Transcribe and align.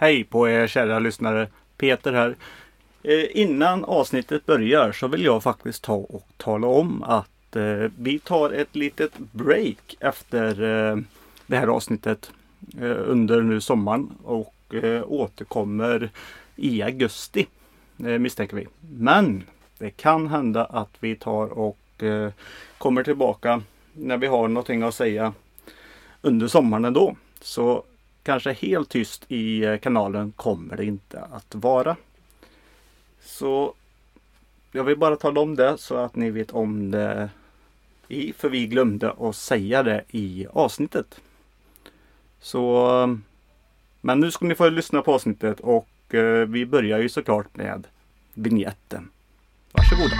Hej 0.00 0.24
på 0.24 0.48
er 0.48 0.66
kära 0.66 0.98
lyssnare. 0.98 1.48
Peter 1.76 2.12
här. 2.12 2.36
Eh, 3.02 3.40
innan 3.40 3.84
avsnittet 3.84 4.46
börjar 4.46 4.92
så 4.92 5.08
vill 5.08 5.24
jag 5.24 5.42
faktiskt 5.42 5.82
ta 5.84 5.94
och 5.94 6.28
tala 6.36 6.66
om 6.66 7.02
att 7.02 7.56
eh, 7.56 7.90
vi 7.98 8.18
tar 8.18 8.50
ett 8.50 8.76
litet 8.76 9.18
break 9.32 9.96
efter 10.00 10.62
eh, 10.62 10.96
det 11.46 11.56
här 11.56 11.66
avsnittet 11.66 12.30
eh, 12.80 12.96
under 13.06 13.42
nu 13.42 13.60
sommaren 13.60 14.10
och 14.24 14.74
eh, 14.74 15.02
återkommer 15.06 16.10
i 16.56 16.82
augusti 16.82 17.46
eh, 17.98 18.18
misstänker 18.18 18.56
vi. 18.56 18.66
Men 18.80 19.42
det 19.78 19.90
kan 19.90 20.26
hända 20.26 20.64
att 20.64 20.96
vi 21.00 21.16
tar 21.16 21.46
och 21.46 22.02
eh, 22.02 22.32
kommer 22.78 23.02
tillbaka 23.02 23.62
när 23.92 24.16
vi 24.16 24.26
har 24.26 24.48
någonting 24.48 24.82
att 24.82 24.94
säga 24.94 25.32
under 26.22 26.48
sommaren 26.48 26.84
ändå. 26.84 27.16
Så 27.40 27.84
kanske 28.22 28.52
helt 28.52 28.88
tyst 28.88 29.24
i 29.28 29.64
eh, 29.64 29.78
kanalen 29.78 30.32
kommer 30.32 30.76
det 30.76 30.84
inte 30.84 31.20
att 31.20 31.54
vara. 31.54 31.96
Så 33.20 33.74
jag 34.72 34.84
vill 34.84 34.98
bara 34.98 35.16
tala 35.16 35.40
om 35.40 35.56
det 35.56 35.78
så 35.78 35.96
att 35.96 36.16
ni 36.16 36.30
vet 36.30 36.50
om 36.50 36.90
det. 36.90 37.30
I, 38.08 38.32
för 38.32 38.48
vi 38.48 38.66
glömde 38.66 39.12
att 39.18 39.36
säga 39.36 39.82
det 39.82 40.04
i 40.10 40.46
avsnittet. 40.52 41.20
Så 42.40 42.86
eh, 43.02 43.16
Men 44.00 44.20
nu 44.20 44.30
ska 44.30 44.46
ni 44.46 44.54
få 44.54 44.68
lyssna 44.68 45.02
på 45.02 45.14
avsnittet 45.14 45.60
och 45.60 46.14
eh, 46.14 46.48
vi 46.48 46.66
börjar 46.66 46.98
ju 46.98 47.08
såklart 47.08 47.56
med 47.56 47.86
vignetten. 48.34 49.10
Varsågoda. 49.72 50.16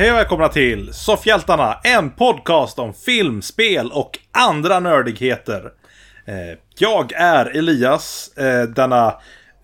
Hej 0.00 0.10
och 0.10 0.16
välkomna 0.16 0.48
till 0.48 0.94
Soffhjältarna, 0.94 1.74
en 1.84 2.10
podcast 2.10 2.78
om 2.78 2.92
film, 2.94 3.42
spel 3.42 3.90
och 3.92 4.18
andra 4.32 4.80
nördigheter. 4.80 5.72
Eh, 6.24 6.58
Jag 6.78 7.12
är 7.12 7.56
Elias, 7.58 8.36
eh, 8.36 8.62
denna 8.62 9.14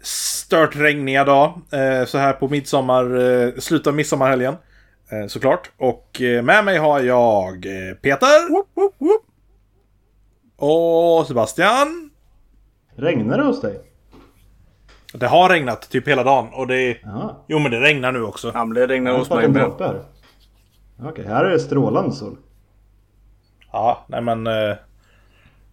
stört 0.00 0.76
regniga 0.76 1.24
dag, 1.24 1.60
eh, 1.72 2.04
så 2.06 2.18
här 2.18 2.32
på 2.32 2.48
midsommar, 2.48 3.60
slutet 3.60 3.86
av 3.86 3.94
midsommarhelgen. 3.94 4.54
Såklart. 5.28 5.70
Och 5.76 6.20
med 6.42 6.64
mig 6.64 6.78
har 6.78 7.00
jag 7.00 7.66
Peter. 8.02 8.28
Och 10.56 11.26
Sebastian. 11.26 12.10
Regnar 12.96 13.38
det 13.38 13.44
hos 13.44 13.60
dig? 13.60 13.80
Det 15.12 15.26
har 15.26 15.48
regnat 15.48 15.90
typ 15.90 16.08
hela 16.08 16.24
dagen 16.24 16.48
och 16.52 16.66
det... 16.66 16.96
Jo 17.48 17.58
men 17.58 17.70
det 17.70 17.80
regnar 17.80 18.12
nu 18.12 18.22
också. 18.22 18.50
Ja, 18.54 18.64
men 18.64 18.74
det 18.74 18.86
regnar 18.86 19.18
hos 19.18 19.30
mig 19.30 19.48
med. 19.48 19.70
Okej, 21.02 21.24
här 21.26 21.44
är 21.44 21.50
det 21.50 21.60
strålande 21.60 22.12
sol. 22.12 22.36
Ja, 23.72 24.04
nej 24.08 24.20
men... 24.22 24.46
eh, 24.46 24.76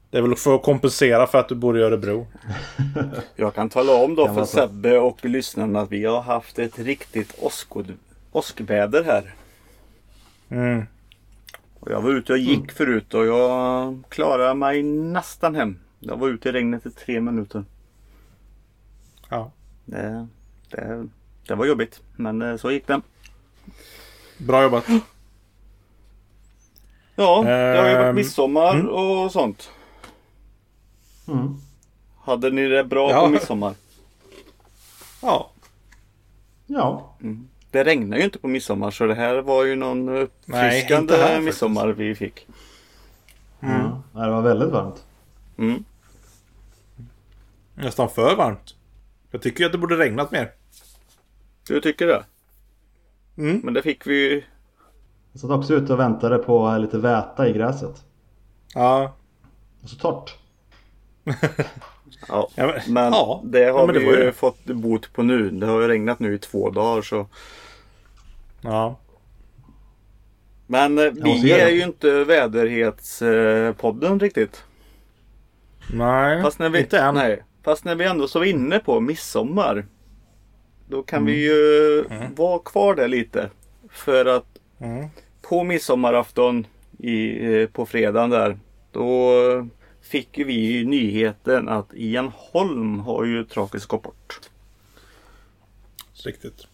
Det 0.09 0.17
är 0.17 0.21
väl 0.21 0.35
för 0.35 0.55
att 0.55 0.63
kompensera 0.63 1.27
för 1.27 1.37
att 1.39 1.49
du 1.49 1.55
bor 1.55 1.77
i 1.79 1.81
Örebro. 1.81 2.27
Jag 3.35 3.53
kan 3.55 3.69
tala 3.69 3.93
om 4.03 4.15
då 4.15 4.27
för. 4.27 4.45
Sebbe 4.45 4.97
och 4.99 5.25
lyssnarna 5.25 5.79
att 5.81 5.91
vi 5.91 6.05
har 6.05 6.21
haft 6.21 6.59
ett 6.59 6.79
riktigt 6.79 7.35
åskod- 7.41 7.97
åskväder 8.31 9.03
här. 9.03 9.33
Mm. 10.49 10.85
Och 11.79 11.91
jag 11.91 12.01
var 12.01 12.09
ute 12.09 12.33
och 12.33 12.39
gick 12.39 12.71
förut 12.71 13.13
och 13.13 13.25
jag 13.25 14.03
klarade 14.09 14.53
mig 14.53 14.83
nästan 14.83 15.55
hem. 15.55 15.79
Jag 15.99 16.17
var 16.17 16.27
ute 16.29 16.49
i 16.49 16.51
regnet 16.51 16.85
i 16.85 16.91
tre 16.91 17.21
minuter. 17.21 17.63
Ja. 19.29 19.51
Det, 19.85 20.27
det, 20.69 21.07
det 21.47 21.55
var 21.55 21.65
jobbigt 21.65 22.01
men 22.15 22.41
eh, 22.41 22.55
så 22.57 22.71
gick 22.71 22.87
det. 22.87 23.01
Bra 24.37 24.63
jobbat. 24.63 24.85
Ja, 27.15 27.43
det 27.43 27.77
har 27.79 27.89
ju 27.89 27.95
varit 27.95 28.05
Ehm, 28.09 28.15
midsommar 28.15 28.73
mm. 28.75 28.89
och 28.89 29.31
sånt. 29.31 29.69
Mm. 31.27 31.55
Hade 32.19 32.49
ni 32.51 32.67
det 32.67 32.83
bra 32.83 33.11
Ja. 33.11 33.21
på 33.21 33.27
midsommar? 33.29 33.73
Ja. 35.21 35.49
Ja, 36.65 37.15
Det 37.71 37.83
regnar 37.83 38.17
ju 38.17 38.23
inte 38.23 38.39
på 38.39 38.47
midsommar 38.47 38.91
så 38.91 39.05
det 39.05 39.15
här 39.15 39.41
var 39.41 39.63
ju 39.63 39.75
någon 39.75 40.05
Nej, 40.05 40.21
uppfriskande 40.23 40.95
inte 40.97 41.15
här 41.15 41.21
faktiskt. 41.27 41.45
midsommar 41.45 41.87
vi 41.87 42.15
fick. 42.15 42.47
ja. 43.59 44.01
det 44.13 44.29
var 44.29 44.41
väldigt 44.41 44.69
varmt. 44.69 45.03
Mm. 45.57 45.83
Nästan 47.75 48.09
för 48.09 48.35
varmt. 48.35 48.75
Jag 49.31 49.41
tycker 49.41 49.59
ju 49.59 49.65
att 49.65 49.71
det 49.71 49.77
borde 49.77 49.95
regnat 49.97 50.31
mer. 50.31 50.51
Du 51.67 51.81
tycker 51.81 52.07
det? 52.07 52.23
Mm. 53.37 53.61
Men 53.63 53.73
det 53.73 53.81
fick 53.81 54.07
vi 54.07 54.13
ju. 54.15 54.43
Jag 55.33 55.39
satt 55.41 55.51
också 55.51 55.73
ute 55.73 55.93
och 55.93 55.99
väntade 55.99 56.37
på 56.37 56.77
lite 56.77 56.97
väta 56.97 57.47
i 57.49 57.53
gräset. 57.53 58.03
Ja. 58.73 59.13
Och 59.83 59.89
så 59.89 59.95
torrt. 59.95 60.37
Ja, 62.27 62.49
Ja, 62.55 62.67
men- 62.67 62.93
men 62.93 63.13
ja. 63.13 63.41
det 63.45 63.63
har 63.63 63.79
Ja, 63.79 63.85
men 63.85 63.93
det 63.95 63.99
vi 63.99 64.05
ju 64.05 64.15
det. 64.15 64.31
fått 64.31 64.65
bot 64.65 65.13
på 65.13 65.23
nu. 65.23 65.49
Det 65.49 65.65
har 65.65 65.81
ju 65.81 65.87
regnat 65.87 66.19
nu 66.19 66.33
i 66.35 66.39
två 66.39 66.69
dagar 66.69 67.01
så. 67.01 67.27
Ja. 68.61 68.99
Men 70.67 70.97
eh, 70.99 71.11
vi 71.23 71.51
är 71.51 71.69
ju 71.69 71.83
inte 71.83 72.23
väderhetspodden 72.23 74.19
riktigt. 74.19 74.63
Nej, 75.93 76.41
Fast 76.43 76.59
när 76.59 76.69
vi, 76.69 76.79
inte 76.79 76.99
än. 76.99 77.15
Nej, 77.15 77.43
fast 77.63 77.85
när 77.85 77.95
vi 77.95 78.05
ändå 78.05 78.27
så 78.27 78.39
var 78.39 78.45
inne 78.45 78.79
på 78.79 78.99
midsommar. 78.99 79.85
Då 80.89 81.03
kan 81.03 81.17
Mm. 81.21 81.33
vi 81.33 81.43
ju 81.43 82.03
vara 82.35 82.59
kvar 82.59 82.95
där 82.95 83.07
lite. 83.07 83.49
För 83.89 84.25
att 84.25 84.45
Mm. 84.79 85.07
På 85.53 85.63
midsommarafton 85.63 86.67
i, 86.99 87.45
eh, 87.61 87.67
på 87.67 87.85
fredagen 87.85 88.29
där. 88.29 88.59
Då 88.91 89.31
fick 90.01 90.37
vi 90.37 90.53
ju 90.53 90.85
nyheten 90.85 91.69
att 91.69 91.87
Ian 91.93 92.31
Holm 92.35 92.99
har 92.99 93.25
ju 93.25 93.43
tragiskt 93.43 93.85
gått 93.85 94.03
bort. 94.03 94.39
Riktigt. 96.25 96.67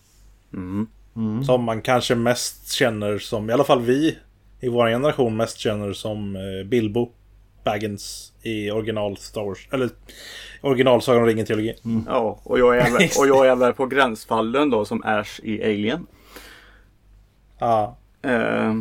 Mm. 0.54 0.88
Mm. 1.16 1.44
Som 1.44 1.64
man 1.64 1.82
kanske 1.82 2.16
mest 2.16 2.72
känner 2.72 3.18
som, 3.18 3.50
i 3.50 3.54
alla 3.54 3.64
fall 3.64 3.82
vi 3.82 4.18
i 4.60 4.70
vår 4.70 4.88
generation 4.88 5.38
mest 5.38 5.58
känner 5.58 5.94
som 5.94 6.36
eh, 6.36 6.68
Bilbo 6.68 7.12
Baggins 7.64 8.34
i 8.42 8.72
original 8.72 9.18
Star 9.18 9.44
Wars. 9.44 9.68
Eller 9.72 9.90
original 10.62 11.02
Sagan 11.02 11.22
om 11.22 11.28
ringen-trilogi. 11.28 11.76
Ja, 12.08 12.40
och 12.44 12.60
jag, 12.60 12.78
är, 12.78 12.92
väl- 12.92 13.10
och 13.20 13.28
jag 13.28 13.48
är 13.48 13.56
väl 13.56 13.74
på 13.74 13.86
gränsfallen 13.86 14.70
då 14.70 14.86
som 14.86 15.04
Ash 15.06 15.40
i 15.44 15.64
Alien. 15.64 16.08
Ja. 17.60 17.99
Eh, 18.22 18.76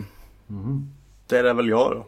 Det 1.27 1.39
är 1.39 1.55
väl 1.55 1.69
jag 1.69 1.91
då. 1.93 2.07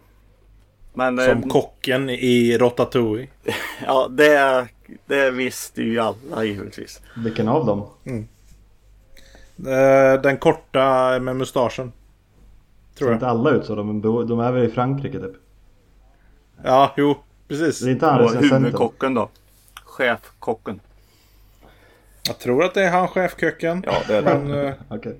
Men 0.94 1.18
eh, 1.18 1.24
Som 1.26 1.42
kocken 1.50 2.10
i 2.10 2.58
Ratatouille. 2.58 3.28
ja, 3.86 4.08
det, 4.10 4.68
det 5.06 5.30
visste 5.30 5.82
ju 5.82 5.98
alla 6.00 6.44
givetvis. 6.44 7.00
Vilken 7.16 7.48
av 7.48 7.66
dem? 7.66 7.86
Eh, 9.66 10.20
Den 10.22 10.36
korta 10.38 11.18
med 11.20 11.36
mustaschen. 11.36 11.92
Tror 12.94 13.06
Ser 13.06 13.12
jag. 13.12 13.16
inte 13.16 13.26
alla 13.26 13.50
ut 13.50 13.64
så? 13.66 13.74
De, 13.74 14.02
de 14.02 14.40
är 14.40 14.52
väl 14.52 14.64
i 14.64 14.70
Frankrike 14.70 15.20
typ? 15.20 15.32
Ja, 16.64 16.94
jo. 16.96 17.14
Precis. 17.48 17.80
Det 17.80 17.90
är 17.90 17.92
inte 17.92 18.06
han 18.06 18.20
Och 18.20 18.30
huvudkocken 18.34 19.14
då. 19.14 19.28
Chefkocken. 19.84 20.80
Jag 22.26 22.38
tror 22.38 22.64
att 22.64 22.74
det 22.74 22.82
är 22.84 22.90
han 22.90 23.08
chefköken. 23.08 23.82
Ja, 23.86 23.92
det 24.08 24.16
är 24.16 24.22
det. 24.22 24.38
Men, 24.38 24.66
eh, 24.66 24.72
Okej. 24.88 25.16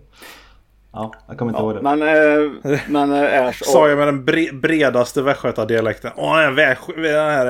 Ja, 0.92 1.12
jag 1.28 1.38
kommer 1.38 1.52
inte 1.52 1.62
ihåg 1.62 1.74
det. 1.74 1.82
Men, 1.82 2.02
eh, 2.02 2.80
men 2.88 3.12
eh, 3.12 3.46
Ash 3.46 3.62
Sa 3.64 3.88
jag 3.88 3.98
med 3.98 4.08
den 4.08 4.24
bre 4.24 4.52
bredaste 4.52 5.22
västgötadialekten. 5.22 6.10
Åh, 6.16 6.36
den, 6.36 6.56
här 7.14 7.46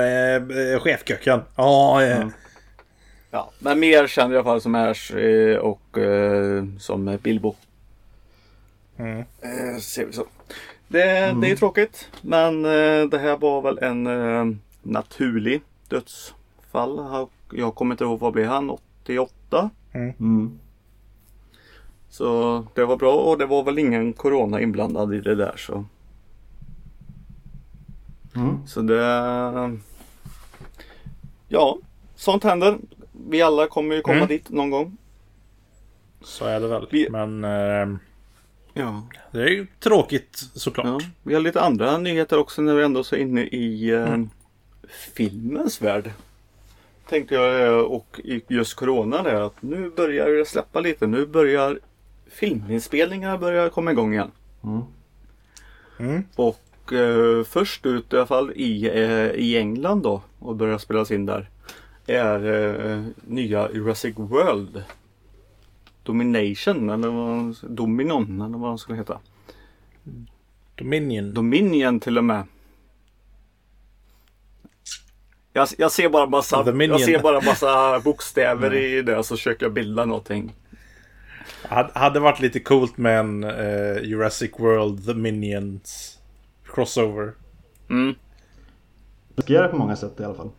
eh, 0.73 0.79
chefköken. 0.79 1.41
Ja, 1.55 2.03
eh. 2.03 2.27
Ja, 3.31 3.51
men 3.59 3.79
mer 3.79 4.07
känd 4.07 4.33
i 4.33 4.35
alla 4.35 4.43
fall 4.43 4.61
som 4.61 4.75
Ash 4.75 5.15
eh, 5.15 5.57
och 5.57 5.97
eh, 5.97 6.63
som 6.79 7.17
Bilbo. 7.21 7.55
Mm. 8.97 9.19
Eh, 9.19 9.79
ser 9.79 10.05
vi 10.05 10.13
så. 10.13 10.25
Det, 10.87 11.35
det 11.41 11.51
är 11.51 11.55
tråkigt. 11.55 12.07
Men 12.21 12.65
eh, 12.65 13.05
det 13.09 13.17
här 13.17 13.37
var 13.37 13.61
väl 13.61 13.79
en 13.81 14.07
eh, 14.07 14.55
naturlig 14.81 15.61
dödsfall. 15.87 17.27
Jag 17.51 17.75
kommer 17.75 17.93
inte 17.93 18.03
ihåg 18.03 18.19
vad 18.19 18.33
blev 18.33 18.47
han? 18.47 18.69
88? 18.69 19.69
Mm. 19.93 20.59
Så 22.11 22.65
det 22.73 22.85
var 22.85 22.97
bra 22.97 23.13
och 23.15 23.37
det 23.37 23.45
var 23.45 23.63
väl 23.63 23.79
ingen 23.79 24.13
corona 24.13 24.61
inblandad 24.61 25.13
i 25.13 25.19
det 25.21 25.35
där 25.35 25.55
så. 25.57 25.85
Mm. 28.35 28.67
Så 28.67 28.81
det... 28.81 29.77
Ja, 31.47 31.77
sånt 32.15 32.43
händer. 32.43 32.77
vi 33.29 33.41
alla 33.41 33.67
kommer 33.67 33.95
ju 33.95 34.01
komma 34.01 34.15
Mm. 34.17 34.27
dit 34.27 34.49
någon 34.49 34.69
gång. 34.69 34.97
Så 36.21 36.45
är 36.45 36.59
det 36.59 36.67
väl. 36.67 36.87
Vi- 36.91 37.09
Men 37.09 37.43
eh, 37.43 37.97
Ja. 38.73 39.03
det 39.31 39.41
är 39.41 39.47
ju 39.47 39.67
tråkigt 39.79 40.37
såklart. 40.53 40.85
ja. 40.87 40.99
Vi 41.23 41.33
har 41.33 41.41
lite 41.41 41.61
andra 41.61 41.97
nyheter 41.97 42.37
också 42.39 42.61
när 42.61 42.75
vi 42.75 42.83
ändå 42.83 42.99
är 42.99 43.15
inne 43.15 43.41
i 43.41 43.89
eh, 43.89 44.07
Mm. 44.07 44.29
filmens 45.13 45.81
värld. 45.81 46.11
Tänkte 47.09 47.35
jag 47.35 47.67
eh, 47.67 47.73
och 47.79 48.21
just 48.47 48.73
Corona 48.73 49.19
är 49.19 49.41
att 49.41 49.61
nu 49.61 49.89
börjar 49.89 50.29
det 50.29 50.45
släppa 50.45 50.79
lite. 50.79 51.07
Nu 51.07 51.25
börjar 51.25 51.79
filminspelningar 52.31 53.37
börja 53.37 53.69
komma 53.69 53.91
igång 53.91 54.13
igen. 54.13 54.31
Mm. 54.63 54.81
Mm. 55.99 56.23
Och 56.35 56.93
eh, 56.93 57.43
först 57.43 57.85
ut 57.85 58.13
i 58.13 58.15
alla 58.15 58.25
fall 58.25 58.51
i, 58.55 58.87
eh, 58.87 59.31
i 59.31 59.57
England 59.57 60.01
då 60.01 60.21
och 60.39 60.55
börjar 60.55 60.77
spelas 60.77 61.11
in 61.11 61.25
där 61.25 61.49
är 62.07 62.65
eh, 62.89 63.03
nya 63.27 63.71
Jurassic 63.71 64.13
World 64.17 64.83
Domination 66.03 66.89
eller 66.89 67.07
vad, 67.07 67.55
Dominon 67.61 68.41
eller 68.41 68.57
vad 68.57 68.69
de 68.69 68.77
skulle 68.77 68.97
heta. 68.97 69.19
Dominion. 70.75 71.33
Dominion 71.33 71.99
till 71.99 72.17
och 72.17 72.23
med. 72.23 72.43
Jag, 75.53 75.67
jag 75.77 75.91
ser 75.91 76.09
bara 76.09 76.25
massa, 76.25 76.63
jag 76.65 77.01
ser 77.01 77.19
bara 77.19 77.41
massa 77.41 77.99
bokstäver 78.03 78.73
i 78.73 79.01
det 79.01 79.23
så 79.23 79.35
försöker 79.35 79.65
jag 79.65 79.73
bilda 79.73 80.05
någonting. 80.05 80.53
Hade, 81.63 81.99
hade 81.99 82.19
varit 82.19 82.39
lite 82.39 82.59
coolt 82.59 82.97
med 82.97 83.19
en 83.19 83.43
eh, 83.43 84.03
Jurassic 84.03 84.51
World 84.59 85.05
The 85.05 85.13
Minions 85.13 86.19
crossover. 86.65 87.33
Mm. 87.89 88.15
Riskerar 89.35 89.67
på 89.67 89.77
många 89.77 89.95
sätt 89.95 90.19
i 90.19 90.23
alla 90.23 90.35
fall. 90.35 90.51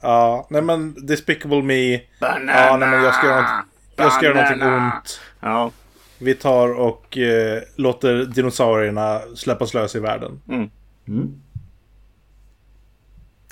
Ja, 0.00 0.46
nej 0.50 0.62
men 0.62 1.06
Despicable 1.06 1.62
Me. 1.62 2.00
Banana! 2.20 2.52
Ja, 2.52 2.76
nej 2.76 2.88
men 2.90 3.04
jag 3.04 3.14
ska 3.14 3.26
göra, 3.26 3.40
något, 3.40 3.66
jag 3.96 4.12
ska 4.12 4.24
göra 4.24 4.34
någonting 4.34 4.68
ont. 4.68 5.20
Ja. 5.40 5.70
Vi 6.18 6.34
tar 6.34 6.74
och 6.74 7.18
eh, 7.18 7.62
låter 7.76 8.24
dinosaurierna 8.24 9.20
släppas 9.34 9.74
lös 9.74 9.94
i 9.94 10.00
världen. 10.00 10.40
Mm. 10.48 10.70
Mm. 11.08 11.42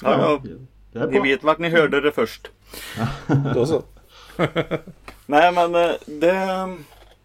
Ja, 0.03 0.41
ja. 0.93 1.01
Är 1.01 1.07
Ni 1.07 1.21
vet 1.21 1.45
vart 1.45 1.59
ni 1.59 1.69
hörde 1.69 2.01
det 2.01 2.13
först. 2.13 2.51
Då 3.55 3.67
så. 3.67 3.83
Nej 5.27 5.53
men 5.53 5.75
eh, 5.75 5.91
det, 6.07 6.33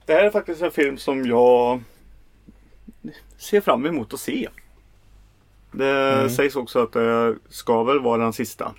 det 0.05 0.13
här 0.13 0.23
är 0.23 0.29
faktiskt 0.29 0.61
en 0.61 0.71
film 0.71 0.97
som 0.97 1.25
jag 1.25 1.81
ser 3.37 3.61
fram 3.61 3.85
emot 3.85 4.13
att 4.13 4.19
se. 4.19 4.49
Det 5.71 6.13
Mm. 6.13 6.29
sägs 6.29 6.55
också 6.55 6.83
att 6.83 6.93
det 6.93 7.35
ska 7.49 7.83
väl 7.83 7.99
vara 7.99 8.23
den 8.23 8.33
sista. 8.33 8.71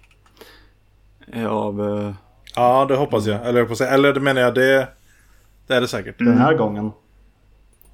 eh, 1.32 1.46
Av... 1.46 1.80
eh, 1.98 2.12
Ja, 2.54 2.84
det 2.88 2.96
hoppas 2.96 3.26
jag. 3.26 3.46
Eller, 3.46 3.66
jag. 3.80 3.92
Eller 3.94 4.12
det 4.12 4.20
menar 4.20 4.40
jag, 4.42 4.54
det, 4.54 4.88
det 5.66 5.74
är 5.74 5.80
det 5.80 5.88
säkert. 5.88 6.18
Den 6.18 6.38
här 6.38 6.54
gången. 6.54 6.84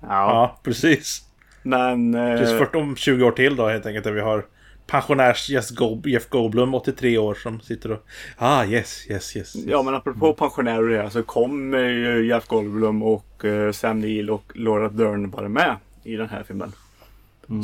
Ja. 0.00 0.08
Ja, 0.08 0.58
precis. 0.62 1.22
Men... 1.62 2.12
Just 2.14 2.52
för 2.58 2.76
om 2.76 2.96
20 2.96 3.24
år 3.24 3.32
till 3.32 3.56
då 3.56 3.68
helt 3.68 3.86
enkelt. 3.86 4.04
Där 4.04 4.12
vi 4.12 4.20
har 4.20 4.46
pensionärs 4.86 5.50
Jeff, 5.50 5.70
Gold, 5.70 6.06
Jeff 6.06 6.28
Goldblum, 6.28 6.74
83 6.74 7.18
år, 7.18 7.34
som 7.34 7.60
sitter 7.60 7.92
och... 7.92 8.06
Ah, 8.36 8.64
yes, 8.64 9.10
yes, 9.10 9.36
yes. 9.36 9.54
Ja 9.54 9.82
men 9.82 9.94
apropå 9.94 10.32
pensionärer 10.32 11.02
här 11.02 11.08
så 11.08 11.22
kommer 11.22 11.78
ju 11.78 12.28
Jeff 12.28 12.46
Goldblum 12.46 13.02
och 13.02 13.44
eh, 13.44 13.72
Sam 13.72 14.00
Neill 14.00 14.30
och 14.30 14.52
Laura 14.54 14.88
Dern 14.88 15.30
vara 15.30 15.48
med 15.48 15.76
i 16.02 16.16
den 16.16 16.28
här 16.28 16.42
filmen. 16.42 16.72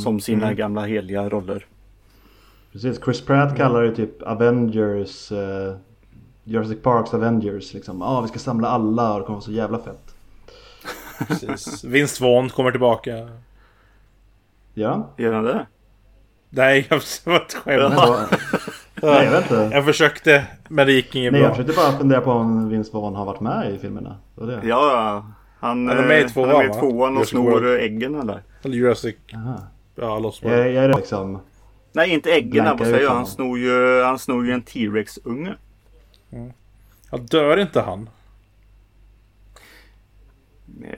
Som 0.03 0.21
sina 0.21 0.55
gamla 0.55 0.85
heliga 0.85 1.29
roller. 1.29 1.67
Precis. 2.73 3.01
Chris 3.05 3.21
Pratt 3.21 3.57
kallar 3.57 3.83
det 3.83 3.95
typ 3.95 4.23
Avengers. 4.23 5.33
Eh, 5.33 5.77
Jurassic 6.45 6.83
Parks 6.83 7.15
Avengers 7.15 7.75
liksom. 7.75 8.01
Ja, 8.01 8.07
ah, 8.07 8.21
vi 8.21 8.29
ska 8.29 8.39
samla 8.39 8.69
alla 8.69 9.13
och 9.13 9.21
det 9.21 9.27
kommer 9.27 9.37
vara 9.37 9.45
så 9.45 9.53
jävla 9.53 9.79
fett. 9.79 10.15
precis. 11.29 11.85
Vince 11.85 12.25
Vaughn 12.25 12.49
kommer 12.49 12.71
tillbaka. 12.71 13.29
Ja. 14.75 15.11
Gör 15.17 15.33
han 15.33 15.45
det? 15.45 15.67
Nej, 16.55 16.87
jag 16.91 17.01
var 17.25 17.37
ett 17.37 17.55
skämt. 17.55 17.95
Nej, 19.03 19.25
jag 19.25 19.31
vet 19.31 19.43
inte. 19.51 19.71
Jag 19.73 19.85
försökte, 19.85 20.45
men 20.69 20.87
det 20.87 20.93
gick 20.93 21.15
inget 21.15 21.33
Nej, 21.33 21.41
jag 21.43 21.51
bra. 21.51 21.57
försökte 21.57 21.83
bara 21.83 21.99
fundera 21.99 22.21
på 22.21 22.31
om 22.31 22.69
Vince 22.69 22.91
Vaughn 22.93 23.15
har 23.15 23.25
varit 23.25 23.41
med 23.41 23.75
i 23.75 23.79
filmerna. 23.79 24.17
Det 24.35 24.47
det. 24.47 24.53
Ja, 24.53 24.61
ja. 24.93 25.27
Han, 25.61 25.89
Han 25.89 25.99
är 25.99 26.07
med 26.07 26.21
i 26.21 26.23
eh, 26.23 26.29
tvåan, 26.29 26.49
han 26.49 26.61
är 26.61 26.69
med 26.69 26.77
i 26.77 26.81
tvåan 26.81 27.17
och 27.17 27.29
snor 27.29 27.79
äggen 27.79 28.21
eller? 28.21 28.43
Eller 28.63 28.77
Jurassic... 28.77 29.15
Aha. 29.35 29.61
Ja, 29.95 30.19
Lost 30.19 30.43
Jag, 30.43 30.51
World. 30.51 30.67
jag 30.75 30.85
är 30.85 30.95
liksom... 30.95 31.39
Nej, 31.93 32.11
inte 32.11 32.31
äggen. 32.33 32.65
Vad 32.65 32.79
säger 32.79 33.01
jag? 33.03 33.11
Han 33.11 33.27
snor 33.27 33.59
ju, 33.59 34.03
han 34.03 34.19
snor 34.19 34.47
ju 34.47 34.53
en 34.53 34.63
T-Rex-unge. 34.63 35.55
Ja, 37.11 37.19
dör 37.19 37.57
inte 37.57 37.81
han? 37.81 38.09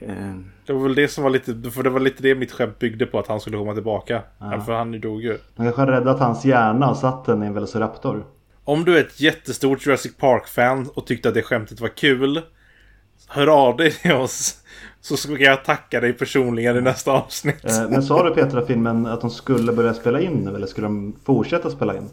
Eh, 0.01 0.35
Det 0.65 0.73
var 0.73 0.83
väl 0.83 0.95
det 0.95 1.07
som 1.07 1.23
var 1.23 1.31
lite... 1.31 1.71
För 1.71 1.83
det 1.83 1.89
var 1.89 1.99
lite 1.99 2.23
det 2.23 2.35
mitt 2.35 2.51
skämt 2.51 2.79
byggde 2.79 3.05
på, 3.05 3.19
att 3.19 3.27
han 3.27 3.39
skulle 3.39 3.57
komma 3.57 3.73
tillbaka. 3.73 4.21
Ja. 4.39 4.61
För 4.61 4.73
han 4.73 5.01
dog 5.01 5.21
ju. 5.21 5.37
Han 5.55 5.65
kanske 5.65 5.81
har 5.81 5.87
räddat 5.87 6.19
hans 6.19 6.45
hjärna 6.45 6.89
och 6.89 6.97
satt 6.97 7.25
den 7.25 7.43
i 7.43 7.45
en 7.45 7.53
Velociraptor. 7.53 8.25
Om 8.63 8.85
du 8.85 8.97
är 8.97 9.01
ett 9.01 9.21
jättestort 9.21 9.85
Jurassic 9.85 10.17
Park-fan 10.17 10.89
och 10.95 11.07
tyckte 11.07 11.27
att 11.29 11.35
det 11.35 11.41
skämtet 11.41 11.79
var 11.81 11.87
kul. 11.87 12.41
Hör 13.27 13.47
av 13.47 13.77
dig 13.77 13.91
till 13.91 14.11
oss. 14.13 14.61
Så 15.01 15.17
ska 15.17 15.37
jag 15.37 15.65
tacka 15.65 16.01
dig 16.01 16.13
personligen 16.13 16.77
i 16.77 16.81
nästa 16.81 17.11
avsnitt. 17.11 17.65
Eh, 17.65 17.89
men 17.89 18.03
sa 18.03 18.23
du 18.23 18.35
Petra 18.35 18.65
filmen 18.65 19.05
att 19.05 19.21
de 19.21 19.29
skulle 19.29 19.73
börja 19.73 19.93
spela 19.93 20.19
in 20.19 20.33
nu 20.33 20.55
eller 20.55 20.67
skulle 20.67 20.87
de 20.87 21.15
fortsätta 21.25 21.69
spela 21.69 21.95
in? 21.97 22.09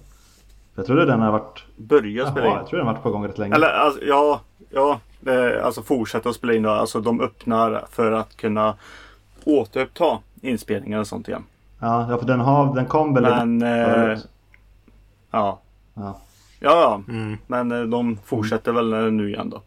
Jag 0.74 0.86
trodde 0.86 1.06
den 1.06 1.20
har 1.20 1.32
varit... 1.32 1.64
börja 1.76 2.30
spela 2.30 2.46
Jaha, 2.46 2.52
in. 2.54 2.58
jag 2.58 2.66
tror 2.68 2.78
den 2.78 2.86
har 2.86 2.94
varit 2.94 3.02
på 3.02 3.10
gång 3.10 3.28
rätt 3.28 3.38
länge. 3.38 3.54
Eller 3.54 3.68
alltså, 3.68 4.04
ja, 4.04 4.40
ja. 4.70 5.00
Eh, 5.26 5.64
alltså 5.66 5.82
fortsätta 5.82 6.28
att 6.28 6.34
spela 6.34 6.54
in. 6.54 6.62
då. 6.62 6.70
Alltså 6.70 7.00
de 7.00 7.20
öppnar 7.20 7.84
för 7.90 8.12
att 8.12 8.36
kunna 8.36 8.76
återuppta 9.44 10.18
inspelningar 10.40 10.98
och 11.00 11.06
sånt 11.06 11.28
igen. 11.28 11.44
Ja, 11.78 12.10
ja, 12.10 12.18
för 12.18 12.26
den, 12.26 12.40
har, 12.40 12.74
den 12.74 12.86
kom 12.86 13.14
väl... 13.14 13.46
Men... 13.46 13.62
Eh, 13.62 14.18
ja. 15.30 15.60
Ja. 15.94 16.20
Ja, 16.60 16.70
ja. 16.80 17.02
Mm. 17.08 17.38
Men 17.46 17.72
eh, 17.72 17.82
de 17.82 18.18
fortsätter 18.24 18.72
väl 18.72 19.12
nu 19.12 19.28
igen 19.28 19.50
då. 19.50 19.62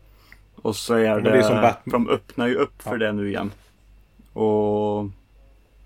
Och 0.61 0.75
så 0.75 0.93
är 0.93 1.21
det... 1.21 1.31
det 1.31 1.37
är 1.37 1.41
som 1.41 1.61
Batman. 1.61 2.05
De 2.05 2.09
öppnar 2.13 2.47
ju 2.47 2.55
upp 2.55 2.81
för 2.81 2.97
det 2.97 3.11
nu 3.11 3.27
igen. 3.29 3.51
Och... 4.33 5.05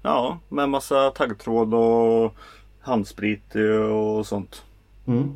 Ja, 0.02 0.40
med 0.50 0.70
massa 0.70 1.10
taggtråd 1.12 1.74
och 1.74 2.36
handsprit 2.82 3.56
och 3.92 4.26
sånt. 4.26 4.64
Mm. 5.08 5.34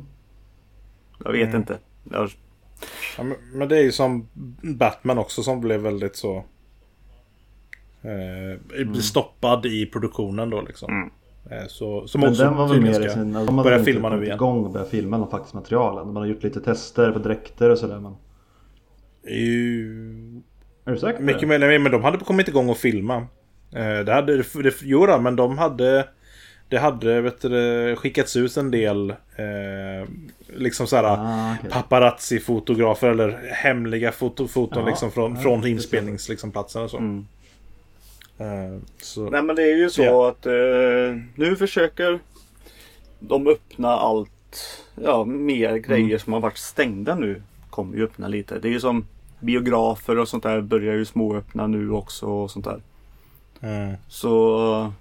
Jag 1.24 1.32
vet 1.32 1.48
Mm. 1.48 1.56
inte. 1.56 1.78
Jag, 2.10 2.30
Ja, 3.18 3.24
men, 3.24 3.36
men 3.52 3.68
det 3.68 3.78
är 3.78 3.82
ju 3.82 3.92
som 3.92 4.28
Batman 4.62 5.18
också 5.18 5.42
som 5.42 5.60
blev 5.60 5.80
väldigt 5.80 6.16
så... 6.16 6.44
Eh, 8.02 8.92
Stoppad 9.00 9.66
i 9.66 9.86
produktionen 9.86 10.50
då 10.50 10.60
liksom. 10.60 10.92
Mm. 10.92 11.10
Eh, 11.50 11.66
så, 11.68 12.06
som 12.06 12.20
Men 12.20 12.30
också 12.30 12.44
den 12.44 12.56
var 12.56 12.68
väl 12.68 12.80
mer 12.80 13.06
i 13.06 13.10
sin... 13.10 13.32
De 13.32 13.58
hade 13.58 13.70
börja 13.70 13.84
filma 13.84 14.08
nu 14.08 14.24
igen. 14.24 14.34
igång 14.34 14.64
och 14.64 14.70
börja 14.70 14.86
filma 14.86 15.18
någon 15.18 15.30
faktiskt 15.30 15.54
material 15.54 15.98
än. 15.98 16.06
De 16.06 16.16
hade 16.16 16.28
gjort 16.28 16.42
lite 16.42 16.60
tester 16.60 17.12
på 17.12 17.18
dräkter 17.18 17.70
och 17.70 17.78
sådär 17.78 18.00
men... 18.00 18.16
Ju... 19.26 20.42
Är 20.84 20.92
du 20.92 20.98
säker 20.98 21.22
Mycket 21.22 21.48
nej, 21.48 21.78
men 21.78 21.92
de 21.92 22.04
hade 22.04 22.18
kommit 22.18 22.48
igång 22.48 22.68
och 22.68 22.76
filma. 22.76 23.16
Eh, 23.72 23.98
det 24.04 24.12
hade, 24.12 24.36
det, 24.36 24.74
jo 24.82 25.06
då, 25.06 25.18
men 25.18 25.36
de 25.36 25.58
hade... 25.58 26.08
Det 26.68 26.78
hade 26.78 27.20
vet 27.20 27.40
du, 27.40 27.96
skickats 27.96 28.36
ut 28.36 28.56
en 28.56 28.70
del 28.70 29.10
eh, 29.10 30.08
liksom 30.56 30.86
såhär 30.86 31.04
Ah, 31.04 31.54
okej. 31.58 31.70
paparazzi-fotografer 31.70 33.08
eller 33.10 33.50
hemliga 33.54 34.12
foto, 34.12 34.48
foton 34.48 34.82
Ja, 34.82 34.88
liksom 34.88 35.10
från, 35.12 35.34
ja, 35.34 35.40
från 35.40 35.66
inspelningsplatsen 35.66 36.82
liksom, 36.82 36.84
och 36.84 36.90
så. 36.90 36.96
Mm. 36.98 37.26
Eh, 38.38 38.80
så. 38.98 39.30
Nej 39.30 39.42
men 39.42 39.56
det 39.56 39.62
är 39.62 39.76
ju 39.76 39.90
så 39.90 40.02
Ja. 40.02 40.28
att 40.28 40.46
eh, 40.46 40.52
nu 41.34 41.56
försöker 41.58 42.20
de 43.20 43.46
öppna 43.46 43.88
allt, 43.88 44.30
ja 45.02 45.24
mer 45.24 45.76
grejer 45.76 46.04
Mm. 46.06 46.18
som 46.18 46.32
har 46.32 46.40
varit 46.40 46.58
stängda 46.58 47.14
nu. 47.14 47.42
Kommer 47.70 47.96
ju 47.96 48.04
öppna 48.04 48.28
lite. 48.28 48.58
Det 48.58 48.68
är 48.68 48.72
ju 48.72 48.80
som 48.80 49.06
biografer 49.40 50.18
och 50.18 50.28
sånt 50.28 50.42
där 50.42 50.60
börjar 50.60 50.94
ju 50.94 51.04
småöppna 51.04 51.66
nu 51.66 51.90
också 51.90 52.26
och 52.26 52.50
sånt 52.50 52.64
där. 52.64 52.80
Mm. 53.60 53.94
Så 54.08 54.92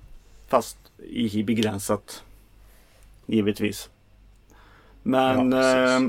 fast 0.47 0.77
i 1.09 1.43
begränsat. 1.43 2.23
Givetvis. 3.25 3.89
Men 5.03 5.51
Ja, 5.51 5.95
eh, 5.95 6.01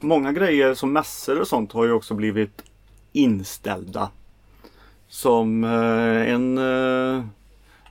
många 0.00 0.32
grejer 0.32 0.74
som 0.74 0.92
mässor 0.92 1.40
och 1.40 1.48
sånt 1.48 1.72
har 1.72 1.84
ju 1.84 1.92
också 1.92 2.14
blivit 2.14 2.62
inställda. 3.12 4.10
Som 5.08 5.64
eh, 5.64 6.32
en, 6.32 6.58
eh, 6.58 7.24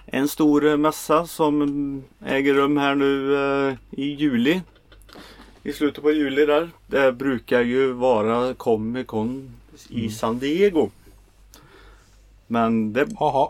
en 0.05 0.27
stor 0.27 0.77
mässa 0.77 1.27
som 1.27 2.03
äger 2.25 2.53
rum 2.53 2.77
här 2.77 2.95
nu 2.95 3.35
eh, 3.35 3.75
i 3.91 4.13
juli. 4.13 4.61
I 5.63 5.73
slutet 5.73 6.03
på 6.03 6.11
juli 6.11 6.45
där. 6.45 6.69
Det 6.87 7.11
brukar 7.11 7.61
ju 7.61 7.91
vara 7.91 8.53
Comic 8.53 9.07
Con 9.07 9.51
i 9.89 10.09
San 10.09 10.39
Diego. 10.39 10.89
Men 12.47 12.93
det 12.93 13.07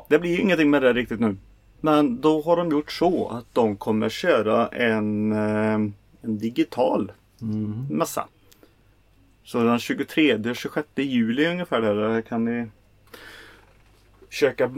det 0.10 0.20
blir 0.20 0.40
ingenting 0.40 0.70
med 0.70 0.82
det 0.82 0.94
riktigt 0.94 1.20
nu. 1.20 1.38
Men 1.82 2.22
då 2.22 2.42
har 2.42 2.58
de 2.58 2.70
gjort 2.70 2.92
så 2.92 3.28
att 3.28 3.46
de 3.54 3.76
kommer 3.78 4.10
köra 4.10 4.68
en, 4.68 5.32
eh, 5.32 5.80
en 6.22 6.38
digital 6.38 7.12
Mm. 7.42 7.86
mässa. 7.90 8.28
Så 9.44 9.64
den 9.64 9.80
23 9.80 10.54
26 10.56 10.88
juli 10.96 11.48
ungefär 11.48 11.82
där 11.82 12.22
kan 12.22 12.46
ni 12.46 12.68
försöka 14.30 14.72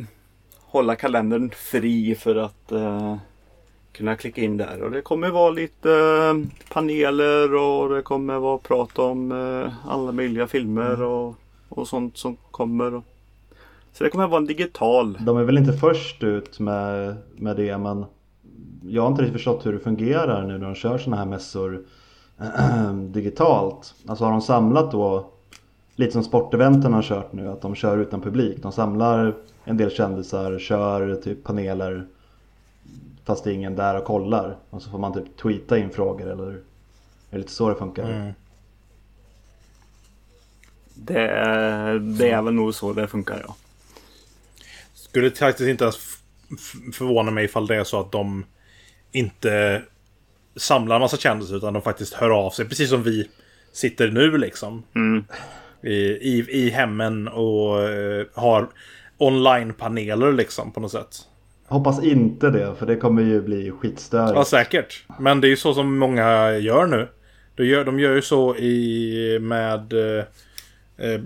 hålla 0.59 0.95
kalendern 0.95 1.49
fri 1.49 2.15
för 2.15 2.35
att 2.35 2.71
eh, 2.71 3.17
kunna 3.91 4.15
klicka 4.15 4.41
in 4.41 4.57
där. 4.57 4.83
Och 4.83 4.91
det 4.91 5.01
kommer 5.01 5.29
vara 5.29 5.49
lite 5.51 5.91
eh, 5.91 6.33
paneler 6.73 7.55
och 7.55 7.89
det 7.89 8.01
kommer 8.01 8.39
vara 8.39 8.57
prat 8.57 8.99
om 8.99 9.31
eh, 9.31 9.87
alla 9.87 10.11
möjliga 10.11 10.47
filmer 10.47 11.01
och, 11.01 11.35
och 11.69 11.87
sånt 11.87 12.17
som 12.17 12.37
kommer. 12.51 13.01
Så 13.93 14.03
det 14.03 14.09
kommer 14.09 14.27
vara 14.27 14.37
en 14.41 14.47
digital. 14.47 15.17
De 15.21 15.37
är 15.37 15.43
väl 15.43 15.57
inte 15.57 15.73
först 15.73 16.23
ut 16.23 16.59
med, 16.59 17.15
med 17.35 17.55
det 17.55 17.77
men 17.77 18.05
jag 18.83 19.01
har 19.01 19.09
inte 19.09 19.21
riktigt 19.21 19.33
förstått 19.33 19.65
hur 19.65 19.73
det 19.73 19.79
fungerar 19.79 20.47
nu 20.47 20.57
när 20.57 20.65
de 20.65 20.75
kör 20.75 20.97
sådana 20.97 21.17
här 21.17 21.25
mässor 21.25 21.83
digitalt. 23.11 23.93
Alltså 24.07 24.23
har 24.23 24.31
de 24.31 24.41
samlat 24.41 24.91
då 24.91 25.29
lite 25.95 26.11
som 26.11 26.23
sporteventen 26.23 26.93
har 26.93 27.01
kört 27.01 27.33
nu 27.33 27.47
att 27.47 27.61
de 27.61 27.75
kör 27.75 27.97
utan 27.97 28.21
publik. 28.21 28.57
De 28.61 28.71
samlar 28.71 29.35
en 29.63 29.77
del 29.77 29.91
kändisar, 29.91 30.59
kör 30.59 31.15
typ 31.15 31.43
paneler 31.43 32.05
fast 33.25 33.43
det 33.43 33.51
är 33.51 33.53
ingen 33.53 33.75
där 33.75 33.97
och 33.97 34.05
kollar. 34.05 34.57
Och 34.69 34.81
så 34.81 34.89
får 34.89 34.97
man 34.97 35.13
typ 35.13 35.37
tweeta 35.37 35.77
in 35.77 35.89
frågor 35.89 36.27
eller 36.31 36.47
är 36.51 36.61
det 37.29 37.37
lite 37.37 37.51
så 37.51 37.69
det 37.69 37.75
funkar? 37.75 38.09
Mm. 38.09 38.33
Det, 40.93 41.23
det 41.99 42.29
är 42.29 42.41
väl 42.41 42.53
nog 42.53 42.75
så 42.75 42.93
det 42.93 43.07
funkar 43.07 43.43
ja. 43.47 43.55
Skulle 44.93 45.31
faktiskt 45.31 45.69
inte 45.69 45.83
ens 45.83 45.97
förvåna 46.93 47.31
mig 47.31 47.45
ifall 47.45 47.67
det 47.67 47.75
är 47.75 47.83
så 47.83 47.99
att 47.99 48.11
de 48.11 48.45
inte 49.11 49.81
samlar 50.55 50.95
en 50.95 51.01
massa 51.01 51.17
kändisar 51.17 51.55
utan 51.55 51.73
de 51.73 51.81
faktiskt 51.81 52.13
hör 52.13 52.29
av 52.29 52.49
sig. 52.49 52.69
Precis 52.69 52.89
som 52.89 53.03
vi 53.03 53.29
sitter 53.73 54.07
nu 54.07 54.37
liksom. 54.37 54.83
Mm. 54.95 55.23
I, 55.83 55.95
i, 55.95 56.45
I 56.49 56.69
hemmen 56.69 57.27
och 57.27 57.89
uh, 57.89 58.25
har 58.33 58.69
online-paneler 59.17 60.33
liksom 60.33 60.71
på 60.71 60.79
något 60.79 60.91
sätt. 60.91 61.15
Hoppas 61.67 62.03
inte 62.03 62.49
det 62.49 62.75
för 62.79 62.85
det 62.85 62.95
kommer 62.95 63.21
ju 63.21 63.41
bli 63.41 63.71
skitstörigt. 63.71 64.35
Ja 64.35 64.45
säkert. 64.45 65.03
Men 65.19 65.41
det 65.41 65.47
är 65.47 65.49
ju 65.49 65.57
så 65.57 65.73
som 65.73 65.97
många 65.97 66.57
gör 66.57 66.85
nu. 66.85 67.07
De 67.55 67.65
gör, 67.65 67.85
de 67.85 67.99
gör 67.99 68.15
ju 68.15 68.21
så 68.21 68.55
i 68.55 69.39
med 69.41 69.93
uh, 69.93 70.23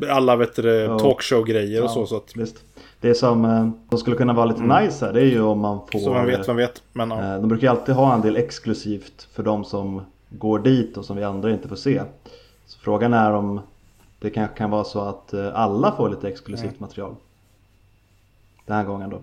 alla 0.09 0.35
vet 0.35 0.57
ja. 0.57 0.99
talkshow-grejer 0.99 1.81
och 1.81 1.89
ja, 1.89 1.93
så. 1.93 2.05
så 2.05 2.17
att... 2.17 2.35
Visst. 2.35 2.63
Det 2.99 3.15
som, 3.15 3.45
eh, 3.45 3.69
som 3.89 3.97
skulle 3.99 4.15
kunna 4.15 4.33
vara 4.33 4.45
lite 4.45 4.63
mm. 4.63 4.83
nice 4.83 5.05
här 5.05 5.13
det 5.13 5.21
är 5.21 5.25
ju 5.25 5.41
om 5.41 5.59
man 5.59 5.79
får... 5.91 5.99
Så 5.99 6.13
man 6.13 6.25
vet, 6.25 6.47
man 6.47 6.55
vet. 6.55 6.83
Men, 6.93 7.11
ja. 7.11 7.37
De 7.37 7.47
brukar 7.47 7.67
ju 7.67 7.71
alltid 7.71 7.95
ha 7.95 8.13
en 8.13 8.21
del 8.21 8.35
exklusivt 8.35 9.27
för 9.33 9.43
de 9.43 9.65
som 9.65 10.01
går 10.29 10.59
dit 10.59 10.97
och 10.97 11.05
som 11.05 11.17
vi 11.17 11.23
andra 11.23 11.51
inte 11.51 11.67
får 11.67 11.75
se. 11.75 12.01
Så 12.65 12.79
frågan 12.79 13.13
är 13.13 13.31
om 13.31 13.61
det 14.19 14.29
kanske 14.29 14.57
kan 14.57 14.69
vara 14.69 14.83
så 14.83 14.99
att 14.99 15.33
eh, 15.33 15.55
alla 15.55 15.91
får 15.91 16.09
lite 16.09 16.27
exklusivt 16.27 16.63
mm. 16.63 16.77
material. 16.79 17.15
Den 18.65 18.77
här 18.77 18.83
gången 18.83 19.09
då. 19.09 19.21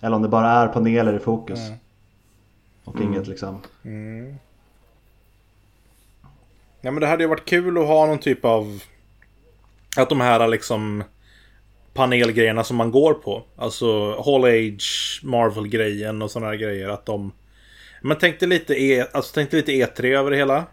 Eller 0.00 0.16
om 0.16 0.22
det 0.22 0.28
bara 0.28 0.50
är 0.50 0.68
paneler 0.68 1.16
i 1.16 1.18
fokus. 1.18 1.58
Mm. 1.58 1.78
Och 2.84 2.96
mm. 2.96 3.08
inget 3.08 3.26
liksom. 3.26 3.60
Mm. 3.84 4.34
Ja 6.80 6.90
men 6.90 7.00
det 7.00 7.06
hade 7.06 7.22
ju 7.22 7.28
varit 7.28 7.44
kul 7.44 7.78
att 7.78 7.86
ha 7.86 8.06
någon 8.06 8.18
typ 8.18 8.44
av... 8.44 8.82
Att 10.02 10.08
de 10.08 10.20
här 10.20 10.48
liksom 10.48 11.04
panelgrejerna 11.94 12.64
som 12.64 12.76
man 12.76 12.90
går 12.90 13.14
på. 13.14 13.42
Alltså 13.56 14.10
Hall 14.22 14.44
Age, 14.44 15.20
Marvel-grejen 15.22 16.22
och 16.22 16.30
sådana 16.30 16.50
här 16.50 16.58
grejer. 16.58 16.88
Att 16.88 17.06
de... 17.06 17.32
Men 18.02 18.18
tänkte 18.18 18.46
lite, 18.46 18.74
e, 18.74 19.06
alltså, 19.12 19.34
tänkte 19.34 19.56
lite 19.56 19.72
E3 19.72 20.18
över 20.18 20.30
det 20.30 20.36
hela. 20.36 20.64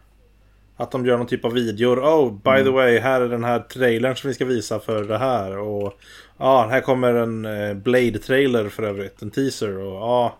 Att 0.77 0.91
de 0.91 1.05
gör 1.05 1.17
någon 1.17 1.27
typ 1.27 1.45
av 1.45 1.53
videor. 1.53 1.99
Oh, 1.99 2.33
by 2.43 2.49
mm. 2.49 2.63
the 2.63 2.69
way, 2.69 2.99
här 2.99 3.21
är 3.21 3.29
den 3.29 3.43
här 3.43 3.59
trailern 3.59 4.15
som 4.15 4.27
vi 4.27 4.33
ska 4.33 4.45
visa 4.45 4.79
för 4.79 5.03
det 5.03 5.17
här. 5.17 5.57
Och 5.57 5.99
ja, 6.37 6.67
här 6.71 6.81
kommer 6.81 7.13
en 7.13 7.45
eh, 7.45 7.73
Blade-trailer 7.73 8.69
för 8.69 8.83
övrigt. 8.83 9.21
En 9.21 9.31
teaser. 9.31 9.77
Och 9.77 9.95
ja, 9.95 10.37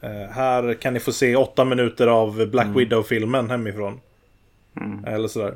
eh, 0.00 0.30
här 0.30 0.74
kan 0.74 0.94
ni 0.94 1.00
få 1.00 1.12
se 1.12 1.36
åtta 1.36 1.64
minuter 1.64 2.06
av 2.06 2.46
Black 2.50 2.66
mm. 2.66 2.78
Widow-filmen 2.78 3.50
hemifrån. 3.50 4.00
Mm. 4.80 5.04
Eller 5.04 5.28
sådär. 5.28 5.54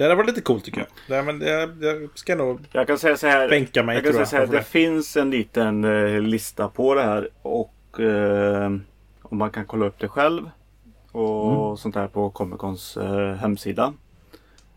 Det 0.00 0.04
hade 0.04 0.14
varit 0.14 0.28
lite 0.28 0.40
coolt 0.40 0.64
tycker 0.64 0.80
jag. 0.80 0.88
Det, 1.18 1.22
men 1.22 1.40
jag, 1.40 1.84
jag 1.84 2.08
ska 2.14 2.36
nog 2.36 2.60
jag 2.72 2.86
kan 2.86 2.98
säga 2.98 3.16
så 3.16 3.26
här, 3.26 3.48
bänka 3.48 3.82
mig. 3.82 3.94
Jag 3.94 4.04
kan 4.04 4.12
säga 4.12 4.26
så 4.26 4.36
här, 4.36 4.46
det, 4.46 4.62
finns 4.62 5.16
en 5.16 5.30
liten 5.30 5.84
eh, 5.84 6.20
lista 6.20 6.68
på 6.68 6.94
det 6.94 7.02
här. 7.02 7.28
Och 7.42 8.00
eh, 8.00 8.70
om 9.22 9.38
man 9.38 9.50
kan 9.50 9.66
kolla 9.66 9.86
upp 9.86 9.98
det 9.98 10.08
själv. 10.08 10.50
Och 11.12 11.64
mm. 11.66 11.76
sånt 11.76 11.94
där 11.94 12.06
på 12.06 12.30
Comic 12.30 12.58
Cons 12.58 12.96
eh, 12.96 13.34
hemsida. 13.34 13.92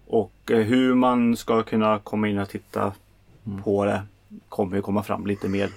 Och 0.08 0.52
eh, 0.52 0.58
hur 0.58 0.94
man 0.94 1.38
ska 1.38 1.64
kunna 1.64 2.00
komma 2.00 2.28
in 2.28 2.40
och 2.40 2.50
titta 2.50 2.94
mm. 3.46 3.64
på 3.64 3.86
det 3.86 4.02
kommer 4.50 4.76
ju 4.76 4.82
komma 4.82 5.04
fram 5.04 5.28
lite 5.28 5.50
mer 5.50 5.70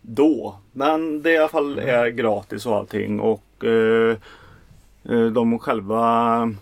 då. 0.00 0.58
Men 0.72 1.22
det 1.22 1.32
i 1.32 1.38
alla 1.38 1.48
fall 1.48 1.78
mm. 1.78 1.94
är 1.94 2.08
gratis 2.08 2.66
och 2.66 2.76
allting. 2.76 3.20
Och 3.20 3.64
eh, 3.64 4.16
de 5.32 5.58
själva 5.58 6.54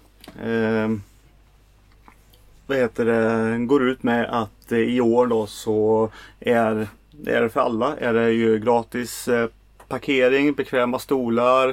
vad 2.66 2.78
heter 2.78 3.04
det, 3.04 3.66
går 3.66 3.83
ut 3.88 4.02
med 4.02 4.31
att 4.31 4.73
i 4.73 5.00
år 5.00 5.26
då 5.26 5.47
så 5.47 6.11
är, 6.40 6.88
är 7.26 7.42
det 7.42 7.49
för 7.49 7.61
alla 7.61 7.97
är 7.97 8.12
det 8.12 8.31
ju 8.31 8.59
gratis 8.59 9.28
eh, 9.28 9.49
parkering, 9.88 10.52
bekväma 10.52 10.99
stolar, 10.99 11.69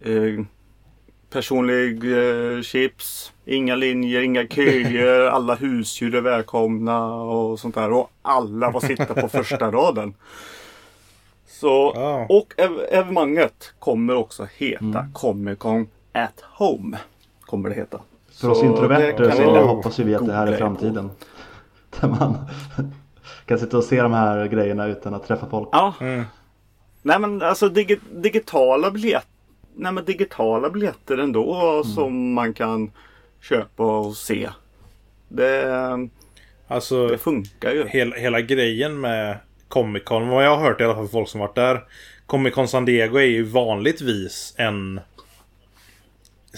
eh, 0.00 0.44
personlig 1.30 2.04
eh, 2.04 2.62
chips, 2.62 3.32
inga 3.44 3.76
linjer, 3.76 4.20
inga 4.20 4.46
köer, 4.46 5.26
alla 5.30 5.54
husdjur 5.54 6.14
är 6.14 6.20
välkomna 6.20 7.14
och 7.14 7.60
sånt 7.60 7.74
där. 7.74 7.92
Och 7.92 8.10
alla 8.22 8.72
får 8.72 8.80
sitta 8.80 9.14
på 9.14 9.28
första 9.28 9.70
raden. 9.70 10.14
Så, 11.46 11.90
oh. 11.90 12.26
Och 12.28 12.54
ev 12.56 12.70
evenemanget 12.90 13.72
kommer 13.78 14.14
också 14.14 14.48
heta 14.56 14.84
mm. 14.84 15.12
Comic 15.12 15.58
Con 15.58 15.88
at 16.12 16.40
Home. 16.40 16.98
Kommer 17.40 17.68
det 17.68 17.74
heta. 17.74 18.00
För 18.40 18.50
oss 18.50 18.62
introverter 18.62 19.30
så 19.30 19.66
hoppas 19.66 19.98
vi 19.98 20.14
att 20.14 20.26
det 20.26 20.32
här 20.32 20.46
är 20.46 20.56
framtiden. 20.56 21.10
Där 22.00 22.08
man 22.08 22.36
kan 23.46 23.58
sitta 23.58 23.78
och 23.78 23.84
se 23.84 24.02
de 24.02 24.12
här 24.12 24.46
grejerna 24.46 24.86
utan 24.86 25.14
att 25.14 25.26
träffa 25.26 25.46
folk. 25.50 25.68
Ja. 25.72 25.94
Mm. 26.00 26.24
Nej 27.02 27.18
men 27.18 27.42
alltså 27.42 27.68
dig 27.68 28.00
digitala 28.12 28.90
biljetter 28.90 29.28
Nej 29.80 29.92
men 29.92 30.04
digitala 30.04 30.70
biljetter 30.70 31.18
ändå 31.18 31.54
mm. 31.54 31.84
som 31.84 32.32
man 32.32 32.54
kan 32.54 32.90
köpa 33.40 33.98
och 33.98 34.16
se. 34.16 34.48
Det, 35.28 35.64
alltså, 36.68 37.06
det 37.06 37.18
funkar 37.18 37.72
ju. 37.72 37.86
Hela, 37.86 38.16
hela 38.16 38.40
grejen 38.40 39.00
med 39.00 39.38
Comic 39.68 40.04
Con, 40.04 40.28
vad 40.28 40.44
jag 40.44 40.56
har 40.56 40.64
hört 40.64 40.80
i 40.80 40.84
alla 40.84 40.94
fall 40.94 41.08
folk 41.08 41.28
som 41.28 41.40
varit 41.40 41.54
där. 41.54 41.84
Comic 42.26 42.54
Con 42.54 42.68
San 42.68 42.84
Diego 42.84 43.18
är 43.18 43.22
ju 43.22 43.42
vanligtvis 43.42 44.54
en 44.56 45.00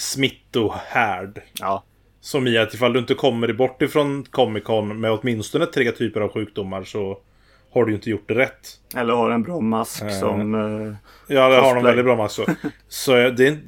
smittohärd. 0.00 1.42
Ja. 1.60 1.84
Som 2.20 2.46
i 2.46 2.58
att 2.58 2.74
ifall 2.74 2.92
du 2.92 2.98
inte 2.98 3.14
kommer 3.14 3.52
bort 3.52 3.82
ifrån 3.82 4.24
Comic 4.30 4.64
Con 4.64 5.00
med 5.00 5.10
åtminstone 5.10 5.66
tre 5.66 5.92
typer 5.92 6.20
av 6.20 6.32
sjukdomar 6.32 6.84
så 6.84 7.18
har 7.72 7.84
du 7.84 7.94
inte 7.94 8.10
gjort 8.10 8.28
det 8.28 8.34
rätt. 8.34 8.68
Eller 8.96 9.14
har 9.14 9.30
en 9.30 9.42
bra 9.42 9.60
mask 9.60 10.02
eh. 10.02 10.08
som... 10.08 10.54
Eh, 10.54 10.94
ja, 11.36 11.48
det 11.48 11.56
har 11.56 11.74
de 11.74 11.84
väldigt 11.84 12.04
bra 12.04 12.16
mask. 12.16 12.34
Så, 12.34 12.46
så 12.88 13.12
det, 13.12 13.58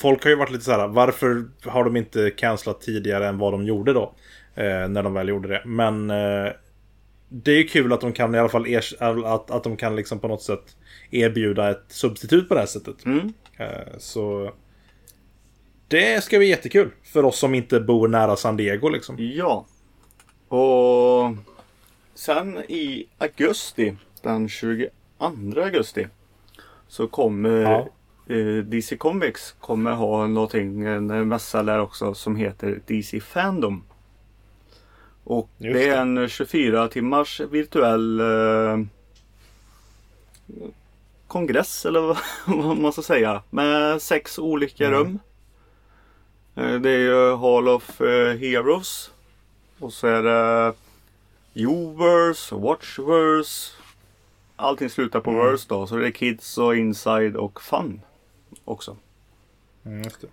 folk 0.00 0.22
har 0.22 0.30
ju 0.30 0.36
varit 0.36 0.52
lite 0.52 0.64
så 0.64 0.72
här, 0.72 0.88
varför 0.88 1.44
har 1.64 1.84
de 1.84 1.96
inte 1.96 2.30
cancelat 2.30 2.80
tidigare 2.80 3.28
än 3.28 3.38
vad 3.38 3.52
de 3.52 3.64
gjorde 3.64 3.92
då? 3.92 4.14
Eh, 4.54 4.88
när 4.88 5.02
de 5.02 5.14
väl 5.14 5.28
gjorde 5.28 5.48
det. 5.48 5.62
Men 5.64 6.10
eh, 6.10 6.52
det 7.28 7.52
är 7.52 7.56
ju 7.56 7.64
kul 7.64 7.92
att 7.92 8.00
de 8.00 8.12
kan 8.12 8.34
i 8.34 8.38
alla 8.38 8.48
fall 8.48 8.66
att, 9.24 9.50
att 9.50 9.64
de 9.64 9.76
kan 9.76 9.96
liksom 9.96 10.18
på 10.18 10.28
något 10.28 10.42
sätt 10.42 10.76
erbjuda 11.10 11.70
ett 11.70 11.84
substitut 11.88 12.48
på 12.48 12.54
det 12.54 12.60
här 12.60 12.66
sättet. 12.66 13.04
Mm. 13.04 13.32
Eh, 13.56 13.98
så 13.98 14.52
det 15.94 16.24
ska 16.24 16.38
bli 16.38 16.46
jättekul. 16.48 16.90
För 17.02 17.24
oss 17.24 17.38
som 17.38 17.54
inte 17.54 17.80
bor 17.80 18.08
nära 18.08 18.36
San 18.36 18.56
Diego 18.56 18.88
liksom. 18.88 19.16
Ja. 19.18 19.66
Och 20.48 21.36
sen 22.14 22.58
i 22.58 23.06
augusti, 23.18 23.96
den 24.22 24.48
22 24.48 24.90
augusti. 25.62 26.06
Så 26.88 27.06
kommer 27.06 27.60
ja. 27.60 27.88
eh, 28.34 28.64
DC 28.64 28.96
Comics 28.96 29.54
kommer 29.60 29.92
ha 29.92 30.26
någonting, 30.26 30.82
en 30.86 31.28
mässa 31.28 31.62
där 31.62 31.78
också 31.78 32.14
som 32.14 32.36
heter 32.36 32.80
DC 32.86 33.20
Fandom. 33.20 33.84
Och 35.24 35.50
Just 35.58 35.74
det 35.74 35.88
är 35.88 36.00
en 36.00 36.28
24 36.28 36.88
timmars 36.88 37.40
virtuell 37.40 38.20
eh, 38.20 38.80
kongress 41.26 41.86
eller 41.86 42.18
vad 42.46 42.76
man 42.76 42.92
ska 42.92 43.02
säga. 43.02 43.42
Med 43.50 44.02
sex 44.02 44.38
olika 44.38 44.86
mm. 44.86 44.98
rum. 44.98 45.18
Eh, 46.54 46.74
det 46.74 46.90
är 46.90 46.98
ju 46.98 47.36
Hall 47.36 47.68
of 47.68 48.00
eh, 48.00 48.36
Heroes. 48.36 49.10
Och 49.78 49.92
så 49.92 50.06
är 50.06 50.22
det 50.22 50.74
Uverse, 51.54 52.54
Watchverse. 52.54 53.72
Allting 54.56 54.90
slutar 54.90 55.20
på 55.20 55.30
mm. 55.30 55.46
verse 55.46 55.66
då. 55.68 55.86
Så 55.86 55.96
det 55.96 56.06
är 56.06 56.10
Kids 56.10 56.58
och 56.58 56.76
Inside 56.76 57.36
och 57.36 57.62
Fun 57.62 58.00
också. 58.64 58.96
Mm, 59.84 60.02
just 60.02 60.20
det. 60.20 60.26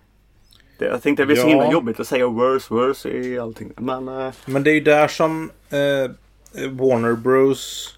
Det, 0.78 0.84
jag 0.84 1.02
tänkte 1.02 1.22
det 1.22 1.26
blir 1.26 1.36
så 1.36 1.48
himla 1.48 1.72
jobbigt 1.72 2.00
att 2.00 2.06
säga 2.06 2.26
worse, 2.26 2.74
worse 2.74 3.08
i 3.08 3.38
allting. 3.38 3.72
Men 3.76 4.08
eh, 4.08 4.32
Men 4.44 4.62
det 4.62 4.70
är 4.70 4.74
ju 4.74 4.80
där 4.80 5.08
som 5.08 5.50
eh, 5.70 6.10
Warner 6.70 7.12
Bros 7.12 7.94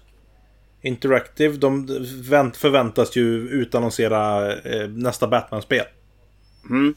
Interactive, 0.81 1.57
de 1.57 1.87
vänt, 2.29 2.57
förväntas 2.57 3.15
ju 3.15 3.49
utannonsera 3.49 4.53
eh, 4.53 4.89
nästa 4.89 5.27
Batman-spel. 5.27 5.85
mm, 6.69 6.95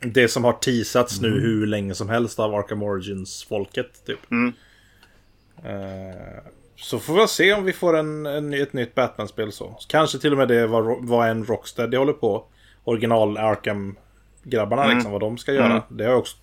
det 0.00 0.28
som 0.28 0.44
har 0.44 0.52
teasats 0.52 1.20
nu 1.20 1.40
hur 1.40 1.66
länge 1.66 1.94
som 1.94 2.08
helst 2.08 2.38
av 2.38 2.54
Arkham 2.54 2.82
Origins-folket. 2.82 4.06
Typ. 4.06 4.30
Mm. 4.30 4.52
Eh, 5.64 6.42
så 6.76 6.98
får 6.98 7.14
vi 7.14 7.28
se 7.28 7.52
om 7.54 7.64
vi 7.64 7.72
får 7.72 7.96
en, 7.96 8.26
en, 8.26 8.54
ett 8.54 8.72
nytt 8.72 8.94
Batman-spel 8.94 9.52
så. 9.52 9.78
Kanske 9.88 10.18
till 10.18 10.32
och 10.32 10.38
med 10.38 10.48
det 10.48 10.66
var, 10.66 11.06
var 11.06 11.26
en 11.26 11.44
Rocksteady 11.44 11.96
håller 11.96 12.12
på. 12.12 12.44
Original 12.84 13.36
Arkham-grabbarna 13.38 14.84
Mm. 14.84 14.94
liksom, 14.96 15.12
vad 15.12 15.20
de 15.20 15.38
ska 15.38 15.52
göra. 15.52 15.66
Mm. 15.66 15.82
Det 15.88 16.04
har 16.04 16.14
också 16.14 16.36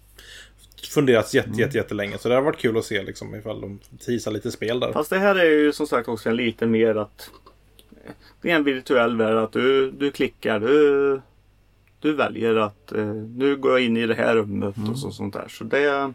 funderats 0.94 1.34
jätte, 1.36 1.50
jätte, 1.50 1.78
jättelänge. 1.78 2.18
Så 2.18 2.30
det 2.30 2.36
har 2.36 2.42
varit 2.42 2.58
kul 2.58 2.78
att 2.78 2.86
se 2.86 3.04
liksom, 3.04 3.36
ifall 3.36 3.62
de 3.62 3.80
teasar 4.06 4.32
lite 4.32 4.52
spel 4.52 4.80
där. 4.80 4.94
Fast 4.94 5.10
det 5.10 5.20
här 5.20 5.36
är 5.36 5.50
ju 5.50 5.74
som 5.74 5.88
sagt 5.88 6.08
också 6.08 6.30
en 6.30 6.36
lite 6.36 6.66
mer 6.66 6.96
att 6.96 7.30
det 8.42 8.52
är 8.52 8.56
en 8.56 8.64
virtuell 8.64 9.18
värld 9.18 9.36
att 9.38 9.52
du, 9.52 9.92
du 9.92 10.12
klickar, 10.12 10.60
du, 10.60 11.22
du 12.00 12.14
väljer 12.14 12.56
att 12.56 12.92
eh, 12.92 13.06
nu 13.14 13.56
går 13.58 13.72
jag 13.72 13.82
in 13.82 13.98
i 13.98 14.08
det 14.08 14.16
här 14.16 14.36
rummet 14.36 14.76
och 14.92 15.00
så, 15.00 15.12
sånt 15.12 15.34
där. 15.34 15.48
Så 15.50 15.64
det, 15.64 16.14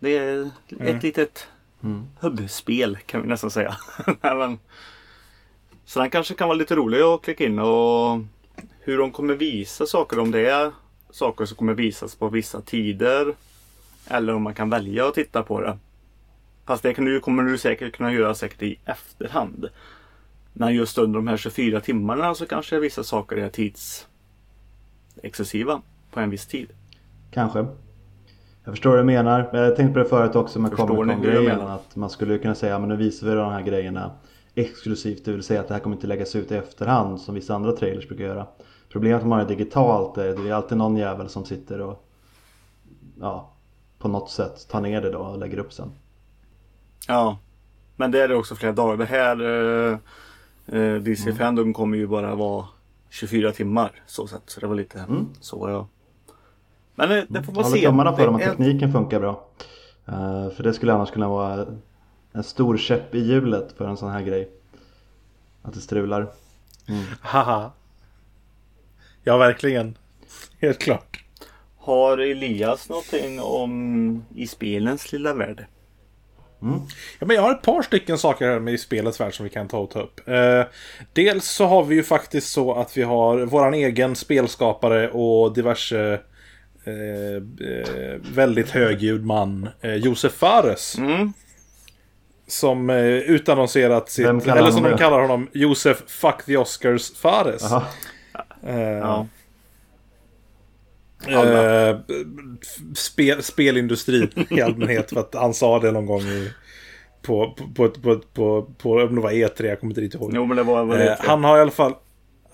det 0.00 0.16
är 0.18 0.42
ett 0.42 0.80
Mm. 0.80 0.98
litet 1.02 1.46
Mm. 1.82 2.02
hubbspel 2.20 2.98
kan 3.06 3.22
vi 3.22 3.28
nästan 3.28 3.50
säga. 3.50 3.76
Nej, 4.20 4.56
så 5.84 6.00
den 6.00 6.10
kanske 6.10 6.34
kan 6.34 6.48
vara 6.48 6.58
lite 6.58 6.74
rolig 6.76 7.00
att 7.00 7.22
klicka 7.22 7.44
in 7.44 7.58
och 7.58 8.18
hur 8.80 8.98
de 8.98 9.12
kommer 9.12 9.34
visa 9.34 9.86
saker 9.86 10.18
om 10.18 10.30
det 10.30 10.46
är 10.50 10.72
saker 11.10 11.44
som 11.44 11.56
kommer 11.56 11.74
visas 11.74 12.14
på 12.14 12.28
vissa 12.28 12.60
tider. 12.60 13.34
Eller 14.08 14.34
om 14.34 14.42
man 14.42 14.54
kan 14.54 14.70
välja 14.70 15.06
att 15.08 15.14
titta 15.14 15.42
på 15.42 15.60
det. 15.60 15.78
Fast 16.66 16.82
det 16.82 16.94
kan 16.94 17.04
du, 17.04 17.20
kommer 17.20 17.42
du 17.42 17.58
säkert 17.58 17.96
kunna 17.96 18.12
göra 18.12 18.34
säkert 18.34 18.62
i 18.62 18.78
efterhand. 18.84 19.68
Men 20.52 20.74
just 20.74 20.98
under 20.98 21.18
de 21.18 21.28
här 21.28 21.36
24 21.36 21.80
timmarna 21.80 22.34
så 22.34 22.46
kanske 22.46 22.78
vissa 22.78 23.04
saker 23.04 23.36
är 23.36 23.48
tidsexcessiva 23.48 25.82
på 26.10 26.20
en 26.20 26.30
viss 26.30 26.46
tid. 26.46 26.68
Kanske. 27.30 27.66
Jag 28.64 28.72
förstår 28.72 28.90
vad 28.90 28.98
du 28.98 29.04
menar. 29.04 29.50
Jag 29.52 29.76
tänkte 29.76 29.92
på 29.92 29.98
det 29.98 30.04
förut 30.04 30.36
också 30.36 30.58
med 30.58 30.72
Comic 30.72 31.22
grejen. 31.22 31.60
Att 31.60 31.96
man 31.96 32.10
skulle 32.10 32.38
kunna 32.38 32.54
säga 32.54 32.78
men 32.78 32.88
nu 32.88 32.96
visar 32.96 33.26
vi 33.26 33.34
de 33.34 33.52
här 33.52 33.62
grejerna 33.62 34.10
exklusivt. 34.54 35.24
Det 35.24 35.32
vill 35.32 35.42
säga 35.42 35.60
att 35.60 35.68
det 35.68 35.74
här 35.74 35.80
kommer 35.80 35.96
inte 35.96 36.06
läggas 36.06 36.36
ut 36.36 36.52
i 36.52 36.56
efterhand 36.56 37.20
som 37.20 37.34
vissa 37.34 37.54
andra 37.54 37.72
trailers 37.72 38.08
brukar 38.08 38.24
göra. 38.24 38.46
Problemet 38.88 39.26
med 39.26 39.40
att 39.40 39.48
det 39.48 39.54
digitalt 39.54 40.18
är 40.18 40.36
det 40.36 40.48
är 40.48 40.54
alltid 40.54 40.78
någon 40.78 40.96
jävel 40.96 41.28
som 41.28 41.44
sitter 41.44 41.80
och 41.80 42.08
ja, 43.20 43.52
på 43.98 44.08
något 44.08 44.30
sätt 44.30 44.68
tar 44.68 44.80
ner 44.80 45.02
det 45.02 45.10
då 45.10 45.18
och 45.18 45.38
lägger 45.38 45.58
upp 45.58 45.72
sen. 45.72 45.92
Ja. 47.06 47.38
Men 47.96 48.10
det 48.10 48.22
är 48.22 48.28
det 48.28 48.34
också 48.34 48.54
flera 48.56 48.72
dagar. 48.72 48.96
Det 48.96 49.04
här 49.04 49.40
eh, 49.42 49.98
eh, 50.80 50.94
DC 50.94 51.32
Fandom 51.32 51.72
kommer 51.74 51.96
ju 51.96 52.06
bara 52.06 52.34
vara 52.34 52.66
24 53.10 53.52
timmar. 53.52 53.92
Så 54.06 54.26
sett. 54.26 54.42
Så 54.46 54.60
det 54.60 54.66
var 54.66 54.74
lite 54.74 54.98
Mm. 54.98 55.26
så 55.40 55.68
ja. 55.70 55.88
Men 56.94 57.10
eh, 57.18 57.24
det 57.28 57.42
får 57.42 57.52
man 57.52 57.64
Håller 57.64 57.76
se. 57.76 57.86
tummarna 57.86 58.12
på 58.12 58.18
Det 58.18 58.24
dem 58.26 58.34
att 58.34 58.42
tekniken 58.42 58.92
funkar 58.92 59.20
bra. 59.20 59.48
Eh, 60.06 60.50
för 60.50 60.62
det 60.62 60.74
skulle 60.74 60.92
annars 60.94 61.10
kunna 61.10 61.28
vara 61.28 61.66
en 62.32 62.44
stor 62.44 62.76
käpp 62.76 63.14
i 63.14 63.18
hjulet 63.20 63.72
för 63.76 63.88
en 63.88 63.96
sån 63.96 64.10
här 64.10 64.22
grej. 64.22 64.50
Att 65.62 65.74
det 65.74 65.80
strular. 65.80 66.26
Haha. 67.20 67.70
Ja, 69.24 69.36
verkligen. 69.36 69.98
Helt 70.60 70.78
klart. 70.78 71.24
Har 71.78 72.18
Elias 72.18 72.88
någonting 72.88 73.40
om 73.40 74.24
i 74.34 74.46
spelens 74.46 75.12
lilla 75.12 75.34
värld? 75.34 75.66
Ja, 77.18 77.26
men 77.26 77.36
jag 77.36 77.42
har 77.42 77.52
ett 77.52 77.62
par 77.62 77.82
stycken 77.82 78.18
saker 78.18 78.48
här 78.48 78.58
med 78.60 78.74
i 78.74 78.78
spelets 78.78 79.20
värld 79.20 79.36
som 79.36 79.44
vi 79.44 79.50
kan 79.50 79.68
ta 79.68 79.78
och 79.78 79.90
ta 79.90 80.00
upp. 80.02 80.28
Eh, 80.28 80.62
dels 81.12 81.44
så 81.48 81.66
har 81.66 81.84
vi 81.84 81.94
ju 81.94 82.02
faktiskt 82.02 82.48
så 82.52 82.74
att 82.74 82.96
vi 82.96 83.02
har 83.02 83.38
våran 83.38 83.74
egen 83.74 84.16
spelskapare 84.16 85.10
och 85.10 85.54
diverse 85.54 86.20
eh, 86.84 87.36
eh, 87.68 88.20
väldigt 88.34 88.70
högljudd 88.70 89.24
man, 89.24 89.68
eh, 89.80 89.94
Josef 89.94 90.32
Fares. 90.32 90.98
Mm. 90.98 91.32
Som 92.48 92.90
eh, 92.90 92.96
utannonserat 93.06 94.10
sitt, 94.10 94.26
eller 94.26 94.70
som 94.70 94.82
de 94.82 94.98
kallar 94.98 95.20
honom, 95.20 95.48
Josef 95.52 96.02
Fuck 96.06 96.44
the 96.46 96.56
Oscars 96.56 97.12
Fares. 97.16 97.62
Eh, 98.66 98.78
Ja. 98.80 99.26
Eh, 101.28 101.96
spel, 102.96 103.42
spelindustrin 103.42 104.30
i 104.50 104.60
allmänhet. 104.60 105.10
För 105.10 105.20
att 105.20 105.34
han 105.34 105.54
sa 105.54 105.78
det 105.78 105.92
någon 105.92 106.06
gång 106.06 106.20
i, 106.22 106.50
på, 107.22 107.56
på, 107.76 107.88
på, 107.88 108.18
på, 108.34 108.62
på, 108.78 108.90
om 108.92 109.14
det 109.14 109.20
var 109.20 109.30
E3, 109.30 109.64
jag 109.66 109.80
kommer 109.80 109.90
inte 109.90 110.00
riktigt 110.00 110.20
ihåg. 110.20 110.32
Jo 110.34 110.46
men 110.46 110.56
det 110.56 110.62
var 110.62 110.84
väl 110.84 111.00
Eh, 111.00 111.04
det. 111.04 111.16
han 111.20 111.44
har 111.44 111.58
i 111.58 111.60
alla 111.60 111.70
fall... 111.70 111.94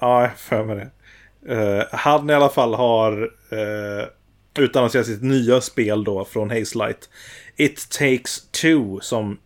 Ja, 0.00 0.22
jag 0.22 0.36
för 0.38 0.64
mig 0.64 0.76
det. 0.76 0.90
Eh, 1.54 1.84
han 1.92 2.30
i 2.30 2.34
alla 2.34 2.48
fall 2.48 2.74
har 2.74 3.22
uh, 3.22 4.04
utannonserat 4.58 5.06
sitt 5.06 5.22
nya 5.22 5.60
spel 5.60 6.04
då 6.04 6.24
från 6.24 6.50
Hazelight. 6.50 7.08
It 7.56 7.88
takes 7.90 8.50
two 8.50 8.98
som 9.00 9.38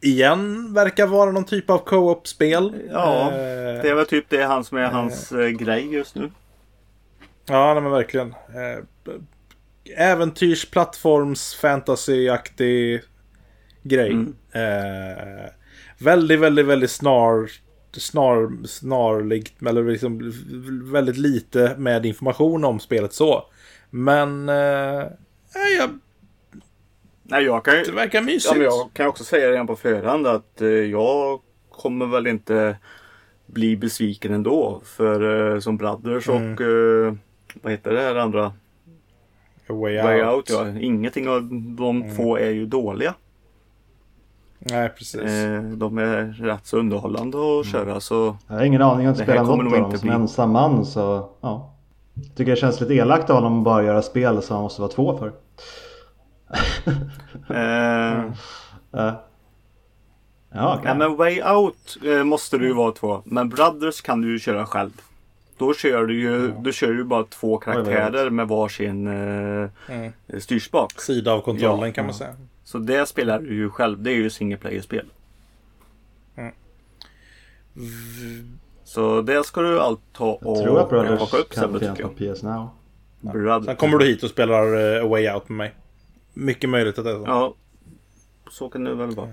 igen 0.00 0.74
verkar 0.74 1.06
vara 1.06 1.32
någon 1.32 1.44
typ 1.44 1.70
av 1.70 1.78
co-op-spel. 1.78 2.74
Ja, 2.90 3.30
Eh, 3.30 3.82
det 3.82 3.88
är 3.90 3.94
väl 3.94 4.06
typ 4.06 4.24
det 4.28 4.42
han 4.44 4.64
som 4.64 4.78
är 4.78 4.86
hans 4.86 5.32
eh, 5.32 5.48
grej 5.48 5.92
just 5.94 6.14
nu. 6.14 6.30
Ja, 7.46 7.74
nej, 7.74 7.82
men 7.82 7.92
verkligen. 7.92 8.28
Eh, 8.28 8.84
äventyrs, 9.96 10.70
plattforms, 10.70 11.54
fantasyaktig 11.54 13.00
grej. 13.82 14.10
Mm. 14.10 14.34
Eh, 14.52 15.50
väldigt, 15.98 16.40
väldigt, 16.40 16.66
väldigt 16.66 16.90
snar, 16.90 17.50
snar, 17.92 18.66
snarlikt, 18.66 19.62
eller 19.62 19.84
liksom 19.84 20.32
väldigt 20.92 21.16
lite 21.16 21.74
med 21.78 22.06
information 22.06 22.64
om 22.64 22.80
spelet 22.80 23.12
så. 23.12 23.44
Men 23.90 24.48
eh, 24.48 25.06
ja, 25.78 25.88
Nej, 27.22 27.44
jag 27.44 27.64
kan 27.64 27.74
ju... 27.78 27.82
det 27.82 27.92
verkar 27.92 28.22
mysigt. 28.22 28.56
Ja, 28.56 28.62
jag 28.62 28.90
kan 28.92 29.06
också 29.06 29.24
säga 29.24 29.50
redan 29.50 29.66
på 29.66 29.76
förhand 29.76 30.26
att 30.26 30.60
eh, 30.60 30.68
jag 30.68 31.40
kommer 31.70 32.06
väl 32.06 32.26
inte 32.26 32.76
bli 33.46 33.76
besviken 33.76 34.32
ändå. 34.34 34.82
För 34.84 35.52
eh, 35.54 35.60
som 35.60 35.76
Brothers 35.76 36.28
Mm. 36.28 36.52
och 36.54 36.60
eh, 36.60 37.14
vad 37.62 37.72
heter 37.72 37.90
det 37.92 38.00
här 38.00 38.14
andra? 38.16 38.46
A 38.46 38.52
Way, 39.74 40.02
Way 40.02 40.22
out. 40.22 40.34
Out. 40.34 40.50
ja. 40.50 40.78
Ingenting 40.80 41.28
av 41.28 41.42
de 41.76 42.02
Mm. 42.02 42.16
två 42.16 42.38
är 42.38 42.50
ju 42.50 42.66
dåliga. 42.66 43.14
Nej, 44.58 44.88
precis. 44.88 45.20
Eh, 45.20 45.62
de 45.62 45.98
är 45.98 46.24
rätt 46.24 46.66
så 46.66 46.78
underhållande 46.78 47.38
att 47.60 47.66
köra 47.66 48.00
så 48.00 48.36
Jag 48.48 48.54
har 48.56 48.64
ingen 48.64 48.82
aning 48.82 49.06
om 49.06 49.12
att 49.12 49.18
spela 49.18 49.42
något 49.42 49.72
av 49.74 49.80
dem 49.90 49.98
som 49.98 50.10
ensam 50.10 50.50
man 50.50 50.84
så 50.86 51.28
ja. 51.40 51.74
Jag 52.14 52.34
tycker 52.36 52.50
det 52.50 52.56
känns 52.56 52.80
lite 52.80 52.94
elakt 52.94 53.30
av 53.30 53.36
honom 53.36 53.58
att 53.58 53.64
bara 53.64 53.82
göra 53.84 54.02
spel 54.02 54.42
som 54.42 54.54
han 54.56 54.62
måste 54.62 54.80
vara 54.80 54.92
två 54.92 55.18
för. 55.18 55.32
eh, 57.54 58.24
Eh. 58.94 59.12
Ja, 60.54 60.80
Ja, 60.84 60.94
men 60.94 61.16
Way 61.16 61.42
Out 61.42 61.96
eh, 62.04 62.24
måste 62.24 62.58
du 62.58 62.66
ju 62.66 62.72
vara 62.74 62.92
två. 62.92 63.22
Men 63.24 63.48
Brothers 63.48 64.00
kan 64.00 64.20
du 64.20 64.32
ju 64.32 64.38
köra 64.38 64.66
själv. 64.66 64.90
Då 65.58 65.74
kör 65.74 66.06
du 66.06 66.20
ju, 66.20 66.52
du 66.60 66.72
kör 66.72 66.92
ju 66.92 67.04
bara 67.04 67.24
två 67.24 67.58
karaktärer 67.58 68.30
med 68.30 68.48
varsin 68.48 69.06
eh, 69.06 69.68
Mm. 69.88 70.12
styrspak. 70.40 71.00
Sida 71.00 71.32
av 71.32 71.40
kontrollen 71.40 71.88
Ja, 71.88 71.92
kan 71.94 72.04
man 72.04 72.12
ja. 72.14 72.18
säga. 72.18 72.36
Så 72.64 72.78
det 72.78 73.06
spelar 73.08 73.38
du 73.40 73.54
ju 73.54 73.70
själv. 73.70 74.02
Det 74.02 74.10
är 74.10 74.14
ju 74.14 74.30
single 74.30 74.56
player-spel. 74.56 75.06
Så 78.84 79.22
det 79.22 79.44
ska 79.46 79.60
du 79.62 79.80
allt 79.80 80.00
ta 80.12 80.38
jag 80.42 80.56
tror 80.62 80.78
att 80.78 80.84
och 80.84 80.88
Brothers 80.90 81.18
plocka 81.18 81.36
upp 81.36 81.50
kan 81.54 81.78
finnas 81.78 81.96
tycker 81.96 82.08
på 82.08 82.24
jag. 82.24 82.34
PS 82.36 82.42
Now. 82.42 82.68
Brother. 83.20 83.60
Sen 83.66 83.76
kommer 83.76 83.98
du 83.98 84.04
hit 84.06 84.22
och 84.22 84.30
spelar 84.30 84.96
eh, 84.96 85.04
A 85.04 85.08
Way 85.08 85.30
Out 85.30 85.48
med 85.48 85.56
mig. 85.56 85.74
Mycket 86.34 86.70
möjligt 86.70 86.98
att 86.98 87.04
det 87.04 87.10
är 87.10 87.14
så. 87.16 87.24
Ja, 87.26 87.54
så 88.50 88.68
kan 88.68 88.84
det 88.84 88.94
väl 88.94 89.10
vara. 89.10 89.28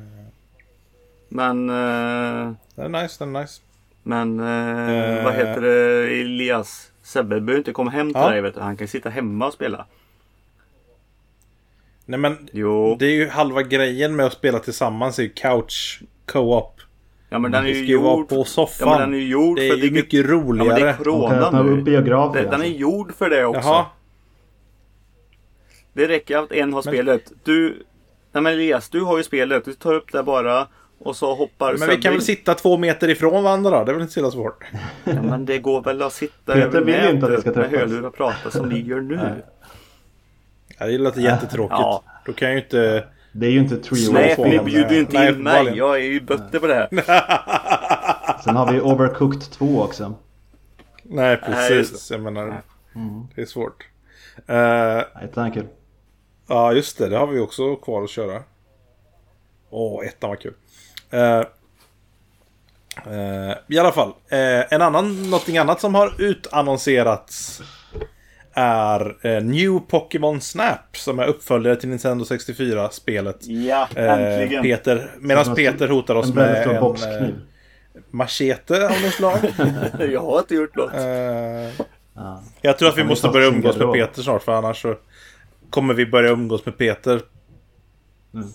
Men, 1.30 1.70
eh, 1.70 2.54
Det 2.76 2.82
är 2.82 2.90
nice, 2.90 3.26
det 3.26 3.38
är 3.38 3.42
nice. 3.42 3.62
Men 4.04 4.40
eh, 4.40 4.90
Eh. 4.90 5.24
vad 5.24 5.34
heter 5.34 5.62
det 5.62 6.04
Elias? 6.22 6.92
Sebbe 7.04 7.42
behöver 7.42 7.58
inte 7.58 7.72
komma 7.72 7.92
hem 7.92 8.08
till 8.14 8.22
Ja. 8.22 8.30
dig 8.30 8.42
vet 8.42 8.56
du. 8.56 8.62
Han 8.62 8.78
kan 8.78 8.88
sitta 8.88 9.10
hemma 9.10 9.48
och 9.48 9.54
spela. 9.54 9.86
Nej 12.06 12.20
men 12.20 12.50
Jo. 12.54 12.96
det 13.00 13.06
är 13.06 13.12
ju 13.12 13.28
halva 13.30 13.62
grejen 13.64 14.16
med 14.16 14.26
att 14.26 14.34
spela 14.34 14.60
tillsammans 14.60 15.20
är 15.20 15.24
ju 15.24 15.30
couch 15.30 16.02
co-op. 16.26 16.76
Ja 17.30 17.40
men 17.40 17.52
den 17.52 17.64
är 17.66 17.68
Det 17.68 17.78
ju 17.80 17.86
gjord. 17.94 18.30
på 18.30 18.36
Ja 18.36 18.44
soffan. 18.46 18.90
men 18.90 19.00
den 19.00 19.14
är 19.14 19.18
ju 19.18 19.28
gjord 19.30 19.58
det 19.58 19.68
är 19.68 19.70
för 19.72 19.78
ju 19.78 19.84
digi- 19.90 19.94
mycket 19.94 20.14
Ja 20.14 20.26
men 20.36 20.46
det 20.46 20.64
roligare. 20.64 20.90
är 20.90 20.94
corona 20.98 21.62
nu. 21.64 21.82
Det- 21.82 22.02
Den 22.02 22.08
är 22.08 22.54
alltså. 22.54 22.68
gjord 22.68 23.14
för 23.16 23.30
det 23.30 23.46
också. 23.46 23.70
Jaha. 23.70 23.86
Det 25.94 26.08
räcker 26.08 26.38
att 26.38 26.52
en 26.52 26.74
har 26.74 26.82
spelet. 26.82 27.32
Du... 27.44 27.84
Nej 28.32 28.44
men 28.44 28.54
Elias, 28.54 28.90
du 28.90 29.02
har 29.02 29.18
ju 29.18 29.24
spelet. 29.24 29.66
Du 29.66 29.74
tar 29.74 29.94
upp 29.94 30.12
det 30.12 30.24
bara. 30.24 30.68
Och 31.00 31.16
så 31.16 31.36
hoppar 31.36 31.78
Men 31.78 31.90
vi 31.90 31.98
kan 31.98 32.14
väl 32.14 32.22
sitta 32.22 32.54
två 32.56 32.78
meter 32.78 33.10
ifrån 33.10 33.44
varandra 33.44 33.70
då? 33.80 33.84
Det 33.84 33.92
är 33.92 33.94
väl 33.94 34.02
inte 34.02 34.14
så 34.14 34.20
jävla 34.20 34.32
svårt? 34.32 34.64
Ja, 35.04 35.22
men 35.22 35.46
det 35.46 35.58
går 35.60 35.82
väl 35.82 36.02
att 36.02 36.14
sitta 36.14 36.54
Peter 36.54 36.68
över 36.68 36.82
vill 36.82 36.96
ju 36.96 37.10
inte 37.10 37.26
att 37.26 37.32
vi 37.32 37.36
nätet 37.36 37.42
ska 37.54 37.60
med 37.62 37.70
träffas. 37.70 37.80
hörlurar 37.90 38.08
och 38.08 38.16
prata 38.16 38.52
som 38.52 38.70
ni 38.70 38.80
gör 38.82 39.02
nu. 39.02 39.20
Ja, 40.80 40.86
det 40.86 40.98
låter 40.98 41.22
jättetråkigt. 41.22 41.80
Ja. 41.80 42.04
Då 42.26 42.34
kan 42.34 42.48
jag 42.48 42.56
ju 42.58 42.64
inte... 42.64 43.08
Det 43.32 43.48
är 43.48 43.52
ju 43.52 43.60
inte 43.60 43.78
Three 43.78 44.14
Nej, 44.14 44.36
för 44.36 44.46
ni 44.46 44.60
bjuder 44.60 44.92
ju 44.94 45.00
inte 45.00 45.20
Nej, 45.20 45.30
in 45.34 45.44
mig. 45.44 45.78
Jag 45.78 45.96
är 45.96 46.04
ju 46.04 46.22
bötte 46.22 46.60
på 46.60 46.68
det 46.68 46.74
här. 46.76 46.90
Sen 48.44 48.56
har 48.56 48.72
vi 48.74 48.82
Overcooked 48.82 49.42
2 49.52 49.82
också. 49.82 50.14
Nej, 51.04 51.38
precis. 51.38 52.12
Jag 52.12 52.22
menar, 52.22 52.62
Mm. 52.96 53.28
det 53.36 53.42
är 53.42 53.46
svårt. 53.46 53.88
Uh, 54.38 54.56
Nej, 54.56 55.06
den 55.34 55.46
är 55.46 55.50
kul. 55.54 55.68
ja, 56.48 56.74
just 56.74 56.98
det. 56.98 57.10
Det 57.10 57.18
har 57.18 57.28
vi 57.28 57.40
också 57.40 57.76
kvar 57.76 58.04
att 58.04 58.10
köra. 58.10 58.44
Åh, 59.70 60.06
ettan 60.08 60.30
var 60.30 60.38
kul. 60.38 60.54
Eh, 61.10 61.40
eh, 63.14 63.56
I 63.68 63.80
alla 63.80 63.92
fall. 63.92 64.10
eh, 64.30 64.74
en 64.74 64.82
annan, 64.82 65.24
någonting 65.30 65.58
annat 65.58 65.82
som 65.82 65.96
har 65.96 66.22
utannonserats 66.22 67.62
är 68.54 69.26
eh, 69.28 69.44
New 69.44 69.80
Pokémon 69.80 70.42
Snap 70.42 70.98
som 70.98 71.20
är 71.20 71.26
uppföljare 71.26 71.76
till 71.76 71.90
Nintendo 71.90 72.26
64-spelet. 72.26 73.38
Ja, 73.42 73.88
Eh, 73.96 74.12
äntligen. 74.14 74.64
Peter, 74.64 75.12
medan 75.20 75.56
Peter 75.56 75.88
hotar 75.88 76.16
oss 76.16 76.30
En 76.30 76.36
med 76.36 76.68
en 76.68 76.82
boxkniv. 76.82 77.22
eh, 77.22 78.02
machete 78.12 78.86
av 78.86 79.02
något 79.04 79.14
slag. 79.14 79.38
Jag 80.12 80.22
har 80.22 80.40
inte 80.40 80.56
gjort 80.56 80.76
något. 80.76 80.94
Eh, 80.94 81.84
Ja. 82.16 82.44
jag 82.62 82.78
tror 82.78 82.90
att 82.90 82.98
vi 82.98 83.04
måste 83.04 83.28
börja 83.30 83.48
umgås 83.48 83.78
med. 83.78 83.94
Peter 83.94 84.22
snart 84.22 84.44
för 84.44 84.52
annars 84.52 84.82
så 84.82 84.96
kommer 85.70 85.94
vi 85.94 86.06
börja 86.06 86.30
umgås 86.30 86.66
med 86.66 86.78
Peter. 86.78 87.22
Mm. 88.34 88.48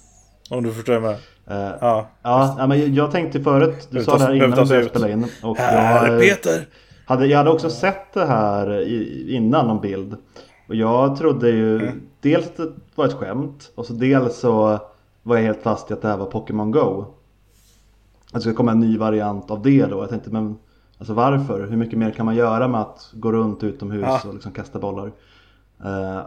Om 0.50 0.62
du 0.64 0.72
förstår 0.72 1.00
mig. 1.00 1.16
Eh, 1.46 1.57
Ja. 1.80 2.07
Ja, 2.22 2.54
ja, 2.59 2.66
men 2.66 2.94
jag 2.94 3.11
tänkte 3.11 3.40
förut, 3.40 3.88
du 3.90 4.04
sa 4.04 4.18
det 4.18 4.24
här 4.24 4.35
innan 4.35 4.64
vi 4.68 4.85
spela 4.88 5.09
in. 5.11 5.26
Och 5.42 5.57
Här 5.57 6.07
jag, 6.07 6.14
är 6.14 6.20
Peter! 6.20 6.68
hade, 7.07 7.26
jag 7.26 7.38
hade 7.38 7.50
också 7.50 7.70
sett 7.70 8.12
det 8.12 8.26
här 8.26 8.80
i, 8.80 9.26
innan 9.37 9.66
någon 9.66 9.80
bild. 9.80 10.16
Och 10.68 10.74
jag 10.74 11.16
trodde 11.16 11.50
ju 11.50 11.76
Mm. 11.83 12.00
dels 12.20 12.46
att 12.46 12.57
det 12.57 12.72
var 12.94 13.04
ett 13.04 13.12
skämt 13.12 13.72
och 13.74 13.87
så 13.87 13.92
dels 13.92 14.37
så 14.38 14.78
var 15.22 15.37
jag 15.37 15.42
helt 15.42 15.62
fast 15.62 15.90
i 15.90 15.94
att 15.94 16.02
det 16.02 16.09
här 16.09 16.16
var 16.16 16.26
Pokémon 16.26 16.70
Go. 16.70 17.00
Att 18.26 18.35
det 18.35 18.40
skulle 18.40 18.54
komma 18.54 18.72
en 18.72 18.80
ny 18.80 18.98
variant 18.98 19.50
av 19.50 19.62
det 19.62 19.87
då. 19.87 19.98
Jag 20.02 20.09
tänkte 20.09 20.30
men 20.30 20.59
alltså 20.98 21.14
varför? 21.14 21.66
Hur 21.66 21.76
mycket 21.76 21.98
mer 21.98 22.11
kan 22.11 22.26
man 22.26 22.35
göra 22.35 22.68
med 22.68 22.80
att 22.80 23.11
gå 23.12 23.33
runt 23.33 23.62
utomhus 23.62 24.04
Ja. 24.07 24.20
och 24.28 24.35
liksom 24.35 24.52
kasta 24.52 24.78
bollar? 24.78 25.12
Eh, 25.85 26.20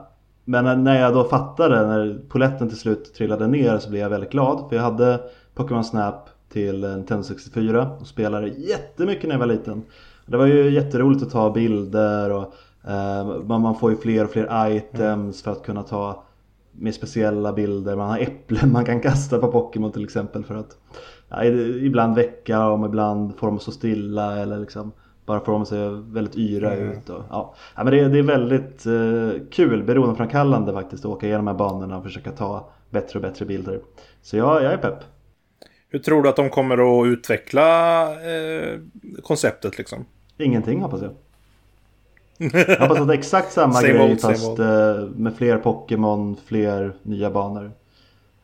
men 0.49 0.83
när- 0.83 0.99
jag 1.01 1.13
då 1.13 1.23
fattade, 1.23 1.87
när 1.87 2.19
poletten 2.29 2.69
till 2.69 2.77
slut 2.77 3.13
trillade 3.13 3.47
ner 3.47 3.77
så 3.77 3.89
blev 3.89 4.01
jag 4.01 4.09
väldigt 4.09 4.31
glad. 4.31 4.69
För 4.69 4.75
jag 4.75 4.83
hade 4.83 5.19
Pokémon 5.53 5.83
Snap 5.83 6.29
till 6.49 6.81
Nintendo 6.81 7.23
64 7.23 7.91
och 7.99 8.07
spelade 8.07 8.47
jättemycket 8.47 9.23
när 9.23 9.31
jag 9.31 9.39
var 9.39 9.45
liten. 9.45 9.83
Det 10.25 10.37
var 10.37 10.45
ju 10.45 10.69
jätteroligt 10.69 11.23
att 11.23 11.31
ta 11.31 11.49
bilder 11.51 12.31
och 12.31 12.53
eh, 12.89 13.43
man 13.59 13.75
får 13.75 13.91
ju 13.91 13.97
fler 13.97 14.23
och 14.23 14.31
fler 14.31 14.67
items 14.75 15.43
för 15.43 15.51
att 15.51 15.63
kunna 15.63 15.83
ta 15.83 16.23
mer 16.71 16.91
speciella 16.91 17.53
bilder. 17.53 17.95
Man 17.95 18.09
har 18.09 18.19
äpplen 18.19 18.71
man 18.71 18.85
kan 18.85 19.01
kasta 19.01 19.39
på 19.39 19.51
Pokémon 19.51 19.91
till 19.91 20.03
exempel 20.03 20.43
för 20.43 20.55
att 20.55 20.77
ja, 21.29 21.43
ibland 21.43 22.15
väcka 22.15 22.59
dem, 22.59 22.85
ibland 22.85 23.35
får 23.35 23.47
dem 23.47 23.55
att 23.55 23.61
stå 23.61 23.71
stilla 23.71 24.37
eller 24.37 24.59
liksom 24.59 24.91
bara 25.27 25.39
dem 25.39 25.61
att 25.61 25.67
se 25.67 25.87
väldigt 25.89 26.35
yra 26.35 26.75
ut. 26.75 27.09
Och, 27.09 27.23
ja. 27.29 27.55
Ja, 27.75 27.83
men 27.83 27.93
det, 27.93 28.09
det 28.09 28.19
är 28.19 28.23
väldigt 28.23 28.85
eh, 28.85 29.47
kul, 29.51 29.83
beroendeframkallande 29.83 30.73
faktiskt 30.73 31.05
att 31.05 31.11
åka 31.11 31.25
igenom 31.25 31.45
de 31.45 31.51
här 31.51 31.57
banorna 31.57 31.97
och 31.97 32.03
försöka 32.03 32.31
ta 32.31 32.69
bättre 32.89 33.19
och 33.19 33.23
bättre 33.23 33.45
bilder. 33.45 33.81
Så 34.21 34.37
ja, 34.37 34.61
jag 34.61 34.73
är 34.73 34.77
pepp. 34.77 34.99
Hur 35.89 35.99
tror 35.99 36.23
du 36.23 36.29
att 36.29 36.35
de 36.35 36.49
kommer 36.49 37.01
att 37.01 37.07
utveckla 37.07 38.01
eh, 38.11 38.79
konceptet 39.23 39.77
liksom? 39.77 40.05
Ingenting 40.37 40.81
hoppas 40.81 41.01
jag. 41.01 41.11
Jag 42.67 42.79
hoppas 42.79 42.99
att 42.99 43.07
det 43.07 43.13
är 43.13 43.17
exakt 43.17 43.51
samma 43.51 43.73
Same 43.73 43.93
grej 43.93 44.11
old, 44.11 44.21
fast 44.21 44.59
eh, 44.59 45.05
med 45.15 45.35
fler 45.35 45.57
Pokémon, 45.57 46.35
fler 46.45 46.93
nya 47.03 47.31
banor. 47.31 47.71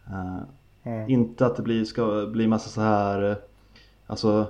Eh, 0.08 0.44
Mm. 0.86 1.10
Inte 1.10 1.46
att 1.46 1.56
det 1.56 1.62
blir, 1.62 1.86
ska 1.86 2.26
bli 2.26 2.48
massa 2.48 2.70
så 2.70 2.82
här 2.82 3.30
eh, 3.32 3.36
Alltså 4.08 4.48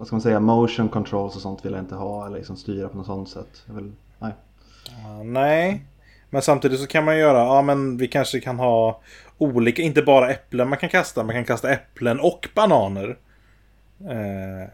Vad 0.00 0.06
ska 0.06 0.16
man 0.16 0.20
säga, 0.20 0.40
motion 0.40 0.88
controls 0.88 1.36
och 1.36 1.42
sånt 1.42 1.64
vill 1.64 1.72
jag 1.72 1.80
inte 1.80 1.94
ha 1.94 2.26
eller 2.26 2.36
liksom 2.36 2.56
styra 2.56 2.88
på 2.88 2.96
något 2.96 3.06
sånt 3.06 3.28
sätt. 3.28 3.62
Vill, 3.66 3.92
nej. 4.18 4.32
Ja, 5.04 5.22
nej. 5.22 5.84
Men 6.30 6.42
samtidigt 6.42 6.80
så 6.80 6.86
kan 6.86 7.04
man 7.04 7.18
göra, 7.18 7.38
ja 7.38 7.62
men 7.62 7.96
vi 7.96 8.08
kanske 8.08 8.40
kan 8.40 8.58
ha 8.58 9.00
olika, 9.38 9.82
inte 9.82 10.02
bara 10.02 10.30
äpplen 10.30 10.68
man 10.68 10.78
kan 10.78 10.88
kasta, 10.88 11.24
man 11.24 11.34
kan 11.34 11.44
kasta 11.44 11.70
äpplen 11.70 12.20
och 12.20 12.48
bananer. 12.54 13.18
Eh, 14.00 14.68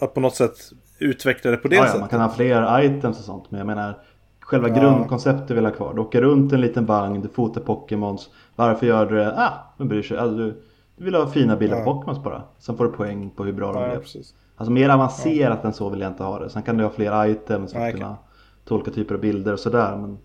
att 0.00 0.14
på 0.14 0.20
något 0.20 0.34
sätt 0.36 0.56
utveckla 0.98 1.50
det 1.50 1.56
på 1.56 1.68
det 1.68 1.76
Ja, 1.76 1.80
ja, 1.82 1.86
sättet. 1.86 2.00
man 2.00 2.08
kan 2.08 2.20
ha 2.20 2.28
fler 2.28 2.80
items 2.82 3.18
och 3.18 3.24
sånt 3.24 3.50
men 3.50 3.58
jag 3.58 3.66
menar 3.66 3.98
Själva 4.40 4.68
Ja. 4.68 4.74
grundkonceptet 4.74 5.50
vill 5.50 5.64
jag 5.64 5.70
ha 5.70 5.76
kvar. 5.76 5.94
Du 5.94 6.00
åker 6.00 6.20
runt 6.22 6.52
en 6.52 6.60
liten 6.60 6.86
vagn, 6.86 7.20
du 7.20 7.28
fotar 7.28 7.60
Pokémons. 7.60 8.30
Varför 8.56 8.86
gör 8.86 9.06
du 9.06 9.16
det? 9.16 9.34
Ah, 9.38 9.52
men 9.76 9.88
bryr 9.88 10.02
sig. 10.02 10.18
Alltså, 10.18 10.36
du, 10.36 10.62
du 10.96 11.04
vill 11.04 11.14
ha 11.14 11.26
fina 11.30 11.56
bilder 11.56 11.76
Ja. 11.76 11.84
på 11.84 11.94
Pokémons 11.94 12.22
bara. 12.24 12.42
Sen 12.58 12.76
får 12.76 12.84
du 12.84 12.92
poäng 12.92 13.30
på 13.30 13.44
hur 13.44 13.52
bra 13.52 13.72
de 13.72 13.82
Ja, 13.82 13.88
blev. 13.88 14.00
precis. 14.00 14.34
Alltså 14.56 14.72
mer 14.72 14.88
avancerat 14.88 15.64
än 15.64 15.72
så 15.72 15.88
vill 15.90 16.00
jag 16.00 16.10
inte 16.10 16.22
ha 16.22 16.38
det. 16.38 16.50
Sen 16.50 16.62
kan 16.62 16.76
du 16.76 16.84
ha 16.84 16.90
fler 16.90 17.26
items 17.26 17.72
för 17.72 17.78
Nej, 17.78 17.88
att 17.92 17.94
kunna 17.98 18.16
tolka 18.64 18.90
typer 18.90 19.14
av 19.14 19.20
bilder 19.20 19.52
och 19.52 19.60
sådär. 19.60 19.96
Men 19.96 20.18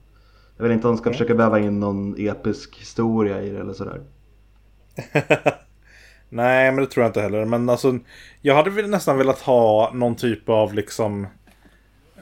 jag 0.58 0.64
vill 0.64 0.72
inte 0.72 0.88
om 0.88 0.94
de 0.96 1.02
ska 1.02 1.12
försöka 1.12 1.34
väva 1.34 1.60
in 1.60 1.80
någon 1.80 2.16
episk 2.18 2.78
historia 2.80 3.42
i 3.44 3.50
det 3.50 3.60
eller 3.60 3.74
sådär. 3.74 4.02
Nej, 6.30 6.72
men 6.72 6.84
det 6.84 6.90
tror 6.90 7.04
jag 7.04 7.10
inte 7.10 7.22
heller. 7.22 7.46
Men 7.46 7.70
alltså, 7.70 8.00
jag 8.42 8.56
hade 8.56 8.70
väl 8.70 8.90
nästan 8.90 9.18
velat 9.18 9.40
ha 9.40 9.92
någon 9.94 10.16
typ 10.16 10.50
av 10.50 10.74
liksom 10.74 11.28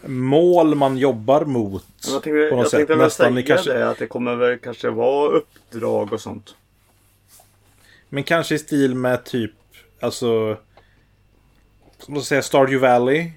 mål 0.06 0.76
man 0.76 0.98
jobbar 0.98 1.46
mot. 1.46 1.86
Jag 2.08 2.24
tänkte, 2.24 2.50
på 2.50 2.56
något 2.56 2.64
jag 2.64 2.72
sätt. 2.72 2.78
tänkte 2.78 2.96
väl 2.96 3.04
Nästan, 3.04 3.34
säga 3.34 3.46
kanske- 3.48 3.74
det 3.74 3.90
att 3.90 3.98
det 4.00 4.08
kommer 4.08 4.36
väl 4.36 4.58
kanske 4.60 4.90
vara 4.90 5.30
uppdrag 5.30 6.14
och 6.14 6.22
sånt. 6.22 6.56
Men 8.10 8.24
kanske 8.24 8.56
i 8.56 8.60
stil 8.60 8.96
med 8.96 9.24
typ, 9.26 9.52
alltså... 10.00 10.58
Som 12.00 12.14
man 12.14 12.24
säga 12.24 12.42
Stardew 12.42 12.88
Valley. 12.88 13.32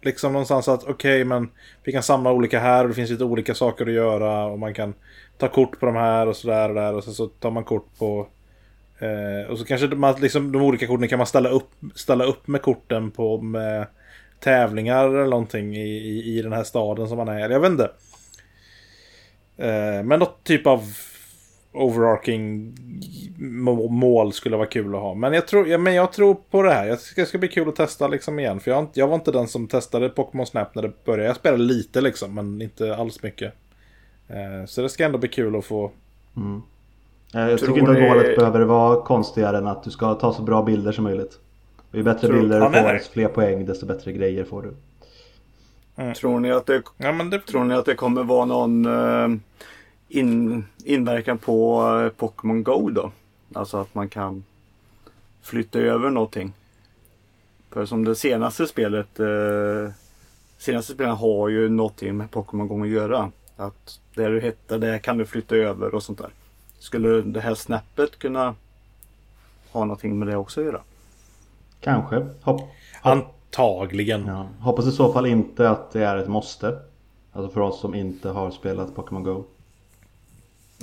Liksom 0.00 0.32
någonstans 0.32 0.68
att 0.68 0.84
okej 0.84 1.24
men 1.24 1.50
vi 1.84 1.92
kan 1.92 2.02
samla 2.02 2.32
olika 2.32 2.60
här 2.60 2.82
och 2.82 2.88
det 2.88 2.94
finns 2.94 3.10
lite 3.10 3.24
olika 3.24 3.54
saker 3.54 3.86
att 3.86 3.92
göra 3.92 4.44
och 4.44 4.58
man 4.58 4.74
kan 4.74 4.94
ta 5.38 5.48
kort 5.48 5.80
på 5.80 5.86
de 5.86 5.96
här 5.96 6.26
och 6.26 6.36
sådär 6.36 6.68
och 6.68 6.74
där 6.74 6.94
och 6.94 7.04
sen 7.04 7.14
så 7.14 7.26
tar 7.26 7.50
man 7.50 7.64
kort 7.64 7.98
på 7.98 8.26
eh, 8.98 9.50
och 9.50 9.58
så 9.58 9.64
kanske 9.64 9.86
man 9.86 10.20
liksom 10.20 10.52
de 10.52 10.62
olika 10.62 10.86
korten 10.86 11.08
kan 11.08 11.18
man 11.18 11.26
ställa 11.26 11.48
upp, 11.48 11.70
ställa 11.94 12.24
upp 12.24 12.46
med 12.46 12.62
korten 12.62 13.10
på 13.10 13.40
med 13.40 13.86
tävlingar 14.40 15.08
eller 15.08 15.24
någonting 15.24 15.76
i, 15.76 15.88
i, 15.88 16.38
i 16.38 16.42
den 16.42 16.52
här 16.52 16.64
staden 16.64 17.08
som 17.08 17.16
man 17.16 17.28
är 17.28 17.48
i. 17.48 17.52
Jag 17.52 17.60
vet 17.60 17.70
inte. 17.70 17.90
Eh, 19.56 20.02
men 20.02 20.18
något 20.18 20.44
typ 20.44 20.66
av 20.66 20.96
overarching 21.72 22.74
må- 23.38 23.88
mål 23.88 24.32
skulle 24.32 24.56
vara 24.56 24.66
kul 24.66 24.94
att 24.94 25.00
ha. 25.00 25.14
Men 25.14 25.32
jag 25.32 25.46
tror, 25.46 25.68
ja, 25.68 25.78
men 25.78 25.94
jag 25.94 26.12
tror 26.12 26.34
på 26.50 26.62
det 26.62 26.70
här. 26.70 26.86
Jag 26.86 26.98
ska, 27.00 27.20
det 27.20 27.26
ska 27.26 27.38
bli 27.38 27.48
kul 27.48 27.68
att 27.68 27.76
testa 27.76 28.08
liksom 28.08 28.38
igen. 28.38 28.60
För 28.60 28.70
jag, 28.70 28.86
jag 28.94 29.08
var 29.08 29.14
inte 29.14 29.32
den 29.32 29.48
som 29.48 29.66
testade 29.68 30.08
Pokémon 30.08 30.46
Snap 30.46 30.74
när 30.74 30.82
det 30.82 31.04
började. 31.04 31.24
Jag 31.26 31.36
spelade 31.36 31.62
lite 31.62 32.00
liksom, 32.00 32.34
men 32.34 32.62
inte 32.62 32.96
alls 32.96 33.22
mycket. 33.22 33.52
Eh, 34.28 34.66
så 34.66 34.82
det 34.82 34.88
ska 34.88 35.04
ändå 35.04 35.18
bli 35.18 35.28
kul 35.28 35.56
att 35.56 35.64
få... 35.64 35.90
Mm. 36.36 36.62
Eh, 37.34 37.40
Jag 37.50 37.58
Tror 37.58 37.68
tycker 37.68 37.80
inte 37.80 37.92
ni- 37.92 38.08
att 38.08 38.16
målet 38.16 38.36
behöver 38.36 38.60
vara 38.60 39.02
konstigare 39.02 39.58
än 39.58 39.66
att 39.66 39.82
du 39.84 39.90
ska 39.90 40.14
ta 40.14 40.32
så 40.32 40.42
bra 40.42 40.62
bilder 40.62 40.92
som 40.92 41.04
möjligt. 41.04 41.38
Och 41.90 41.96
ju 41.98 42.02
bättre 42.02 42.26
Tror- 42.26 42.38
bilder 42.40 42.60
du 42.60 42.66
får, 42.66 42.92
desto 42.92 43.12
fler 43.12 43.28
poäng, 43.28 43.66
desto 43.66 43.86
bättre 43.86 44.12
grejer 44.12 44.44
får 44.44 44.62
du. 44.62 44.74
Tror 46.14 46.40
ni 46.40 46.52
att 46.52 46.66
det, 46.66 46.82
Ja, 46.96 47.12
men 47.12 47.30
det... 47.30 47.38
tror 47.38 47.64
ni 47.64 47.74
att 47.74 47.84
det 47.84 47.94
kommer 47.94 48.22
vara 48.24 48.44
någon 48.44 48.86
eh, 48.86 49.28
in, 50.12 50.64
inverkan 50.84 51.38
på 51.38 51.82
eh, 51.98 52.08
Pokémon 52.08 52.62
Go 52.62 52.90
då? 52.90 53.12
Alltså 53.54 53.76
att 53.76 53.94
man 53.94 54.08
kan 54.08 54.44
flytta 55.42 55.78
över 55.78 56.10
någonting. 56.10 56.52
För 57.70 57.86
som 57.86 58.04
det 58.04 58.14
senaste 58.14 58.66
spelet 58.66 59.20
eh, 59.20 59.94
Senaste 60.62 60.92
spelen 60.92 61.16
har 61.16 61.48
ju 61.48 61.68
någonting 61.68 62.16
med 62.16 62.30
Pokémon 62.30 62.68
Go 62.68 62.82
att 62.82 62.88
göra. 62.88 63.30
Att 63.56 64.00
där 64.14 64.30
du 64.30 64.40
hittar 64.40 64.78
det 64.78 64.98
kan 64.98 65.18
du 65.18 65.26
flytta 65.26 65.56
över 65.56 65.94
och 65.94 66.02
sånt 66.02 66.18
där. 66.18 66.30
Skulle 66.78 67.22
det 67.22 67.40
här 67.40 67.54
snappet 67.54 68.18
kunna 68.18 68.54
ha 69.72 69.84
någonting 69.84 70.18
med 70.18 70.28
det 70.28 70.36
också 70.36 70.60
att 70.60 70.66
göra? 70.66 70.80
Kanske. 71.80 72.26
Hopp. 72.42 72.60
Antagligen. 73.02 74.26
Ja. 74.26 74.46
Hoppas 74.60 74.86
i 74.86 74.92
så 74.92 75.12
fall 75.12 75.26
inte 75.26 75.70
att 75.70 75.90
det 75.90 76.04
är 76.04 76.16
ett 76.16 76.28
måste. 76.28 76.78
Alltså 77.32 77.54
för 77.54 77.60
oss 77.60 77.80
som 77.80 77.94
inte 77.94 78.28
har 78.28 78.50
spelat 78.50 78.94
Pokémon 78.94 79.22
Go. 79.22 79.44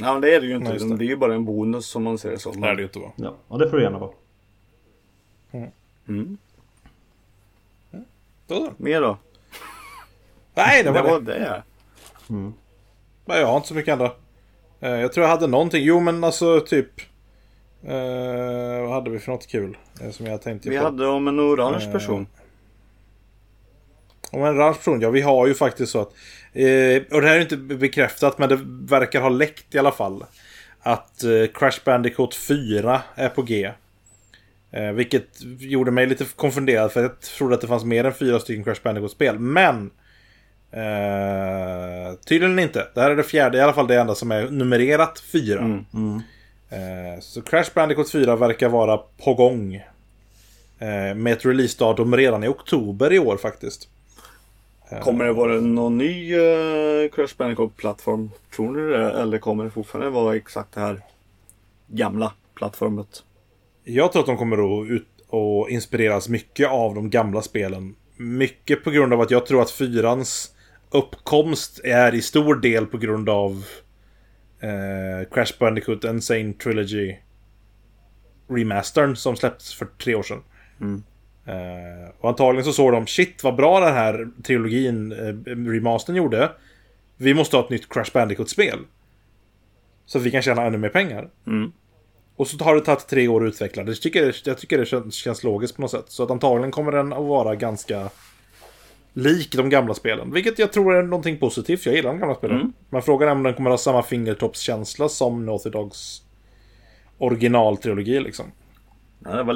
Ja 0.01 0.19
det 0.19 0.35
är 0.35 0.41
det 0.41 0.47
ju 0.47 0.55
inte. 0.55 0.71
Det. 0.71 0.95
det. 0.97 1.03
är 1.05 1.07
ju 1.07 1.15
bara 1.17 1.35
en 1.35 1.45
bonus 1.45 1.85
som 1.85 2.03
man 2.03 2.17
ser 2.17 2.31
det 2.31 2.39
som. 2.39 2.53
Det 2.61 2.67
lär 2.67 2.75
det 2.75 2.81
ju 2.81 2.87
inte 2.87 2.99
vara. 2.99 3.11
Ja, 3.15 3.35
och 3.47 3.59
det 3.59 3.69
får 3.69 3.77
det 3.77 3.83
gärna 3.83 3.99
vara. 3.99 4.11
Mm. 6.07 6.37
Då 8.47 8.55
så. 8.55 8.71
Mer 8.77 9.01
då? 9.01 9.17
Nej, 10.55 10.83
det 10.83 10.91
Det 10.91 11.01
var 11.01 11.09
var 11.11 11.19
det. 11.19 11.33
det. 11.39 11.63
Mm. 12.29 12.53
Nej, 13.25 13.39
jag 13.39 13.47
har 13.47 13.55
inte 13.55 13.67
så 13.67 13.73
mycket 13.73 13.91
andra. 13.93 14.11
Eh, 14.79 14.89
Jag 14.91 15.13
tror 15.13 15.23
jag 15.25 15.31
hade 15.31 15.47
någonting. 15.47 15.83
Jo, 15.83 15.99
men 15.99 16.23
alltså 16.23 16.59
typ... 16.59 16.89
Eh, 17.83 18.81
vad 18.81 18.89
hade 18.91 19.09
vi 19.09 19.19
för 19.19 19.31
något 19.31 19.47
kul? 19.47 19.77
eh, 20.01 20.09
som 20.11 20.25
jag 20.25 20.41
tänkte 20.41 20.69
Vi 20.69 20.77
på? 20.77 20.83
hade 20.83 21.07
om 21.07 21.27
en 21.27 21.39
orange 21.39 21.85
Eh, 21.85 21.91
person. 21.91 22.27
Om 24.29 24.43
en 24.43 24.57
orange 24.57 24.77
person, 24.77 25.01
ja 25.01 25.09
vi 25.09 25.21
har 25.21 25.47
ju 25.47 25.53
faktiskt 25.53 25.91
så 25.91 26.01
att... 26.01 26.13
Eh, 26.53 27.01
och 27.11 27.21
det 27.21 27.27
här 27.27 27.35
är 27.35 27.41
inte 27.41 27.57
bekräftat 27.57 28.37
men 28.37 28.49
det 28.49 28.59
verkar 28.95 29.21
ha 29.21 29.29
läckt 29.29 29.75
i 29.75 29.79
alla 29.79 29.91
fall. 29.91 30.23
Att 30.79 31.23
eh, 31.23 31.45
Crash 31.53 31.79
Bandicoot 31.85 32.35
4 32.35 33.01
är 33.15 33.29
på 33.29 33.41
G. 33.41 33.71
Eh, 34.71 34.91
vilket 34.91 35.27
gjorde 35.59 35.91
mig 35.91 36.07
lite 36.07 36.25
konfunderad 36.35 36.91
för 36.91 37.01
jag 37.01 37.19
trodde 37.19 37.55
att 37.55 37.61
det 37.61 37.67
fanns 37.67 37.83
mer 37.83 38.03
än 38.03 38.13
fyra 38.13 38.39
stycken 38.39 38.63
Crash 38.63 38.83
Bandicoot-spel. 38.83 39.39
Men... 39.39 39.91
Eh, 40.71 42.13
tydligen 42.25 42.59
inte. 42.59 42.87
Det 42.93 43.01
här 43.01 43.11
är 43.11 43.15
det 43.15 43.23
fjärde, 43.23 43.57
i 43.57 43.61
alla 43.61 43.73
fall 43.73 43.87
det 43.87 43.99
enda 43.99 44.15
som 44.15 44.31
är 44.31 44.49
numrerat 44.49 45.19
4. 45.19 45.59
Mm. 45.59 46.21
Eh, 46.69 47.19
så 47.21 47.41
Crash 47.41 47.69
Bandicoot 47.73 48.11
4 48.11 48.35
verkar 48.35 48.69
vara 48.69 48.97
på 48.97 49.33
gång. 49.33 49.75
Eh, 50.79 51.15
med 51.15 51.27
ett 51.27 51.45
releasedatum 51.45 52.17
redan 52.17 52.43
i 52.43 52.47
oktober 52.47 53.13
i 53.13 53.19
år 53.19 53.37
faktiskt. 53.37 53.89
Kommer 55.01 55.25
det 55.25 55.33
vara 55.33 55.53
någon 55.53 55.97
ny 55.97 56.35
uh, 56.35 57.09
Crash 57.09 57.35
Bandicoot-plattform? 57.37 58.29
Tror 58.55 58.71
ni 58.71 58.97
det? 58.97 59.11
Eller 59.11 59.37
kommer 59.37 59.63
det 59.63 59.69
fortfarande 59.69 60.09
vara 60.09 60.35
exakt 60.35 60.73
det 60.73 60.81
här 60.81 61.01
gamla 61.87 62.33
plattformet? 62.55 63.23
Jag 63.83 64.11
tror 64.11 64.21
att 64.21 64.27
de 64.27 64.37
kommer 64.37 64.81
att 64.81 64.89
ut 64.89 65.07
och 65.27 65.69
inspireras 65.69 66.29
mycket 66.29 66.69
av 66.69 66.95
de 66.95 67.09
gamla 67.09 67.41
spelen. 67.41 67.95
Mycket 68.17 68.83
på 68.83 68.91
grund 68.91 69.13
av 69.13 69.21
att 69.21 69.31
jag 69.31 69.45
tror 69.45 69.61
att 69.61 69.71
fyrans 69.71 70.55
uppkomst 70.91 71.79
är 71.83 72.15
i 72.15 72.21
stor 72.21 72.55
del 72.55 72.85
på 72.85 72.97
grund 72.97 73.29
av 73.29 73.65
eh, 74.59 75.29
Crash 75.31 75.59
Bandicoot 75.59 76.03
Insane 76.03 76.53
Trilogy 76.53 77.15
remastern 78.49 79.15
som 79.15 79.35
släpptes 79.35 79.73
för 79.73 79.85
tre 79.85 80.15
år 80.15 80.23
sedan. 80.23 80.43
Mm. 80.81 81.03
Eh, 81.49 82.09
och 82.19 82.29
antagligen 82.29 82.65
så 82.65 82.73
såg 82.73 82.91
de 82.91 83.07
shit 83.07 83.43
vad 83.43 83.55
bra 83.55 83.79
den 83.79 83.93
här 83.93 84.27
trilogin, 84.43 85.11
eh, 85.11 85.55
remastern 85.71 86.15
gjorde. 86.15 86.51
Vi 87.17 87.33
måste 87.33 87.57
ha 87.57 87.63
ett 87.63 87.69
nytt 87.69 87.89
Crash 87.89 88.11
Bandicoot-spel. 88.13 88.79
Så 90.05 90.17
att 90.17 90.23
vi 90.23 90.31
kan 90.31 90.41
tjäna 90.41 90.65
ännu 90.65 90.77
mer 90.77 90.89
pengar. 90.89 91.29
Mm. 91.47 91.71
Och 92.35 92.47
så 92.47 92.63
har 92.63 92.75
det 92.75 92.81
tagit 92.81 93.07
tre 93.07 93.27
år 93.27 93.43
att 93.43 93.49
utveckla. 93.49 93.83
Det 93.83 93.95
tycker, 93.95 94.35
jag 94.43 94.57
tycker 94.57 94.77
det 94.77 94.85
känns, 94.85 95.15
känns 95.15 95.43
logiskt 95.43 95.75
på 95.75 95.81
något 95.81 95.91
sätt. 95.91 96.05
Så 96.07 96.23
att 96.23 96.31
antagligen 96.31 96.71
kommer 96.71 96.91
den 96.91 97.13
att 97.13 97.25
vara 97.25 97.55
ganska 97.55 98.09
lik 99.13 99.55
de 99.55 99.69
gamla 99.69 99.93
spelen. 99.93 100.33
Vilket 100.33 100.59
jag 100.59 100.73
tror 100.73 100.95
är 100.95 101.03
någonting 101.03 101.37
positivt. 101.37 101.85
Jag 101.85 101.95
gillar 101.95 102.09
de 102.09 102.19
gamla 102.19 102.35
spelen. 102.35 102.55
Mm. 102.55 102.73
Men 102.89 103.01
frågan 103.01 103.29
är 103.29 103.31
om 103.31 103.43
den 103.43 103.53
kommer 103.53 103.69
ha 103.69 103.77
samma 103.77 104.03
fingertoppskänsla 104.03 105.09
som 105.09 105.45
Naughty 105.45 105.69
Dogs 105.69 106.21
originaltrilogi 107.17 108.19
liksom. 108.19 108.45
Ja, 109.19 109.29
det 109.35 109.43
var 109.43 109.53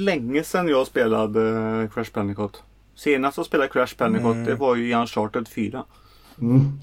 länge 0.00 0.44
sedan 0.44 0.68
jag 0.68 0.86
spelade 0.86 1.48
eh, 1.82 1.88
Crash 1.90 2.12
Bandicoot. 2.14 2.62
Senast 2.94 3.36
jag 3.36 3.46
spelade 3.46 3.68
Crash 3.68 3.94
Bandicoot 3.98 4.46
det 4.46 4.54
var 4.54 4.74
ju 4.76 4.88
i 4.90 4.94
Uncharted 4.94 5.48
4. 5.48 5.84
Mm. 6.40 6.80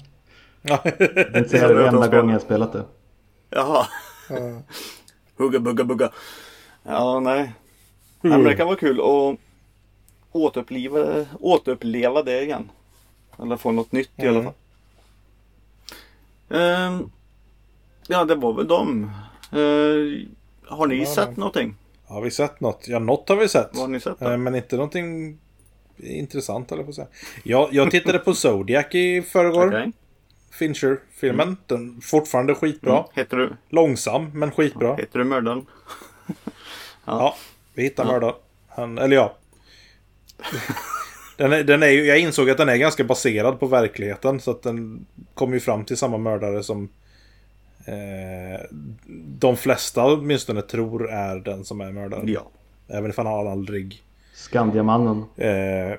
Ja. 0.62 0.80
Det 0.84 1.54
är 1.54 1.74
att 1.86 1.94
enda 1.94 2.08
gången 2.08 2.28
jag 2.32 2.42
spelat 2.42 2.72
det. 2.72 2.84
Jaha. 3.50 3.86
hugga 5.36 5.60
bugga 5.60 5.84
bugga. 5.84 6.10
Ja, 6.82 7.20
nej. 7.20 7.52
nej 8.20 8.32
men 8.32 8.44
det 8.44 8.54
kan 8.56 8.66
vara 8.66 8.76
kul 8.76 9.00
att 9.00 9.38
återuppliva, 10.32 11.26
återuppleva 11.40 12.22
det 12.22 12.42
igen. 12.42 12.70
Eller 13.38 13.56
få 13.56 13.72
något 13.72 13.92
nytt 13.92 14.10
i 14.16 14.28
alla 14.28 14.38
Mm. 14.40 14.44
fall. 14.44 14.54
Ehm, 16.60 17.10
ja, 18.06 18.24
det 18.24 18.34
var 18.34 18.52
väl 18.52 18.66
dem. 18.68 19.10
Ehm, 19.52 20.28
har 20.66 20.86
ni 20.86 20.98
Ja, 21.00 21.06
sett 21.06 21.28
det. 21.34 21.36
någonting? 21.36 21.76
Har 22.12 22.20
vi 22.22 22.30
sett 22.30 22.60
något? 22.60 22.84
Ja, 22.88 22.98
något 22.98 23.28
har 23.28 23.36
vi 23.36 23.48
sett. 23.48 23.68
Vad 23.72 23.80
har 23.80 23.88
ni 23.88 24.00
sett 24.00 24.18
då? 24.20 24.30
Eh, 24.30 24.36
Men 24.36 24.54
inte 24.54 24.76
någonting 24.76 25.38
intressant 25.96 26.72
eller 26.72 26.82
på 26.82 26.88
att 26.88 26.94
säga. 26.94 27.06
Jag, 27.44 27.68
jag 27.72 27.90
tittade 27.90 28.18
på 28.18 28.34
Zodiac 28.34 28.86
i 28.94 29.22
förrgår. 29.22 29.66
Okej. 29.68 29.92
Fincher-filmen. 30.52 31.56
Den 31.66 32.00
fortfarande 32.00 32.54
skitbra. 32.54 32.92
Mm. 32.92 33.04
Heter 33.14 33.36
du, 33.36 33.56
Långsam, 33.68 34.30
men 34.34 34.50
skitbra. 34.50 34.96
heter 34.96 35.18
du 35.18 35.24
mördaren? 35.24 35.66
Ja, 37.04 37.36
vi 37.74 37.82
hittar 37.82 38.04
mördaren. 38.04 38.34
Han, 38.68 38.98
eller 38.98 39.16
ja. 39.16 39.36
Den 41.36 41.52
är, 41.52 41.64
den 41.64 41.82
är 41.82 41.86
jag 41.88 42.18
insåg 42.18 42.50
att 42.50 42.56
den 42.58 42.68
är 42.68 42.76
ganska 42.76 43.04
baserad 43.04 43.60
på 43.60 43.66
verkligheten. 43.66 44.40
Så 44.40 44.50
att 44.50 44.62
den 44.62 45.06
kommer 45.34 45.54
ju 45.54 45.60
fram 45.60 45.84
till 45.84 45.96
samma 45.96 46.18
mördare 46.18 46.62
som 46.62 46.88
eh, 47.84 48.60
de 49.38 49.56
flesta 49.56 50.04
åtminstone 50.04 50.62
tror 50.62 51.10
är 51.10 51.36
den 51.36 51.64
som 51.64 51.80
är 51.80 51.92
mördaren. 51.92 52.28
Ja. 52.28 52.50
Även 52.88 53.10
ifall 53.10 53.26
han 53.26 53.48
aldrig... 53.48 54.02
Skandiamannen. 54.34 55.24
Eh, 55.36 55.98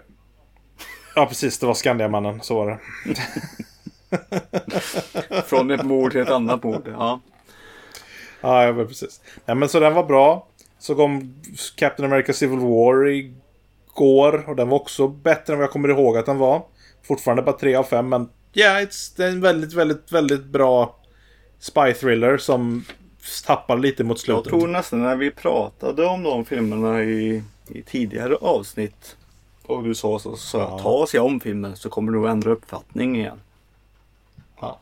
ja, 1.16 1.26
precis. 1.28 1.60
Det 1.60 1.66
var 1.66 1.74
Skandiamannen. 1.74 2.42
Så 2.42 2.56
var 2.56 2.70
det. 2.70 2.80
Från 5.46 5.72
ett 5.72 5.86
mord 5.86 6.12
till 6.12 6.22
ett 6.22 6.30
annat 6.30 6.64
mord. 6.64 6.88
Ja. 6.88 7.20
Ja, 8.42 8.74
men 8.74 8.88
precis. 8.88 9.22
Ja, 9.46 9.56
men 9.56 9.70
så 9.70 9.80
den 9.80 9.94
var 9.94 10.04
bra. 10.04 10.48
Så 10.80 10.96
kom 10.96 11.42
Captain 11.76 12.12
America 12.12 12.34
Civil 12.34 12.60
War 12.60 13.08
igår. 13.08 14.50
Och 14.50 14.56
den 14.56 14.70
var 14.70 14.78
också 14.78 15.08
bättre 15.08 15.54
än 15.54 15.60
vad 15.60 15.64
jag 15.64 15.72
kommer 15.72 15.90
ihåg 15.90 16.18
att 16.18 16.26
den 16.26 16.38
var. 16.38 16.66
Fortfarande 17.04 17.44
bara 17.44 17.58
3 17.58 17.76
av 17.76 17.84
5, 17.84 18.10
men 18.10 18.30
ja, 18.54 18.70
it's, 18.70 19.14
det 19.18 19.24
är 19.24 19.30
en 19.30 19.42
väldigt, 19.42 19.74
väldigt, 19.74 20.12
väldigt 20.12 20.46
bra 20.46 21.00
spy 21.64 21.94
thriller 21.94 22.38
som 22.38 22.86
tappar 23.46 23.78
lite 23.78 24.04
mot 24.04 24.18
Jag 24.18 24.20
slutet. 24.20 24.44
tror 24.50 24.68
nästan 24.68 25.02
när 25.04 25.16
vi 25.16 25.32
pratade 25.32 26.06
om 26.06 26.24
de 26.24 26.46
filmerna 26.46 27.04
i, 27.04 27.44
i 27.68 27.82
tidigare 27.82 28.36
avsnitt. 28.36 29.16
Och 29.66 29.84
du 29.84 29.96
sa 29.96 30.20
så, 30.20 30.36
så 30.36 30.58
Ja. 30.58 30.80
ta 30.80 30.90
och 30.90 31.10
se 31.10 31.20
om 31.20 31.40
filmen 31.40 31.76
så 31.76 31.90
kommer 31.90 32.12
du 32.12 32.18
nog 32.18 32.28
ändra 32.30 32.52
uppfattning 32.52 33.16
igen. 33.18 33.40
Ja. 34.62 34.80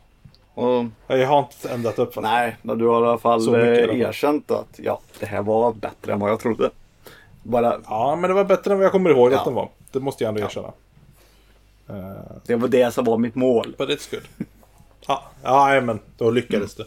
Och, 0.54 0.84
Jag 1.06 1.28
har 1.28 1.38
inte 1.38 1.70
ändrat 1.74 1.98
uppfattning. 1.98 2.32
nej, 2.32 2.56
men 2.62 2.78
du 2.78 2.86
har 2.86 3.04
i 3.04 3.06
alla 3.08 3.18
fall 3.18 3.40
eh, 3.48 3.52
fall. 3.86 4.00
erkänt 4.00 4.50
att 4.50 4.68
ja, 4.82 5.00
det 5.20 5.26
här 5.26 5.42
var 5.42 5.72
bättre 5.72 6.12
än 6.12 6.20
vad 6.20 6.30
jag 6.30 6.40
trodde. 6.40 6.70
Bara, 7.42 7.80
Ja, 7.88 8.16
men 8.16 8.30
det 8.30 8.34
var 8.34 8.44
bättre 8.44 8.70
än 8.72 8.76
vad 8.78 8.84
jag 8.84 8.92
kommer 8.92 9.10
ihåg 9.10 9.32
Ja. 9.32 9.38
att 9.38 9.44
den 9.44 9.54
var. 9.54 9.68
Det 9.92 10.00
måste 10.00 10.24
jag 10.24 10.28
ändå 10.28 10.40
erkänna. 10.46 10.72
Uh, 11.90 12.12
det 12.46 12.56
var 12.56 12.68
det 12.68 12.94
som 12.94 13.04
var 13.04 13.18
mitt 13.18 13.34
mål. 13.34 13.74
but 13.78 13.88
it's 13.88 14.10
good. 14.10 14.41
Ja, 15.06 15.22
ja, 15.42 15.80
men 15.80 15.98
då 16.18 16.30
lyckades 16.30 16.74
det. 16.74 16.84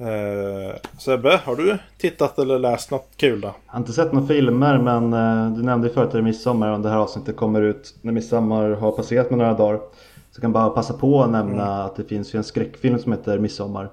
Uh, 0.00 0.74
Sebbe, 0.98 1.40
har 1.44 1.56
du 1.56 1.78
tittat 1.98 2.38
eller 2.38 2.58
läst 2.58 2.90
något 2.90 3.08
kul 3.16 3.40
då? 3.40 3.46
Jag 3.66 3.72
har 3.72 3.78
inte 3.80 3.92
sett 3.92 4.12
några 4.12 4.26
filmer 4.26 4.78
men 4.78 5.12
eh, 5.12 5.56
du 5.56 5.62
nämnde 5.62 5.88
ju 5.88 5.94
förut 5.94 6.06
att 6.06 6.12
det 6.12 6.18
är 6.18 6.22
midsommar 6.22 6.68
och 6.72 6.80
det 6.80 6.88
här 6.90 6.96
avsnittet 6.96 7.36
kommer 7.36 7.62
ut 7.62 7.94
när 8.02 8.12
midsommar 8.12 8.70
har 8.70 8.92
passerat 8.92 9.30
med 9.30 9.38
några 9.38 9.54
dagar. 9.54 9.76
Så 9.76 10.36
jag 10.36 10.40
kan 10.42 10.52
bara 10.52 10.70
passa 10.70 10.94
på 10.94 11.22
att 11.22 11.30
nämna 11.30 11.62
Mm. 11.74 11.86
att 11.86 11.96
det 11.96 12.04
finns 12.04 12.34
ju 12.34 12.36
en 12.36 12.44
skräckfilm 12.44 12.98
som 12.98 13.12
heter 13.12 13.38
Midsommar. 13.38 13.88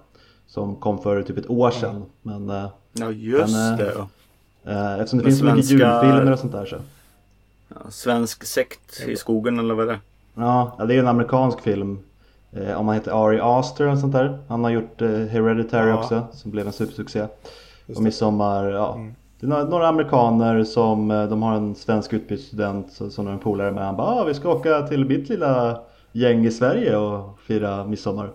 Som 0.47 0.75
kom 0.75 0.99
för 1.03 1.21
typ 1.23 1.37
ett 1.37 1.49
år 1.49 1.71
sedan. 1.71 2.05
Men 2.21 2.49
eh, 2.49 2.67
Ja 2.93 3.11
just 3.11 3.53
Men, 3.53 3.71
eh, 3.73 3.77
det. 3.77 3.93
ja. 3.97 4.07
eh, 4.71 4.93
eftersom 4.99 5.19
det 5.19 5.23
Men 5.23 5.31
finns 5.31 5.39
så 5.39 5.45
mycket 5.45 5.65
svenska- 5.65 6.03
julfilmer 6.05 6.31
och 6.31 6.39
sånt 6.39 6.51
där 6.53 6.65
så. 6.65 6.75
Ja, 7.69 7.75
svensk 7.89 8.43
sekt 8.43 9.01
i 9.07 9.15
skogen 9.15 9.59
eller 9.59 9.73
vad 9.73 9.89
är 9.89 9.91
det 9.93 9.99
Ja, 10.35 10.75
ja, 10.79 10.85
det 10.85 10.93
är 10.93 10.95
ju 10.95 10.99
en 11.01 11.07
amerikansk 11.07 11.61
film. 11.61 11.99
Eh, 12.61 12.79
om 12.79 12.85
man 12.85 12.95
heter 12.95 13.27
Ari 13.27 13.39
Aster 13.41 13.87
och 13.87 13.97
sånt 13.97 14.13
där. 14.13 14.39
Han 14.47 14.63
har 14.63 14.71
gjort 14.71 15.01
eh, 15.01 15.09
Hereditary 15.09 15.89
Ja. 15.89 15.97
också 15.97 16.27
som 16.31 16.51
blev 16.51 16.67
en 16.67 16.73
supersuccé. 16.73 17.21
Och. 17.95 18.01
Midsommar, 18.01 18.65
ja. 18.69 18.95
Mm. 18.95 19.15
Det 19.39 19.45
är 19.45 19.49
några, 19.49 19.63
några 19.63 19.87
amerikaner 19.87 20.63
som, 20.63 21.11
eh, 21.11 21.23
de 21.29 21.43
har 21.43 21.55
en 21.55 21.75
svensk 21.75 22.13
utbytesstudent 22.13 22.91
som 22.91 23.09
de 23.15 23.27
är 23.27 23.31
en 23.31 23.39
polare 23.39 23.71
med. 23.71 23.85
Han 23.85 23.95
bara, 23.95 24.07
ah, 24.07 24.23
vi 24.23 24.33
ska 24.33 24.49
åka 24.49 24.81
till 24.81 25.05
mitt 25.05 25.29
lilla 25.29 25.79
gäng 26.11 26.45
i 26.45 26.51
Sverige 26.51 26.97
och 26.97 27.39
fira 27.39 27.85
midsommar. 27.85 28.29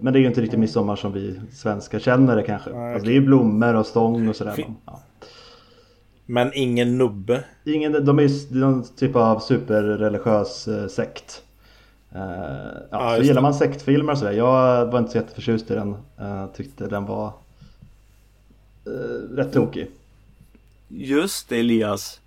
Men 0.00 0.12
det 0.12 0.18
är 0.18 0.20
ju 0.20 0.26
inte 0.26 0.40
riktigt 0.40 0.60
midsommar 0.60 0.96
som 0.96 1.12
vi 1.12 1.40
svenskar 1.52 1.98
känner 1.98 2.36
det 2.36 2.42
kanske. 2.42 2.70
Nej, 2.70 2.92
alltså, 2.92 3.06
det 3.06 3.12
är 3.12 3.14
ju 3.14 3.20
blommor 3.26 3.74
och 3.74 3.86
stång 3.86 4.28
och 4.28 4.36
sådär. 4.36 4.66
Ja. 4.86 5.00
Men 6.26 6.50
ingen 6.54 6.98
nubbe. 6.98 7.44
Ingen, 7.64 8.04
de 8.04 8.18
är 8.18 8.22
ju 8.22 8.60
någon 8.60 8.84
typ 8.96 9.16
av 9.16 9.38
superreligiös 9.38 10.68
sekt. 10.88 11.42
Eh, 12.14 12.20
ja, 12.20 12.86
Ja, 12.90 13.16
så 13.16 13.22
gillar 13.22 13.34
det. 13.34 13.40
man 13.40 13.54
sektfilmer 13.54 14.12
och 14.12 14.18
sådär. 14.18 14.32
Jag 14.32 14.86
var 14.86 14.98
inte 14.98 15.10
så 15.10 15.18
jätteförtjust 15.18 15.70
i 15.70 15.74
den. 15.74 15.96
Eh, 16.20 16.46
tyckte 16.46 16.86
den 16.86 17.04
var 17.06 17.26
eh, 18.86 19.36
rätt 19.36 19.52
tokig. 19.52 19.90
Just 20.88 21.48
det 21.48 21.58
Elias. 21.60 22.20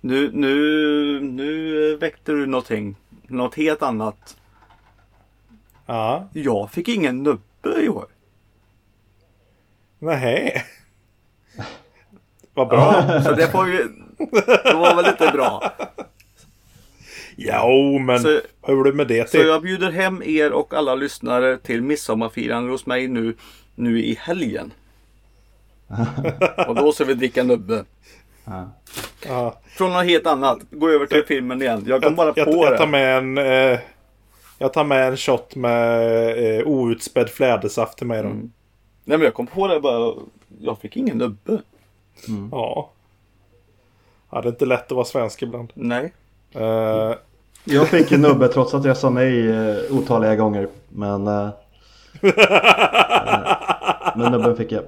Nu, 0.00 0.30
nu, 0.34 1.20
nu 1.20 1.96
väckte 1.96 2.32
du 2.32 2.46
någonting. 2.46 2.96
Något 3.26 3.54
helt 3.54 3.82
annat. 3.82 4.36
Ja. 5.86 6.28
Jag 6.32 6.70
fick 6.70 6.88
ingen 6.88 7.22
nubbe 7.22 7.80
i 7.82 7.88
år. 7.88 8.06
Nej. 9.98 10.64
Vad 12.54 12.68
bra. 12.68 13.20
Så 13.22 13.32
det 13.32 13.48
får 13.48 13.68
ju... 13.68 13.88
Det 14.64 14.74
var 14.74 14.96
väl 14.96 15.06
inte 15.06 15.30
bra. 15.32 15.72
Jo, 17.40 17.98
men 17.98 18.18
Så- 18.20 18.40
hur 18.62 18.80
är 18.80 18.84
det 18.84 18.92
med 18.96 19.06
det 19.08 19.30
Så 19.30 19.38
till? 19.38 19.46
jag 19.46 19.62
bjuder 19.62 19.90
hem 19.90 20.22
er 20.22 20.52
och 20.52 20.74
alla 20.74 20.94
lyssnare 20.94 21.56
till 21.58 21.82
midsommarfirande 21.82 22.70
hos 22.70 22.86
mig 22.86 23.08
nu, 23.08 23.36
nu 23.74 24.02
i 24.04 24.14
helgen. 24.20 24.72
Och 26.68 26.74
då 26.74 26.92
ska 26.92 27.04
vi 27.04 27.14
dricka 27.14 27.42
nubbe. 27.44 27.84
Ja. 29.26 29.60
Från 29.66 29.92
något 29.92 30.04
helt 30.04 30.26
annat. 30.26 30.58
Gå 30.70 30.88
över 30.90 31.06
till 31.06 31.24
filmen 31.26 31.62
igen. 31.62 31.84
Jag 31.86 32.02
kom 32.02 32.14
bara 32.14 32.32
på 32.32 32.40
jag, 32.40 32.48
jag 32.48 32.78
tar 32.78 32.86
det. 32.86 32.90
med 32.90 33.16
en... 33.18 33.38
Eh, 33.38 33.78
jag 34.58 34.72
tar 34.72 34.84
med 34.84 35.08
en 35.08 35.16
shot 35.16 35.54
med 35.56 36.58
eh, 36.58 36.66
outspädd 36.66 37.28
flädersaft 37.30 37.98
till 37.98 38.06
mig 38.06 38.22
då. 38.22 38.28
Mm. 38.28 38.52
Nej 39.04 39.18
men 39.18 39.24
jag 39.24 39.34
kom 39.34 39.46
på 39.46 39.66
det 39.68 39.80
bara. 39.80 40.14
Jag 40.60 40.78
fick 40.78 40.96
ingen 40.96 41.18
nubbe. 41.18 41.62
Ja. 42.50 42.90
Ja, 44.30 44.40
det 44.40 44.48
är 44.48 44.52
inte 44.52 44.66
lätt 44.66 44.84
att 44.86 44.90
vara 44.92 45.04
svensk 45.04 45.42
ibland. 45.42 45.70
Nej. 45.74 46.12
Eh, 46.54 47.12
Jag 47.70 47.88
fick 47.88 48.12
en 48.12 48.20
nubbe 48.20 48.48
trots 48.48 48.74
att 48.74 48.84
jag 48.84 48.96
sa 48.96 49.10
nej 49.10 49.48
eh, 49.50 49.76
otaliga 49.90 50.36
gånger. 50.36 50.68
Men, 50.88 51.26
eh, 51.26 51.48
eh, 52.22 52.32
men 54.16 54.32
nubben 54.32 54.56
fick 54.56 54.72
jag. 54.72 54.82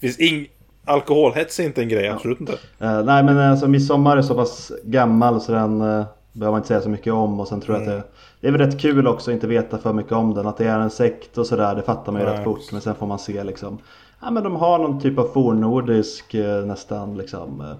finns 0.00 0.18
ing... 0.18 0.46
Alkoholhets 0.84 1.60
är 1.60 1.64
inte 1.64 1.82
en 1.82 1.88
grej, 1.88 2.08
absolut 2.08 2.40
inte. 2.40 2.58
Nej 2.78 3.22
men 3.22 3.38
alltså 3.38 3.68
midsommar 3.68 4.16
är 4.16 4.22
så 4.22 4.34
pass 4.34 4.72
gammal 4.84 5.40
så 5.40 5.52
den 5.52 5.80
eh, 5.80 6.04
behöver 6.32 6.52
man 6.52 6.58
inte 6.58 6.68
säga 6.68 6.80
så 6.80 6.88
mycket 6.88 7.12
om. 7.12 7.40
Och 7.40 7.48
sen 7.48 7.60
tror 7.60 7.76
jag 7.76 7.82
att 7.82 7.94
det, 7.94 8.02
det 8.40 8.48
är 8.48 8.52
väl 8.52 8.60
rätt 8.60 8.80
kul 8.80 9.06
också 9.06 9.30
att 9.30 9.34
inte 9.34 9.46
veta 9.46 9.78
för 9.78 9.92
mycket 9.92 10.12
om 10.12 10.34
den. 10.34 10.46
Att 10.46 10.56
det 10.56 10.66
är 10.66 10.80
en 10.80 10.90
sekt 10.90 11.38
och 11.38 11.46
sådär, 11.46 11.74
det 11.74 11.82
fattar 11.82 12.12
man 12.12 12.20
ju 12.20 12.26
Nej, 12.26 12.36
rätt 12.36 12.44
fort. 12.44 12.72
Men 12.72 12.80
sen 12.80 12.94
får 12.94 13.06
man 13.06 13.18
se 13.18 13.44
liksom. 13.44 13.78
Ja 14.20 14.30
men 14.30 14.42
de 14.42 14.56
har 14.56 14.78
någon 14.78 15.00
typ 15.00 15.18
av 15.18 15.28
fornnordisk 15.34 16.34
nästan 16.66 17.16
liksom 17.16 17.74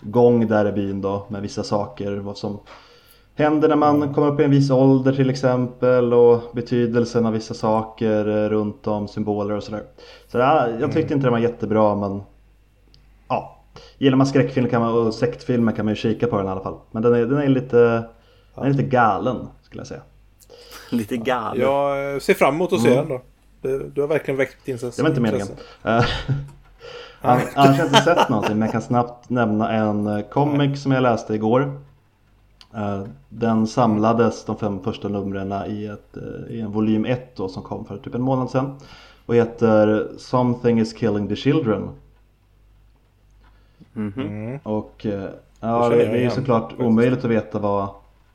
gång 0.00 0.46
där 0.46 0.68
i 0.68 0.72
byn 0.72 1.00
då 1.00 1.26
med 1.28 1.42
vissa 1.42 1.62
saker. 1.62 2.16
Vad 2.16 2.38
som 2.38 2.58
händer 3.36 3.68
när 3.68 3.76
man 3.76 4.14
kommer 4.14 4.28
upp 4.28 4.40
i 4.40 4.44
en 4.44 4.50
viss 4.50 4.70
ålder 4.70 5.12
till 5.12 5.30
exempel 5.30 6.14
och 6.14 6.40
betydelsen 6.54 7.26
av 7.26 7.32
vissa 7.32 7.54
saker 7.54 8.28
eh, 8.28 8.48
runt 8.48 8.86
om, 8.86 9.08
symboler 9.08 9.54
och 9.56 9.62
sådär. 9.62 9.82
Så 10.28 10.38
ja, 10.38 10.68
jag 10.80 10.92
tyckte 10.92 11.14
inte 11.14 11.26
den 11.26 11.32
var 11.32 11.38
jättebra 11.40 11.94
men 11.94 12.22
ja, 13.28 13.60
gillar 13.98 14.16
man 14.16 14.26
skräckfilm 14.26 14.68
kan 14.68 14.80
man, 14.82 15.06
och 15.06 15.14
sektfilmer 15.14 15.72
kan 15.72 15.84
man 15.84 15.92
ju 15.94 15.96
kika 15.96 16.26
på 16.26 16.36
den 16.36 16.46
i 16.46 16.50
alla 16.50 16.60
fall. 16.60 16.76
Men 16.90 17.02
den 17.02 17.14
är, 17.14 17.26
den 17.26 17.38
är, 17.38 17.48
lite, 17.48 18.04
den 18.54 18.64
är 18.64 18.70
lite 18.70 18.82
galen 18.82 19.36
skulle 19.62 19.80
jag 19.80 19.86
säga. 19.86 20.00
Lite 20.90 21.16
galen. 21.16 21.62
Jag 21.62 22.22
ser 22.22 22.34
fram 22.34 22.54
emot 22.54 22.72
att 22.72 22.80
se 22.82 22.94
den 22.94 23.08
då. 23.08 23.20
Det- 23.62 23.88
Du 23.94 24.00
har 24.00 24.08
verkligen 24.08 24.38
väckt 24.38 24.56
mitt 24.58 24.68
intresse. 24.68 24.98
Det 24.98 25.02
var 25.02 25.10
inte 25.10 25.20
meningen. 25.20 25.46
Eh, 25.84 25.96
an- 25.96 26.04
Annars 27.54 27.56
har 27.56 27.74
jag 27.76 27.86
inte 27.86 28.00
sett 28.02 28.28
någonting 28.28 28.52
men 28.58 28.62
jag 28.66 28.72
kan 28.72 28.82
snabbt 28.82 29.30
nämna 29.30 29.72
en 29.72 30.06
eh, 30.06 30.20
comic 30.20 30.82
som 30.82 30.92
jag 30.92 31.02
läste 31.02 31.34
igår. 31.34 31.80
Eh, 32.76 33.02
Den 33.28 33.66
samlades 33.66 34.44
de 34.44 34.56
fem 34.56 34.80
första 34.80 35.08
numren 35.08 35.52
i, 35.70 35.86
ett, 35.86 36.16
eh, 36.16 36.54
i 36.54 36.60
en 36.60 36.72
volym 36.72 37.04
1 37.04 37.36
då, 37.36 37.48
som 37.48 37.62
kom 37.62 37.84
för 37.84 37.98
typ 37.98 38.14
en 38.14 38.22
månad 38.22 38.50
sedan. 38.50 38.76
Och 39.26 39.34
heter 39.34 40.08
Something 40.18 40.80
is 40.80 40.92
killing 40.92 41.28
the 41.28 41.36
children. 41.36 41.88
Mhm. 43.92 44.12
Mm. 44.16 44.58
Och 44.62 45.06
eh, 45.06 45.20
Det 45.20 45.32
ja, 45.60 45.88
det, 45.88 45.96
det 45.96 46.18
är 46.18 46.22
ju 46.22 46.30
såklart 46.30 46.74
omöjligt 46.78 47.24
att 47.24 47.30
veta 47.30 47.58
vad, 47.58 47.88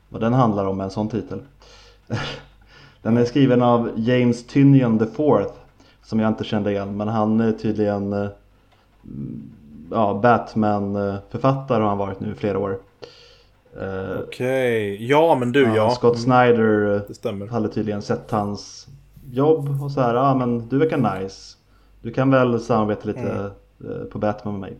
vad 0.08 0.20
den 0.20 0.32
handlar 0.32 0.64
om 0.66 0.76
med 0.76 0.84
en 0.84 0.90
sån 0.90 1.08
titel. 1.08 1.42
Den 3.02 3.16
är 3.16 3.24
skriven 3.24 3.62
av 3.62 3.90
James 3.96 4.46
Tynion 4.46 4.98
the 4.98 5.06
Fourth 5.06 5.52
Som 6.02 6.20
jag 6.20 6.28
inte 6.28 6.44
kände 6.44 6.70
igen 6.70 6.96
men 6.96 7.08
han 7.08 7.40
är 7.40 7.52
tydligen 7.52 8.12
eh, 8.12 8.28
mm, 9.04 9.50
ja, 9.90 10.20
Batman-författare 10.22 11.82
har 11.82 11.88
han 11.88 11.98
varit 11.98 12.20
nu 12.20 12.32
i 12.32 12.34
flera 12.34 12.58
år. 12.58 12.78
Eh, 13.80 14.20
Okej. 14.26 15.06
Ja, 15.06 15.34
men 15.40 15.52
du 15.52 15.74
ja. 15.74 15.90
Scott 15.90 16.18
Snyder 16.20 16.94
eh, 16.94 17.00
Det 17.08 17.14
stämmer. 17.14 17.46
hade 17.46 17.68
tydligen 17.68 18.02
sett 18.02 18.30
hans 18.30 18.86
jobb 19.32 19.82
och 19.82 19.90
så 19.92 20.00
här, 20.00 20.14
ja 20.14 20.34
men 20.34 20.68
du 20.68 20.78
verkar 20.78 21.20
nice. 21.20 21.56
Du 22.02 22.12
kan 22.12 22.30
väl 22.30 22.60
samarbeta 22.60 23.06
lite 23.08 23.20
Mm. 23.20 24.00
eh, 24.00 24.04
på 24.12 24.18
Batman 24.18 24.54
med 24.54 24.60
mig. 24.60 24.78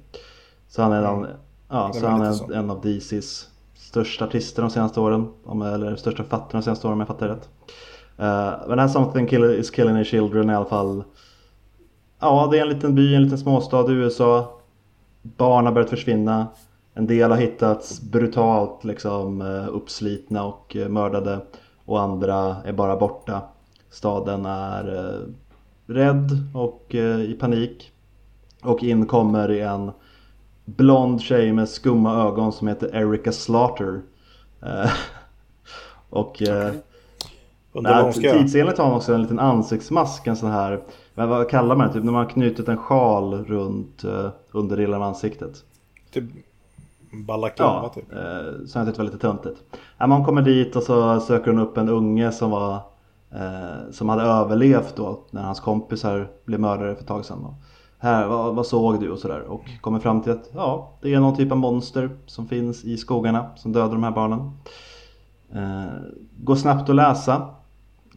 Så 0.69 0.83
han 0.83 0.93
är, 0.93 1.03
en, 1.03 1.27
ja, 1.69 1.93
så 1.93 2.07
han 2.07 2.23
är 2.23 2.33
så. 2.33 2.53
en 2.53 2.71
av 2.71 2.81
DCs 2.81 3.49
största 3.75 4.25
artister 4.25 4.63
de 4.63 4.71
senaste 4.71 5.01
åren. 5.01 5.29
Eller 5.75 5.97
största 5.97 6.23
författare 6.23 6.59
de 6.59 6.63
senaste 6.63 6.87
åren 6.87 6.93
om 6.95 7.01
jag 7.01 7.09
fattar 7.09 7.29
rätt. 7.29 7.49
Uh, 8.21 8.69
men 8.69 8.77
det 8.77 8.81
här 8.83 8.89
Something 8.89 9.27
kill, 9.27 9.45
is 9.45 9.71
killing 9.71 9.97
the 9.97 10.05
children 10.05 10.51
i 10.51 10.55
alla 10.55 10.65
fall. 10.65 11.05
Ja, 12.21 12.49
det 12.53 12.59
är 12.59 12.63
en 12.63 12.69
liten 12.69 12.95
by, 12.95 13.15
en 13.15 13.23
liten 13.23 13.39
småstad 13.39 13.91
i 13.93 13.95
USA. 13.95 14.61
Barn 15.23 15.67
har 15.67 15.73
börjat 15.73 15.91
försvinna. 15.91 16.47
En 16.95 17.07
del 17.07 17.31
har 17.31 17.39
hittats 17.39 18.01
brutalt 18.01 18.85
liksom 18.85 19.41
eh, 19.41 19.69
uppslitna 19.69 20.45
och 20.45 20.77
eh, 20.77 20.89
mördade. 20.89 21.41
Och 21.85 22.01
andra 22.01 22.57
är 22.65 22.73
bara 22.73 22.97
borta. 22.97 23.43
Staden 23.91 24.47
är 24.47 24.97
eh, 24.97 25.21
rädd 25.95 26.31
och 26.55 26.95
i 27.29 27.37
panik. 27.41 27.93
Och 28.63 28.83
in 28.83 29.07
kommer 29.07 29.49
en 29.49 29.91
blond 30.65 31.21
tjej 31.21 31.53
med 31.53 31.69
skumma 31.69 32.15
ögon 32.15 32.53
som 32.53 32.69
heter 32.69 32.97
Erica 32.97 33.33
Slaughter. 33.33 34.01
Och 36.11 36.43
hon 37.73 37.83
Nej, 37.83 38.13
göra. 38.17 38.39
tidsenligt 38.39 38.79
har 38.79 38.85
han 38.85 38.95
också 38.95 39.15
en 39.15 39.23
liten 39.23 39.39
ansiktsmask, 39.39 40.27
en 40.27 40.37
sån 40.37 40.51
här, 40.51 40.83
vad 41.15 41.49
kallar 41.49 41.77
man 41.77 41.87
det? 41.87 41.93
Typ 41.93 42.05
när 42.05 42.13
man 42.13 42.25
har 42.25 42.31
knutit 42.31 42.69
en 42.69 42.77
sjal 42.77 43.45
runt 43.45 44.05
underdelen 44.53 44.95
av 44.95 45.03
ansiktet. 45.03 45.65
Typ 46.13 46.25
balaklava 47.13 47.83
Ja, 47.83 47.89
typ. 47.89 48.13
eh, 48.13 48.67
så 48.67 48.79
jag 48.79 48.87
tyckte 48.87 49.01
var 49.03 49.05
lite 49.11 49.19
töntigt. 49.19 49.59
Ja, 49.99 50.07
man 50.07 50.25
kommer 50.25 50.43
dit 50.43 50.77
och 50.77 50.83
så 50.83 51.21
söker 51.21 51.51
hon 51.51 51.61
upp 51.61 51.77
en 51.77 51.89
unge 51.89 52.33
som 52.33 52.51
var 52.51 52.75
eh, 53.31 53.91
som 53.91 54.09
hade 54.09 54.23
överlevt 54.23 54.97
då 54.97 55.21
när 55.31 55.43
hans 55.43 55.61
kompisar 55.61 56.29
blev 56.45 56.61
mördade 56.61 56.95
för 56.95 57.03
ett 57.03 57.09
tag 57.09 57.25
sedan. 57.25 57.45
Och, 57.45 57.55
här, 57.99 58.27
vad, 58.27 58.55
vad 58.55 58.67
såg 58.67 59.01
du 59.01 59.11
och 59.11 59.19
sådär 59.19 59.41
och 59.41 59.63
kommer 59.81 59.99
fram 59.99 60.23
till 60.23 60.33
att 60.33 60.51
ja, 60.55 60.91
det 61.03 61.15
är 61.15 61.21
någon 61.21 61.37
typ 61.37 61.53
av 61.53 61.59
monster 61.59 62.11
som 62.27 62.49
finns 62.49 62.85
i 62.85 62.97
skogarna 62.97 63.47
som 63.57 63.73
dödar 63.73 63.93
de 63.93 64.03
här 64.05 64.11
barnen. 64.11 64.51
Eh, 65.53 65.93
går 66.39 66.55
snabbt 66.57 66.89
att 66.91 66.97
läsa. 66.97 67.49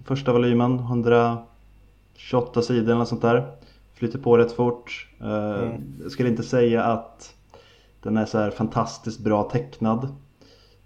Första 0.05 0.33
volymen, 0.33 0.79
128 0.79 2.61
sidor 2.61 2.83
eller 2.83 2.95
något 2.95 3.07
sånt 3.07 3.21
där. 3.21 3.51
Flyter 3.93 4.19
på 4.19 4.37
rätt 4.37 4.51
fort. 4.51 5.07
Eh, 5.21 5.69
Jag 6.03 6.11
skulle 6.11 6.29
inte 6.29 6.43
säga 6.43 6.83
att 6.83 7.33
den 8.03 8.17
är 8.17 8.25
så 8.25 8.37
här 8.37 8.51
fantastiskt 8.51 9.19
bra 9.19 9.43
tecknad. 9.43 10.15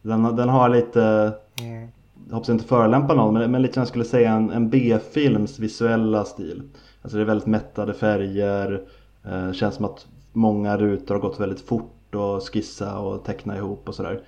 Den, 0.02 0.24
den 0.36 0.50
har 0.50 0.70
lite, 0.70 1.34
Mm. 1.62 1.88
jag 2.28 2.34
hoppas 2.36 2.50
inte 2.50 2.64
förolämpa 2.66 3.14
någon, 3.14 3.34
men, 3.34 3.52
men 3.52 3.62
lite 3.62 3.74
som 3.74 3.82
jag 3.82 3.88
skulle 3.88 4.06
säga 4.06 4.32
en, 4.32 4.50
en 4.50 4.70
B-films 4.70 5.60
visuella 5.60 6.26
stil. 6.26 6.64
Alltså 7.02 7.18
det 7.18 7.24
är 7.24 7.26
väldigt 7.26 7.48
mättade 7.48 7.94
färger. 7.94 8.82
Eh, 9.26 9.52
känns 9.52 9.76
som 9.76 9.86
att 9.86 10.08
många 10.34 10.78
rutor 10.78 11.16
har 11.16 11.22
gått 11.22 11.40
väldigt 11.40 11.62
fort 11.62 12.16
och 12.16 12.44
skissa 12.54 13.00
och 13.00 13.24
teckna 13.24 13.58
ihop 13.58 13.90
och 13.90 13.96
sådär. 13.96 14.22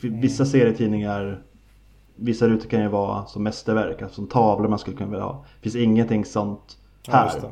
Vissa 0.00 0.44
serietidningar 0.44 1.42
Vissa 2.18 2.48
rutor 2.48 2.68
kan 2.68 2.80
ju 2.82 2.88
vara 2.88 3.26
som 3.26 3.42
mästerverk, 3.42 4.02
alltså 4.02 4.14
som 4.14 4.26
tavlor 4.26 4.68
man 4.68 4.78
skulle 4.78 4.96
kunna 4.96 5.10
vilja 5.10 5.24
ha. 5.24 5.44
Det 5.56 5.62
finns 5.70 5.76
ingenting 5.84 6.24
sånt 6.24 6.78
Ja, 7.06 7.12
här. 7.12 7.24
just 7.24 7.46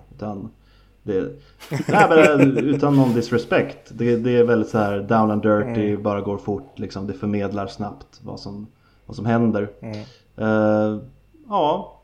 det. 1.05 1.33
nej, 1.89 2.07
men, 2.39 2.57
utan 2.59 2.97
någon 2.97 3.15
disrespect. 3.15 3.79
Det, 3.99 4.17
det 4.17 4.37
är 4.37 4.45
väldigt 4.45 4.69
så 4.69 4.79
här 4.79 4.99
down 5.01 5.31
and 5.31 5.43
dirty, 5.43 5.91
Mm. 5.91 6.03
bara 6.03 6.21
går 6.21 6.37
fort. 6.39 6.79
Liksom. 6.79 7.07
Det 7.07 7.13
förmedlar 7.13 7.67
snabbt 7.67 8.21
vad 8.23 8.41
som, 8.41 8.67
vad 9.07 9.17
som 9.17 9.27
händer. 9.27 9.71
Mm. 9.81 9.97
Eh, 10.37 11.01
ja, 11.49 12.01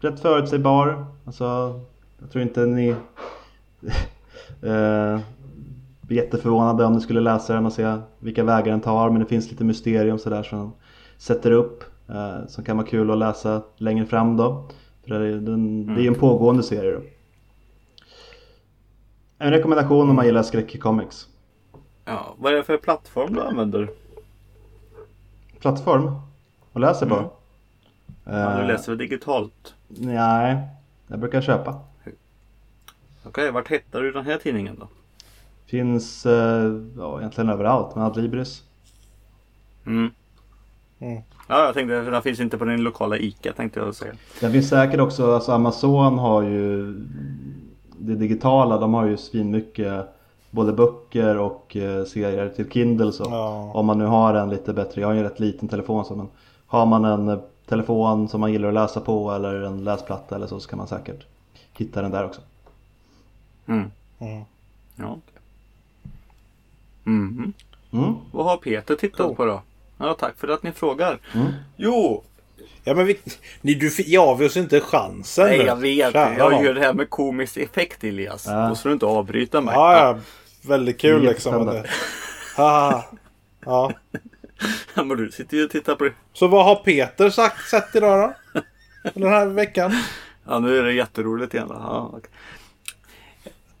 rätt 0.00 0.20
förutsägbar. 0.20 1.06
Alltså, 1.24 1.80
jag 2.20 2.30
tror 2.30 2.42
inte 2.42 2.66
ni 2.66 2.88
eh, 4.62 5.18
blir 6.00 6.16
jätteförvånade 6.16 6.84
om 6.84 6.92
ni 6.92 7.00
skulle 7.00 7.20
läsa 7.20 7.54
den 7.54 7.66
och 7.66 7.72
se 7.72 7.96
vilka 8.18 8.44
vägar 8.44 8.70
den 8.70 8.80
tar. 8.80 9.10
Men 9.10 9.20
det 9.20 9.26
finns 9.26 9.50
lite 9.50 9.64
mysterium 9.64 10.18
sådär 10.18 10.42
som 10.42 10.58
den 10.58 10.70
sätter 11.18 11.50
upp. 11.50 11.84
Eh, 12.08 12.46
som 12.48 12.64
kan 12.64 12.76
vara 12.76 12.86
kul 12.86 13.10
att 13.10 13.18
läsa 13.18 13.62
längre 13.76 14.06
fram 14.06 14.36
då. 14.36 14.68
För 15.06 15.18
det 15.18 15.26
är, 15.26 15.32
den, 15.32 15.86
det 15.86 16.00
är 16.00 16.02
ju 16.02 16.08
en 16.08 16.14
pågående 16.14 16.62
serie 16.62 16.92
då. 16.92 17.00
En 19.42 19.50
rekommendation 19.50 20.10
om 20.10 20.16
man 20.16 20.26
gillar 20.26 20.42
skräckcomics. 20.42 21.28
Ja, 22.04 22.34
vad 22.38 22.52
är 22.52 22.56
det 22.56 22.62
för 22.64 22.76
plattform 22.76 23.34
du 23.34 23.42
använder? 23.42 23.90
Plattform 25.60 26.20
och 26.72 26.80
läser 26.80 27.06
på. 27.06 27.14
Mm. 27.14 27.28
Ja, 28.24 28.60
du 28.60 28.66
läser 28.66 28.92
väl 28.92 28.98
digitalt? 28.98 29.74
Nej, 29.88 30.58
jag 31.06 31.18
brukar 31.18 31.40
köpa. 31.40 31.80
Okej, 33.24 33.50
vart 33.50 33.68
hittar 33.68 34.02
du 34.02 34.12
den 34.12 34.26
här 34.26 34.36
tidningen 34.36 34.76
då? 34.80 34.88
Finns 35.66 36.26
eh, 36.26 36.72
ja, 36.96 37.18
egentligen 37.18 37.50
överallt 37.50 37.96
med 37.96 38.04
Adlibris. 38.04 38.62
Mm. 39.86 40.10
Mm. 40.98 41.22
Ja, 41.48 41.64
jag 41.64 41.74
tänkte 41.74 42.00
den 42.00 42.22
finns 42.22 42.40
inte 42.40 42.58
på 42.58 42.64
din 42.64 42.82
lokala 42.82 43.16
ICA 43.16 43.52
tänkte 43.52 43.80
jag 43.80 43.94
säga. 43.94 44.14
Den 44.40 44.52
finns 44.52 44.68
säkert 44.68 45.00
också, 45.00 45.34
alltså 45.34 45.52
Amazon 45.52 46.18
har 46.18 46.42
ju 46.42 46.94
det 48.00 48.14
digitala, 48.14 48.78
de 48.78 48.94
har 48.94 49.06
ju 49.06 49.16
svinmycket 49.16 50.06
både 50.50 50.72
böcker 50.72 51.38
och 51.38 51.76
eh, 51.76 52.04
serier 52.04 52.48
till 52.48 52.70
Kindle 52.70 53.12
så. 53.12 53.24
Ja. 53.24 53.70
Om 53.74 53.86
man 53.86 53.98
nu 53.98 54.04
har 54.04 54.34
en 54.34 54.50
lite 54.50 54.72
bättre, 54.72 55.00
jag 55.00 55.08
har 55.08 55.12
ju 55.12 55.18
en 55.18 55.24
rätt 55.24 55.40
liten 55.40 55.68
telefon 55.68 56.04
så 56.04 56.16
men 56.16 56.28
har 56.66 56.86
man 56.86 57.04
en 57.04 57.28
eh, 57.28 57.38
telefon 57.66 58.28
som 58.28 58.40
man 58.40 58.52
gillar 58.52 58.68
att 58.68 58.74
läsa 58.74 59.00
på 59.00 59.32
eller 59.32 59.62
en 59.62 59.84
läsplatta 59.84 60.36
eller 60.36 60.46
så 60.46 60.60
så 60.60 60.68
kan 60.68 60.78
man 60.78 60.88
säkert 60.88 61.26
hitta 61.72 62.02
den 62.02 62.10
där 62.10 62.24
också. 62.24 62.40
Mm. 63.66 63.90
Mm. 64.18 64.44
Ja. 64.96 65.16
Mm. 67.06 67.52
Mm. 67.92 68.14
Vad 68.32 68.46
har 68.46 68.56
Peter 68.56 68.94
tittat 68.94 69.26
Cool. 69.26 69.36
på 69.36 69.44
då? 69.44 69.62
Ja, 69.98 70.16
tack 70.18 70.36
för 70.36 70.48
att 70.48 70.62
ni 70.62 70.72
frågar. 70.72 71.18
Mm. 71.34 71.46
Jo, 71.76 72.22
Ja 72.84 72.94
men 72.94 73.06
vi, 73.06 73.18
ni, 73.60 73.74
du 73.74 73.90
gav 74.06 74.42
oss 74.42 74.56
inte 74.56 74.80
chansen 74.80 75.46
nej 75.46 75.58
nu. 75.58 75.64
jag 75.64 75.76
vet. 75.76 76.12
Kära 76.12 76.38
Jag 76.38 76.52
nån. 76.52 76.64
gör 76.64 76.74
det 76.74 76.80
här 76.80 76.92
med 76.92 77.10
komisk 77.10 77.56
effekt 77.56 78.04
Elias. 78.04 78.46
Ja. 78.46 78.68
Då 78.68 78.74
ska 78.74 78.88
du 78.88 78.92
inte 78.92 79.06
avbryta 79.06 79.60
mig. 79.60 79.74
Ja, 79.74 79.92
ja. 79.98 80.18
Väldigt 80.68 81.00
kul 81.00 81.22
liksom. 81.22 81.66
det- 81.66 81.84
Haha. 82.56 83.04
Ja. 83.64 83.92
Ja, 84.94 85.04
Men 85.04 85.16
du 85.16 85.30
sitter 85.30 85.56
ju 85.56 85.64
och 85.64 85.70
tittar 85.70 85.94
på 85.94 86.04
det. 86.04 86.12
Så 86.32 86.46
vad 86.48 86.64
har 86.64 86.74
Peter 86.74 87.30
sagt, 87.30 87.68
sett 87.70 87.96
idag 87.96 88.34
då? 88.54 88.60
Den 89.14 89.28
här 89.30 89.46
veckan? 89.46 89.92
Ja, 90.46 90.58
nu 90.58 90.78
är 90.78 90.82
det 90.82 90.92
jätteroligt 90.92 91.54
igen. 91.54 91.66
Ja, 91.70 92.10
okej. 92.14 92.30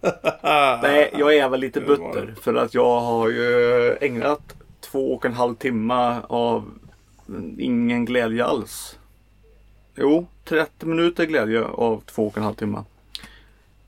Nej, 0.82 1.14
jag 1.18 1.36
är 1.36 1.48
väl 1.48 1.60
lite 1.60 1.80
butter. 1.80 2.34
För 2.42 2.54
att 2.54 2.74
jag 2.74 3.00
har 3.00 3.28
ju 3.28 3.96
ägnat 4.00 4.40
två 4.80 5.14
och 5.14 5.24
en 5.24 5.32
halv 5.34 5.54
timme 5.54 6.20
av 6.28 6.70
ingen 7.58 8.04
glädje 8.04 8.44
alls. 8.44 8.98
Jo, 9.94 10.26
30 10.44 10.86
minuter 10.86 11.24
glädje 11.24 11.64
av 11.64 12.00
två 12.06 12.26
och 12.26 12.36
en 12.36 12.42
halv 12.42 12.54
timme. 12.54 12.84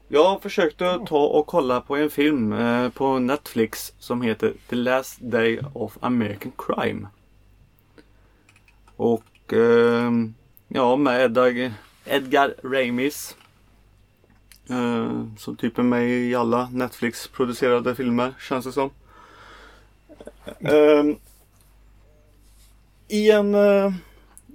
Jag 0.08 0.42
försökte 0.42 0.98
ta 1.06 1.26
och 1.26 1.46
kolla 1.46 1.80
på 1.80 1.96
en 1.96 2.10
film 2.10 2.52
eh, 2.52 2.88
på 2.88 3.18
Netflix 3.18 3.94
som 3.98 4.22
heter 4.22 4.52
The 4.68 4.76
Last 4.76 5.18
Day 5.20 5.60
of 5.72 5.98
American 6.00 6.52
Crime. 6.58 7.08
Och 8.96 9.52
ehm, 9.52 10.34
ja, 10.68 10.96
med 10.96 11.20
Edgar, 11.24 11.72
Edgar 12.04 12.54
Ramis. 12.62 13.36
Eh, 14.68 15.24
som 15.38 15.56
typ 15.56 15.78
är 15.78 15.82
med 15.82 16.08
i 16.10 16.34
alla 16.34 16.68
Netflix-producerade 16.72 17.94
filmer 17.94 18.34
känns 18.40 18.64
det 18.64 18.72
som. 18.72 18.90
Ehm, 20.60 21.16
i 23.12 23.30
en 23.30 23.54
eh, 23.54 23.92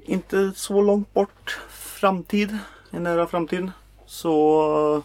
inte 0.06 0.52
så 0.56 0.82
långt 0.82 1.14
bort 1.14 1.60
framtid, 1.70 2.58
en 2.92 3.04
nära 3.04 3.28
framtid, 3.28 3.72
så 4.06 4.96
eh, 4.96 5.04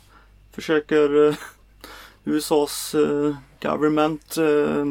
försöker 0.55 1.29
eh, 1.29 1.35
USAs 2.25 2.95
eh, 2.95 3.37
government 3.63 4.37
eh, 4.37 4.87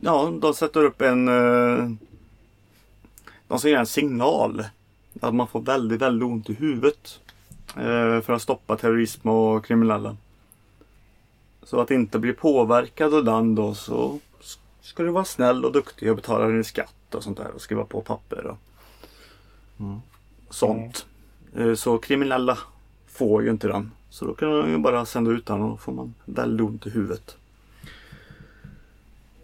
Ja, 0.00 0.32
de 0.40 0.54
sätter 0.54 0.84
upp 0.84 1.02
en 1.02 1.28
eh, 1.28 1.90
De 3.48 3.58
ska 3.58 3.68
göra 3.68 3.80
en 3.80 3.86
signal 3.86 4.64
att 5.20 5.34
man 5.34 5.48
får 5.48 5.60
väldigt, 5.60 6.00
väldigt 6.00 6.26
ont 6.26 6.50
i 6.50 6.54
huvudet 6.54 7.20
eh, 7.76 8.20
för 8.20 8.32
att 8.32 8.42
stoppa 8.42 8.76
terrorism 8.76 9.28
och 9.28 9.64
kriminella. 9.64 10.16
Så 11.62 11.80
att 11.80 11.90
inte 11.90 12.18
bli 12.18 12.32
påverkad 12.32 13.14
av 13.14 13.24
den 13.24 13.54
då 13.54 13.74
så 13.74 14.18
ska 14.80 15.02
du 15.02 15.10
vara 15.10 15.24
snäll 15.24 15.64
och 15.64 15.72
duktig 15.72 16.10
och 16.10 16.16
betala 16.16 16.46
din 16.46 16.64
skatt 16.64 16.94
och 17.14 17.24
sånt 17.24 17.38
där 17.38 17.50
och 17.50 17.60
skriva 17.60 17.84
på 17.84 18.00
papper 18.00 18.46
och 18.46 18.56
Mm. 19.80 20.00
sånt. 20.50 21.06
Eh, 21.56 21.74
Så 21.74 21.98
kriminella 21.98 22.58
får 23.06 23.42
ju 23.42 23.50
inte 23.50 23.68
den. 23.68 23.92
Så 24.10 24.24
då 24.24 24.34
kan 24.34 24.50
de 24.50 24.70
ju 24.70 24.78
bara 24.78 25.06
sända 25.06 25.30
ut 25.30 25.46
den 25.46 25.62
och 25.62 25.70
då 25.70 25.76
får 25.76 25.92
man 25.92 26.14
väldigt 26.24 26.66
ont 26.66 26.86
i 26.86 26.90
huvudet. 26.90 27.36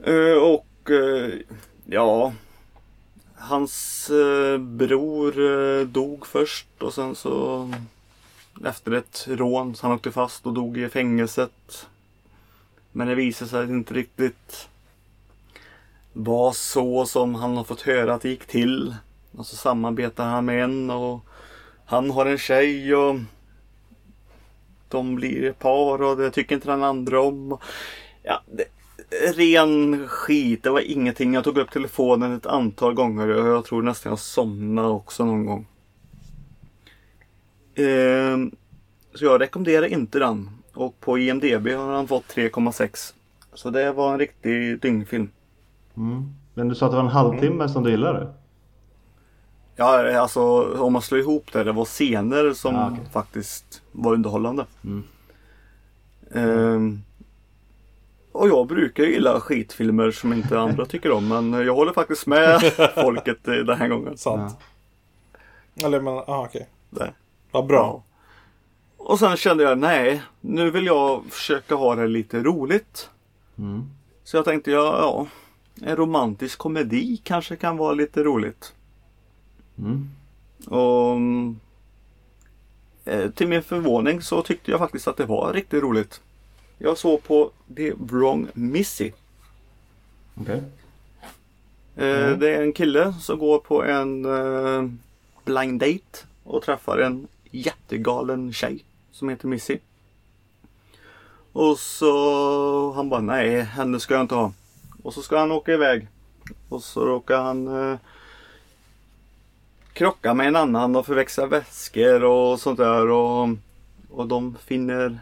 Eh, 0.02 0.32
Och 0.42 0.90
eh, 0.90 1.32
ja 1.84 2.32
Hans 3.38 4.10
bror 4.58 5.84
dog 5.84 6.26
först 6.26 6.66
och 6.82 6.94
sen 6.94 7.14
så 7.14 7.70
efter 8.64 8.92
ett 8.92 9.24
rån 9.28 9.74
så 9.74 9.86
han 9.86 9.96
åkte 9.96 10.12
fast 10.12 10.46
och 10.46 10.52
dog 10.54 10.78
i 10.78 10.88
fängelset. 10.88 11.86
Men 12.92 13.08
det 13.08 13.14
visade 13.14 13.50
sig 13.50 13.64
inte 13.68 13.94
riktigt 13.94 14.68
var 16.18 16.52
så 16.52 17.06
som 17.06 17.34
han 17.34 17.56
har 17.56 17.64
fått 17.64 17.80
höra 17.80 18.14
att 18.14 18.22
det 18.22 18.28
gick 18.28 18.46
till. 18.46 18.94
Och 19.36 19.46
så 19.46 19.56
samarbetar 19.56 20.24
han 20.24 20.44
med 20.44 20.64
en 20.64 20.90
och 20.90 21.20
han 21.86 22.10
har 22.10 22.26
en 22.26 22.38
tjej 22.38 22.94
och 22.94 23.16
de 24.88 25.14
blir 25.14 25.44
ett 25.44 25.58
par 25.58 26.02
och 26.02 26.16
det 26.16 26.30
tycker 26.30 26.54
inte 26.54 26.68
den 26.68 26.82
andra 26.82 27.20
om. 27.20 27.58
Ja, 28.22 28.42
det, 28.46 28.64
ren 29.34 30.08
skit. 30.08 30.62
Det 30.62 30.70
var 30.70 30.80
ingenting. 30.80 31.34
Jag 31.34 31.44
tog 31.44 31.58
upp 31.58 31.70
telefonen 31.70 32.32
ett 32.32 32.46
antal 32.46 32.94
gånger 32.94 33.28
och 33.28 33.48
jag 33.48 33.64
tror 33.64 33.82
nästan 33.82 34.10
jag 34.10 34.18
somnade 34.18 34.88
också 34.88 35.24
någon 35.24 35.46
gång. 35.46 35.66
Ehm, 37.74 38.56
så 39.14 39.24
jag 39.24 39.40
rekommenderar 39.40 39.86
inte 39.86 40.18
den. 40.18 40.50
Och 40.74 41.00
på 41.00 41.18
IMDB 41.18 41.68
har 41.68 41.92
han 41.92 42.08
fått 42.08 42.34
3,6. 42.34 43.14
Så 43.54 43.70
det 43.70 43.92
var 43.92 44.12
en 44.12 44.18
riktig 44.18 44.80
dyngfilm. 44.80 45.30
Mm. 45.96 46.34
Men 46.54 46.68
du 46.68 46.74
sa 46.74 46.86
att 46.86 46.92
det 46.92 46.96
var 46.96 47.04
en 47.04 47.10
halvtimme 47.10 47.68
som 47.68 47.82
du 47.82 47.90
gillade? 47.90 48.32
Ja, 49.76 50.18
alltså 50.20 50.42
om 50.78 50.92
man 50.92 51.02
slår 51.02 51.20
ihop 51.20 51.52
det. 51.52 51.64
Det 51.64 51.72
var 51.72 51.84
scener 51.84 52.52
som 52.52 52.74
Ja, 52.74 52.90
okej. 52.92 53.04
faktiskt 53.12 53.82
var 53.92 54.12
underhållande. 54.14 54.66
Mm. 54.84 55.04
Ehm, 56.34 57.02
och 58.32 58.48
jag 58.48 58.66
brukar 58.66 59.04
gilla 59.04 59.40
skitfilmer 59.40 60.10
som 60.10 60.32
inte 60.32 60.58
andra 60.58 60.86
tycker 60.86 61.10
om. 61.10 61.28
Men 61.28 61.52
jag 61.52 61.74
håller 61.74 61.92
faktiskt 61.92 62.26
med 62.26 62.60
folket 62.94 63.44
den 63.44 63.78
här 63.78 63.88
gången. 63.88 64.16
Sant. 64.16 64.56
Eller 65.84 66.00
men, 66.00 66.14
ah, 66.14 66.44
okej. 66.44 66.68
Det. 66.90 67.12
Vad 67.50 67.66
bra. 67.66 68.02
Och 68.96 69.18
sen 69.18 69.36
kände 69.36 69.64
jag, 69.64 69.78
nej, 69.78 70.22
nu 70.40 70.70
vill 70.70 70.86
jag 70.86 71.24
försöka 71.30 71.74
ha 71.74 71.94
det 71.94 72.06
lite 72.06 72.42
roligt. 72.42 73.10
Mm. 73.58 73.90
Så 74.24 74.36
jag 74.36 74.44
tänkte, 74.44 74.70
ja, 74.70 74.98
ja 74.98 75.26
en 75.82 75.96
romantisk 75.96 76.58
komedi 76.58 77.20
kanske 77.24 77.56
kan 77.56 77.76
vara 77.76 77.92
lite 77.92 78.22
roligt. 78.22 78.74
Mm. 79.78 80.10
Och 80.66 81.18
eh, 83.04 83.30
till 83.30 83.48
min 83.48 83.62
förvåning 83.62 84.22
så 84.22 84.42
tyckte 84.42 84.70
jag 84.70 84.80
faktiskt 84.80 85.08
att 85.08 85.16
det 85.16 85.26
var 85.26 85.52
riktigt 85.52 85.82
roligt. 85.82 86.20
Jag 86.78 86.98
såg 86.98 87.22
på 87.22 87.50
The 87.76 87.92
Wrong 87.92 88.48
Missy. 88.54 89.12
Okej. 90.34 90.56
Eh, 90.56 90.62
Mm. 91.96 92.40
Det 92.40 92.54
är 92.54 92.62
en 92.62 92.72
kille 92.72 93.14
som 93.20 93.38
går 93.38 93.58
på 93.58 93.84
en 93.84 94.24
eh, 94.24 94.90
blind 95.44 95.80
date 95.80 96.26
och 96.44 96.62
träffar 96.62 96.98
en 96.98 97.28
jättegalen 97.50 98.52
tjej 98.52 98.84
som 99.10 99.28
heter 99.28 99.48
Missy. 99.48 99.78
Och 101.52 101.78
så 101.78 102.92
han 102.92 103.08
bara 103.08 103.20
nej, 103.20 103.60
henne 103.60 104.00
ska 104.00 104.14
jag 104.14 104.20
inte 104.20 104.34
ha. 104.34 104.52
Och 105.06 105.14
så 105.14 105.22
ska 105.22 105.38
han 105.38 105.52
åka 105.52 105.72
iväg. 105.72 106.08
Och 106.68 106.82
så 106.82 107.06
råkar 107.06 107.42
han 107.42 107.90
eh, 107.90 107.98
krocka 109.92 110.34
med 110.34 110.46
en 110.46 110.56
annan 110.56 110.96
och 110.96 111.06
förväxla 111.06 111.46
väskor 111.46 112.24
och 112.24 112.60
sånt 112.60 112.78
där. 112.78 113.10
Och, 113.10 113.48
och 114.10 114.26
de 114.26 114.56
finner 114.64 115.18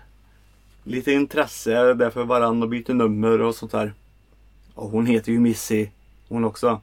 lite 0.84 1.12
intresse 1.12 1.94
där 1.94 2.10
för 2.10 2.24
varandra 2.24 2.64
och 2.64 2.70
byter 2.70 2.94
nummer 2.94 3.40
och 3.40 3.54
sånt 3.54 3.72
där. 3.72 3.92
Och 4.74 4.90
hon 4.90 5.06
heter 5.06 5.32
ju 5.32 5.40
Missy 5.40 5.88
hon 6.28 6.44
också. 6.44 6.80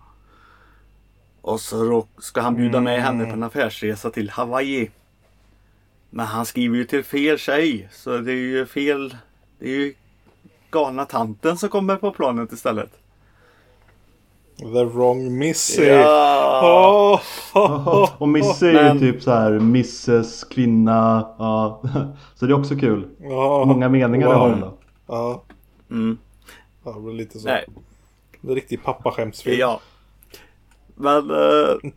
Och 1.42 1.60
så 1.60 2.08
ska 2.18 2.42
han 2.42 2.56
bjuda 2.56 2.82
med 2.82 3.04
henne 3.04 3.26
på 3.26 3.34
en 3.34 3.44
affärsresa 3.44 4.10
till 4.10 4.30
Hawaii. 4.30 4.92
Men 6.10 6.26
han 6.26 6.46
skriver 6.46 6.78
ju 6.78 6.86
till 6.86 7.04
fel 7.04 7.38
tjej. 7.38 7.90
Så 7.92 8.18
det 8.18 8.32
är 8.32 8.36
ju 8.36 8.66
fel. 8.66 9.18
Det 9.60 9.66
är 9.66 9.76
ju 9.76 9.94
galna 10.72 11.06
tanten 11.06 11.58
som 11.58 11.70
kommer 11.70 11.96
på 11.96 12.12
planet 12.12 12.52
istället. 12.52 12.92
The 14.58 14.84
wrong 14.86 15.38
missy. 15.38 15.84
Ja. 15.86 17.20
Åh, 17.54 17.64
oh, 17.64 17.88
oh, 17.88 18.10
Och 18.22 18.30
Missy 18.30 18.68
är 18.68 18.74
Men- 18.74 19.00
ju 19.00 19.12
typ 19.12 19.24
så 19.24 19.32
här 19.32 19.52
Mrs 19.52 20.44
kvinna. 20.44 21.28
Ja. 21.40 21.82
Så 22.36 22.46
det 22.46 22.52
är 22.54 22.60
också 22.60 22.76
kul. 22.76 23.08
Många 23.66 23.90
meningar 23.90 24.28
det 24.28 24.34
Wow. 24.34 24.42
har 24.42 24.50
den 24.50 24.60
då. 24.60 24.74
Ja, 25.08 25.44
Mm. 25.92 26.18
ja, 26.86 26.92
det 26.92 27.00
blir 27.02 27.14
lite 27.14 27.40
så. 27.40 27.48
Nej. 27.48 27.66
Det 28.42 28.52
är 28.52 28.56
riktig 28.56 28.84
pappaskämtsfilm. 28.84 29.60
Ja. 29.60 29.80
Men 30.96 31.30
eh, 31.32 31.92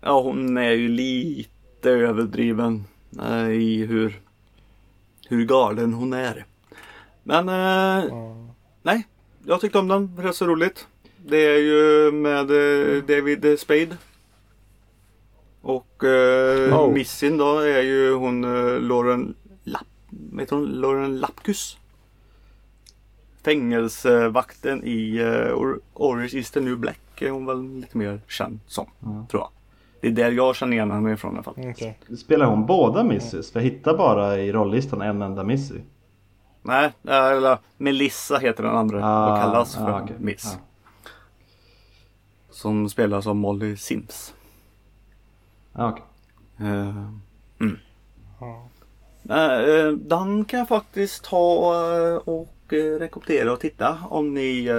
ja, 0.00 0.20
hon 0.22 0.56
är 0.56 0.70
ju 0.72 0.88
lite 0.88 1.90
överdriven 1.90 2.84
eh, 3.22 3.48
i 3.50 3.86
hur, 3.86 4.20
hur 5.28 5.44
galen 5.44 5.94
hon 5.94 6.12
är. 6.12 6.46
Men 7.24 7.48
eh, 7.48 8.12
nej, 8.82 9.06
jag 9.44 9.60
tyckte 9.60 9.78
om 9.78 9.88
den. 9.88 10.16
Rätt 10.18 10.36
så 10.36 10.46
roligt. 10.46 10.86
Det 11.26 11.36
är 11.46 11.58
ju 11.58 12.12
med 12.12 12.40
eh, 12.50 13.02
David 13.02 13.58
Spade. 13.60 13.96
Och 15.62 16.04
eh, 16.04 16.80
Oh. 16.80 16.92
Missin 16.92 17.36
då 17.38 17.58
är 17.58 17.82
ju 17.82 18.14
hon 18.14 18.44
eh, 18.44 18.80
Lauren 18.80 19.34
Lapp, 19.64 19.86
vet 20.10 20.50
hon, 20.50 20.64
Lauren 20.66 21.16
Lapkus. 21.18 21.76
Fängelsevakten 23.44 24.84
i 24.84 25.18
Or- 25.54 25.80
Orange 25.94 26.30
is 26.32 26.50
the 26.50 26.60
new 26.60 26.78
black 26.78 27.22
är 27.22 27.30
hon 27.30 27.46
väl 27.46 27.74
lite 27.80 27.98
mer 27.98 28.20
känd 28.28 28.60
som. 28.66 28.86
Ja. 29.00 29.26
Tror 29.30 29.42
jag. 29.42 29.48
Det 30.00 30.08
är 30.08 30.12
där 30.12 30.30
jag 30.32 30.56
känner 30.56 30.72
igen 30.72 30.90
henne 30.90 31.12
ifrån 31.12 31.32
i 31.32 31.34
alla 31.34 31.42
fall. 31.42 31.54
Okej. 31.58 31.98
Spelar 32.18 32.46
hon 32.46 32.66
båda 32.66 33.00
Mrs? 33.00 33.50
För 33.52 33.60
jag 33.60 33.64
hittar 33.64 33.96
bara 33.96 34.38
i 34.38 34.52
rollistan 34.52 35.02
en 35.02 35.22
enda 35.22 35.44
Missy. 35.44 35.74
Nej, 36.66 36.92
eller 37.02 37.58
Melissa 37.76 38.38
heter 38.38 38.62
den 38.62 38.76
andra 38.76 39.06
Ah, 39.06 39.32
och 39.32 39.42
kallas 39.42 39.74
för 39.74 39.90
ah, 39.90 40.02
okej. 40.02 40.16
Miss. 40.18 40.46
Ah. 40.46 40.58
Som 42.50 42.88
spelas 42.88 43.26
av 43.26 43.36
Molly 43.36 43.76
Sims. 43.76 44.34
Ja, 45.72 45.88
okej. 45.88 46.04
Eh, 46.58 47.10
mm. 47.60 47.78
Eh, 49.28 49.92
den 49.92 50.44
kan 50.44 50.58
jag 50.58 50.68
faktiskt 50.68 51.24
ta 51.24 52.20
och 52.24 52.48
rekommendera 52.68 53.52
och 53.52 53.60
titta 53.60 53.98
om 54.08 54.34
ni 54.34 54.70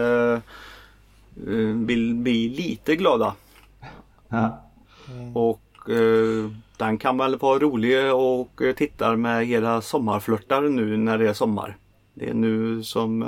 vill 1.86 2.15
bli 2.15 2.49
lite 2.49 2.95
glada. 2.95 3.33
Ja. 4.29 4.61
Och 5.33 5.89
eh, 5.89 6.51
den 6.78 6.97
kan 6.97 7.17
väl 7.17 7.38
vara 7.38 7.59
rolig 7.59 8.13
och 8.13 8.61
eh, 8.61 8.73
tittar 8.76 9.15
med 9.15 9.49
era 9.49 9.82
sommarflörtar 9.82 10.61
nu 10.61 10.97
när 10.97 11.17
det 11.17 11.30
är 11.30 11.34
sommar. 11.34 11.78
Det 12.13 12.30
är 12.30 12.34
nu 12.34 12.84
som 12.84 13.21
eh, 13.23 13.28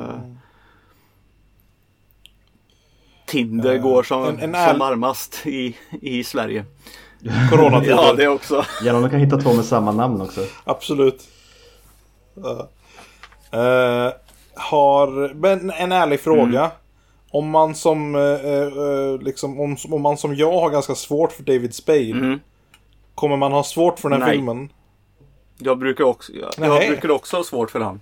Tinder 3.27 3.75
Eh, 3.75 3.81
går 3.81 4.03
som, 4.03 4.23
en- 4.23 4.39
en 4.55 4.69
som 4.69 4.79
varmast 4.79 5.47
i, 5.47 5.75
i 6.01 6.23
Sverige. 6.23 6.65
Coronatider. 7.51 7.95
Ja, 7.95 8.13
det 8.13 8.27
också. 8.27 8.65
Gärna 8.83 8.97
om 8.97 9.03
du 9.03 9.09
kan 9.09 9.19
hitta 9.19 9.37
två 9.37 9.53
med 9.53 9.65
samma 9.65 9.91
namn 9.91 10.21
också. 10.21 10.41
Absolut. 10.63 11.27
Ja. 12.33 12.69
Eh, 13.51 14.13
har, 14.55 15.33
men 15.33 15.71
en 15.71 15.91
ärlig 15.91 16.19
fråga. 16.19 16.59
Mm. 16.59 16.69
Om 17.31 17.49
man 17.49 17.75
som, 17.75 18.15
liksom, 19.21 19.59
om, 19.59 19.77
om 19.91 20.01
man 20.01 20.17
som 20.17 20.35
jag 20.35 20.51
har 20.59 20.69
ganska 20.69 20.95
svårt 20.95 21.31
för 21.31 21.43
David 21.43 21.73
Spade. 21.75 22.11
Mm. 22.11 22.39
Kommer 23.17 23.37
man 23.37 23.51
ha 23.51 23.63
svårt 23.63 23.99
för 23.99 24.09
den 24.09 24.21
här 24.21 24.27
Nej. 24.27 24.37
filmen? 24.37 24.69
Jag 25.57 25.77
brukar 25.77 26.03
också, 26.03 26.31
jag, 26.33 26.51
jag 26.57 26.87
brukar 26.87 27.11
också 27.11 27.37
ha 27.37 27.43
svårt 27.43 27.71
för 27.71 27.79
han. 27.79 28.01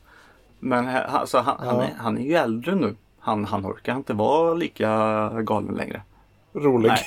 Men 0.59 0.87
alltså, 0.87 1.37
han, 1.37 1.55
han, 1.59 1.75
Ja. 1.75 1.83
är, 1.83 1.93
han 1.97 2.17
är 2.17 2.21
ju 2.21 2.33
äldre 2.33 2.75
nu. 2.75 2.95
Han, 3.19 3.45
han 3.45 3.65
orkar 3.65 3.95
inte 3.95 4.13
vara 4.13 4.53
lika 4.53 4.87
galen 5.41 5.75
längre. 5.75 6.01
Rolig. 6.53 6.87
Nej. 6.89 6.99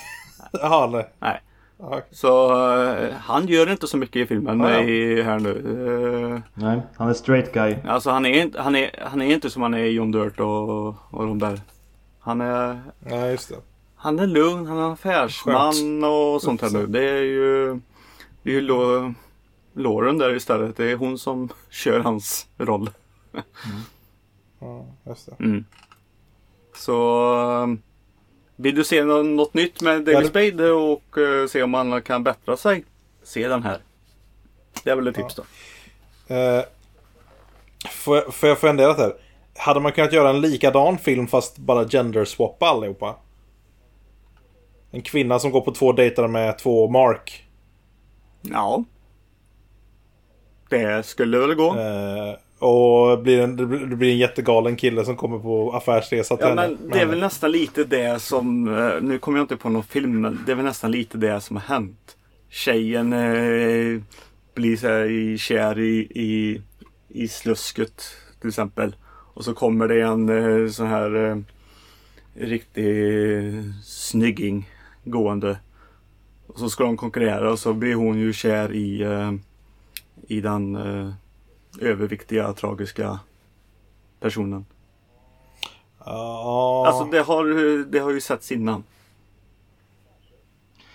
Jaha, 0.52 0.86
nej. 0.86 1.08
Nej. 1.18 1.40
Ja, 1.78 2.00
Så 2.10 2.50
eh, 2.84 3.14
han 3.20 3.46
gör 3.46 3.70
inte 3.70 3.86
så 3.86 3.96
mycket 3.96 4.16
i 4.16 4.26
filmen 4.26 4.60
ja. 4.60 4.80
i, 4.80 5.22
här 5.22 5.38
nu. 5.38 5.50
Eh, 6.34 6.40
Nej, 6.62 6.80
han 6.96 7.08
är 7.08 7.12
straight 7.14 7.52
guy. 7.52 7.76
alltså 7.88 8.10
han 8.10 8.26
är, 8.26 8.42
inte, 8.42 8.60
han, 8.62 8.76
är, 8.76 8.90
han 9.10 9.22
är 9.22 9.34
inte 9.34 9.50
som 9.50 9.62
han 9.62 9.74
är 9.74 9.78
i 9.84 9.90
John 9.90 10.10
Dirt 10.12 10.40
och, 10.40 10.88
och 10.88 11.26
de 11.26 11.38
där. 11.38 11.60
Han 12.20 12.40
är, 12.40 12.80
Nej, 13.00 13.30
just 13.30 13.48
det. 13.48 13.56
han 13.96 14.18
är 14.18 14.26
lugn, 14.26 14.66
han 14.66 14.78
är 14.78 14.82
en 14.84 14.90
affärsman 14.92 16.04
och 16.04 16.42
sånt 16.42 16.62
här 16.62 16.70
nu. 16.70 16.86
Det 16.86 17.08
är 17.10 17.22
ju, 17.22 17.80
det 18.48 18.52
är 18.52 18.54
ju 18.54 18.60
Lo- 18.60 19.14
Lauren 19.74 20.18
där 20.18 20.34
istället. 20.36 20.76
Det 20.76 20.90
är 20.90 20.96
hon 20.96 21.18
som 21.18 21.48
kör 21.70 22.00
hans 22.00 22.46
roll. 22.58 22.90
Ja, 24.60 24.86
just 25.06 25.26
det. 25.26 25.44
Mm. 25.44 25.64
Så 26.76 27.32
um, 27.62 27.82
vill 28.56 28.74
du 28.74 28.84
se 28.84 29.04
nå- 29.04 29.22
något 29.22 29.54
nytt 29.54 29.80
med 29.82 30.04
David 30.04 30.14
Ja, 30.14 30.24
Spade 30.28 30.70
och 30.70 31.18
eh, 31.18 31.46
se 31.46 31.62
om 31.62 31.74
han 31.74 32.02
kan 32.02 32.24
bättra 32.24 32.56
sig. 32.56 32.84
Se 33.22 33.48
den 33.48 33.62
här. 33.62 33.78
Det 34.84 34.90
är 34.90 34.96
väl 34.96 35.06
ett 35.08 35.14
tips 35.14 35.34
då. 35.34 35.42
Eh, 36.34 36.64
får, 37.90 38.16
jag- 38.16 38.34
får 38.34 38.48
jag 38.48 38.58
fundera 38.58 38.92
här? 38.92 39.12
Hade 39.58 39.80
man 39.80 39.92
kunnat 39.92 40.12
göra 40.12 40.30
en 40.30 40.40
likadan 40.40 40.98
film 40.98 41.26
fast 41.26 41.58
bara 41.58 41.84
gender-swappa 41.84 42.66
allihopa? 42.66 43.16
En 44.90 45.02
kvinna 45.02 45.38
som 45.38 45.50
går 45.50 45.60
på 45.60 45.74
två 45.74 45.92
dejter 45.92 46.28
med 46.28 46.58
två 46.58 46.88
Mark. 46.88 47.47
Ja. 48.42 48.84
Det 50.68 51.06
skulle 51.06 51.38
väl 51.38 51.54
gå. 51.54 51.76
Eh, 51.76 52.34
och 52.58 53.22
blir 53.22 53.40
en, 53.40 53.56
det 53.56 53.96
blir 53.96 54.10
en 54.10 54.18
jättegalen 54.18 54.76
kille 54.76 55.04
som 55.04 55.16
kommer 55.16 55.38
på 55.38 55.72
affärsresa 55.72 56.36
till 56.36 56.46
Ja 56.46 56.48
henne. 56.48 56.76
men 56.80 56.90
det 56.90 57.00
är 57.00 57.06
väl 57.06 57.20
nästan 57.20 57.52
lite 57.52 57.84
det 57.84 58.22
som, 58.22 58.76
eh, 58.78 58.92
nu 59.00 59.18
kommer 59.18 59.38
jag 59.38 59.44
inte 59.44 59.56
på 59.56 59.68
någon 59.68 59.82
film, 59.82 60.20
men 60.20 60.42
det 60.46 60.52
är 60.52 60.56
väl 60.56 60.64
nästan 60.64 60.90
lite 60.90 61.18
det 61.18 61.40
som 61.40 61.56
har 61.56 61.62
hänt. 61.62 62.16
Tjejen 62.50 63.12
eh, 63.12 64.00
blir 64.54 64.76
så 64.76 64.86
här 64.86 65.04
i, 65.10 65.38
kär 65.38 65.78
i, 65.78 65.98
i, 65.98 66.62
i 67.08 67.28
slusket 67.28 68.02
till 68.40 68.48
exempel. 68.48 68.96
Och 69.34 69.44
så 69.44 69.54
kommer 69.54 69.88
det 69.88 70.00
en 70.00 70.28
eh, 70.64 70.70
sån 70.70 70.86
här 70.86 71.26
eh, 71.30 71.36
riktig 72.34 72.94
snygging 73.84 74.70
gående. 75.04 75.58
Och 76.58 76.60
så 76.62 76.70
ska 76.70 76.84
de 76.84 76.96
konkurrera 76.96 77.52
och 77.52 77.58
så 77.58 77.72
blir 77.74 77.94
hon 77.94 78.18
ju 78.18 78.32
kär 78.32 78.72
i, 78.72 79.02
eh, 79.02 79.32
i 80.26 80.40
den 80.40 80.76
eh, 80.76 81.12
överviktiga 81.80 82.52
tragiska 82.52 83.18
personen. 84.20 84.66
Ja, 86.04 86.84
Alltså 86.86 87.04
det 87.04 87.18
har, 87.20 87.84
det 87.84 87.98
har 87.98 88.10
ju 88.10 88.20
setts 88.20 88.52
innan. 88.52 88.84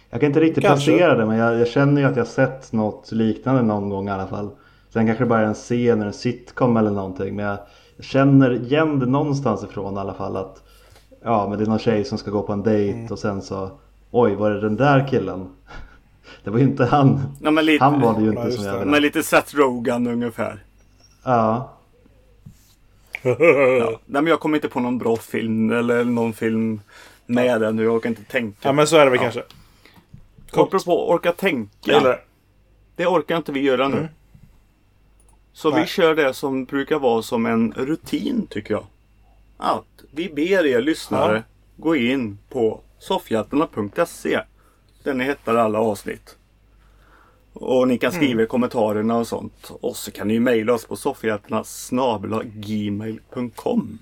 Jag 0.10 0.20
kan 0.20 0.28
inte 0.28 0.40
riktigt 0.40 0.64
Kanske. 0.64 0.92
placera 0.92 1.18
det 1.18 1.26
men 1.26 1.38
jag, 1.38 1.60
jag 1.60 1.68
känner 1.68 2.02
ju 2.02 2.08
att 2.08 2.18
jag 2.18 2.28
sett 2.28 2.72
något 2.74 3.12
liknande 3.12 3.62
någon 3.62 3.90
gång 3.90 4.08
i 4.08 4.12
alla 4.12 4.28
fall. 4.28 4.50
Sen 4.90 5.06
kanske 5.06 5.24
det 5.24 5.28
bara 5.30 5.40
är 5.40 5.46
en 5.46 5.54
scen 5.54 5.98
eller 5.98 6.06
en 6.06 6.14
sitcom 6.14 6.78
eller 6.78 6.92
någonting 6.92 7.36
men 7.36 7.46
jag, 7.46 7.58
jag 7.96 8.06
känner 8.06 8.52
igen 8.64 9.00
det 9.00 9.06
någonstans 9.06 9.64
ifrån 9.64 9.94
i 9.94 10.00
alla 10.00 10.14
fall 10.14 10.38
att 10.38 10.64
Ja 11.24 11.48
men 11.50 11.58
det 11.58 11.64
är 11.64 11.70
någon 11.70 11.80
tjej 11.80 12.04
som 12.04 12.18
ska 12.18 12.32
gå 12.32 12.42
på 12.42 12.54
en 12.54 12.64
dejt 12.64 12.98
Mm. 13.00 13.12
och 13.12 13.20
sen 13.20 13.42
så 13.42 13.72
Oj 14.16 14.36
var 14.36 14.50
det 14.52 14.60
den 14.62 14.76
där 14.76 15.08
killen? 15.08 15.50
Det 16.44 16.50
var 16.50 16.58
ju 16.58 16.64
inte 16.64 16.86
han. 16.86 17.22
Ja, 17.42 17.52
men 17.52 17.66
lite, 17.66 17.84
Han 17.84 18.02
var 18.02 18.14
det 18.20 18.22
ju 18.26 18.30
inte 18.30 18.52
som 18.52 18.66
jag 18.66 18.80
ville. 18.86 19.00
lite 19.00 19.24
Seth 19.24 19.56
Rogen 19.56 20.08
ungefär. 20.08 20.64
Ja. 21.24 21.70
Ja. 23.22 23.36
Nej, 24.06 24.22
men 24.22 24.28
jag 24.28 24.40
kommer 24.40 24.58
inte 24.58 24.70
på 24.70 24.80
någon 24.80 24.98
bra 24.98 25.16
film 25.16 25.72
eller 25.72 26.04
någon 26.04 26.34
film 26.34 26.82
med 27.26 27.62
den 27.62 27.76
nu. 27.76 27.84
Jag 27.84 27.96
orkar 27.96 28.10
inte 28.10 28.24
tänka. 28.24 28.58
ja 28.62 28.72
men 28.74 28.88
så 28.88 28.98
är 28.98 29.06
det 29.06 29.12
väl 29.12 29.18
Ja. 29.20 29.24
kanske. 29.24 29.44
Apropå 30.54 31.10
orka 31.10 31.34
Jag 31.42 31.50
gillar 31.86 32.00
tänka. 32.02 32.10
det. 32.10 32.20
Det 32.96 33.06
orkar 33.08 33.38
inte 33.38 33.52
vi 33.52 33.60
göra 33.62 33.88
nu. 33.88 33.98
Mm. 33.98 34.10
Så 35.54 35.70
vi 35.72 35.76
Nej. 35.78 35.88
kör 35.88 36.16
det 36.16 36.34
som 36.34 36.66
brukar 36.66 37.00
vara 37.00 37.22
som 37.22 37.46
en 37.46 37.72
rutin 37.78 38.48
tycker 38.50 38.74
jag. 38.74 38.84
Att 39.58 39.86
vi 40.12 40.30
ber 40.30 40.66
er 40.66 40.82
lyssnare 40.82 41.36
Ja. 41.36 41.84
gå 41.84 41.96
in 41.96 42.38
på 42.50 42.82
soffhjältarna.se 43.04 44.40
Där 45.04 45.14
ni 45.14 45.24
hittar 45.24 45.56
alla 45.56 45.80
avsnitt. 45.80 46.38
Och 47.54 47.88
ni 47.88 47.98
kan 47.98 48.12
skriva 48.12 48.32
Mm. 48.34 48.44
i 48.44 48.48
kommentarerna 48.48 49.18
och 49.18 49.28
sånt. 49.28 49.72
Och 49.82 49.96
så 49.96 50.12
kan 50.12 50.28
ni 50.28 50.40
mejla 50.40 50.74
oss 50.74 50.86
på 50.86 50.96
soffhjältarna 50.96 51.64
gmail.com 52.44 54.00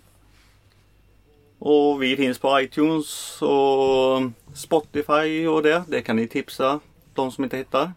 Och 1.60 2.04
vi 2.04 2.16
finns 2.18 2.40
på 2.40 2.62
iTunes 2.62 3.42
och 3.42 4.22
Spotify 4.58 5.48
och 5.48 5.64
det. 5.64 5.84
Det 5.88 6.02
kan 6.02 6.16
ni 6.16 6.28
tipsa 6.28 6.80
de 7.14 7.32
som 7.32 7.44
inte 7.44 7.58
hittar. 7.58 7.92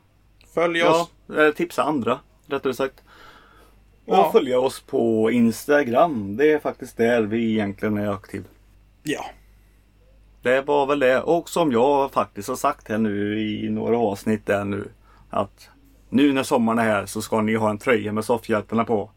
Följ 0.55 0.79
Ja, 0.79 1.03
oss. 1.03 1.11
eller 1.29 1.53
tipsa 1.53 1.83
andra 1.83 2.21
rättare 2.47 2.75
sagt. 2.75 3.03
Och 4.07 4.17
Ja. 4.17 4.33
följa 4.33 4.61
oss 4.61 4.81
på 4.81 5.31
Instagram. 5.31 6.37
Det 6.37 6.53
är 6.53 6.59
faktiskt 6.59 6.97
där 6.97 7.23
vi 7.23 7.51
egentligen 7.53 7.97
är 7.99 8.09
aktiva. 8.13 8.45
Ja. 9.03 9.25
Det 10.45 10.61
var 10.61 10.87
väl 10.87 10.99
det. 10.99 11.21
Och 11.21 11.49
som 11.49 11.73
jag 11.73 12.13
faktiskt 12.13 12.49
har 12.49 12.57
sagt 12.57 12.89
här 12.89 12.99
nu 12.99 13.41
i 13.41 13.71
några 13.71 13.99
avsnitt 13.99 14.47
där 14.47 14.65
nu. 14.65 14.89
Att 15.31 15.69
nu 16.09 16.33
när 16.33 16.43
sommaren 16.43 16.79
är 16.79 16.83
här 16.83 17.07
så 17.07 17.23
ska 17.23 17.41
ni 17.41 17.55
ha 17.55 17.71
en 17.71 17.79
tröja 17.79 18.13
med 18.13 18.25
soffhjältarna 18.25 18.85
på. 18.85 19.11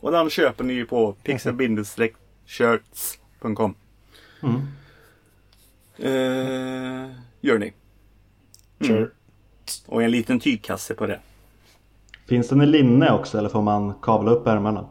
Och 0.00 0.12
den 0.12 0.30
köper 0.30 0.64
ni 0.64 0.84
på 0.84 1.14
pixel-shirts.com. 1.24 3.74
Mm. 4.42 4.60
Eh, 5.98 7.10
gör 7.40 7.58
ni. 7.58 7.72
Kör. 8.80 9.10
Och 9.86 10.02
en 10.02 10.10
liten 10.10 10.40
tygkasse 10.40 10.94
på 10.94 11.06
det. 11.06 11.20
Finns 12.26 12.48
den 12.48 12.62
i 12.62 12.66
linne 12.66 13.12
också 13.12 13.38
eller 13.38 13.48
får 13.48 13.62
man 13.62 13.94
kavla 14.02 14.30
upp 14.30 14.46
ärmarna? 14.46 14.88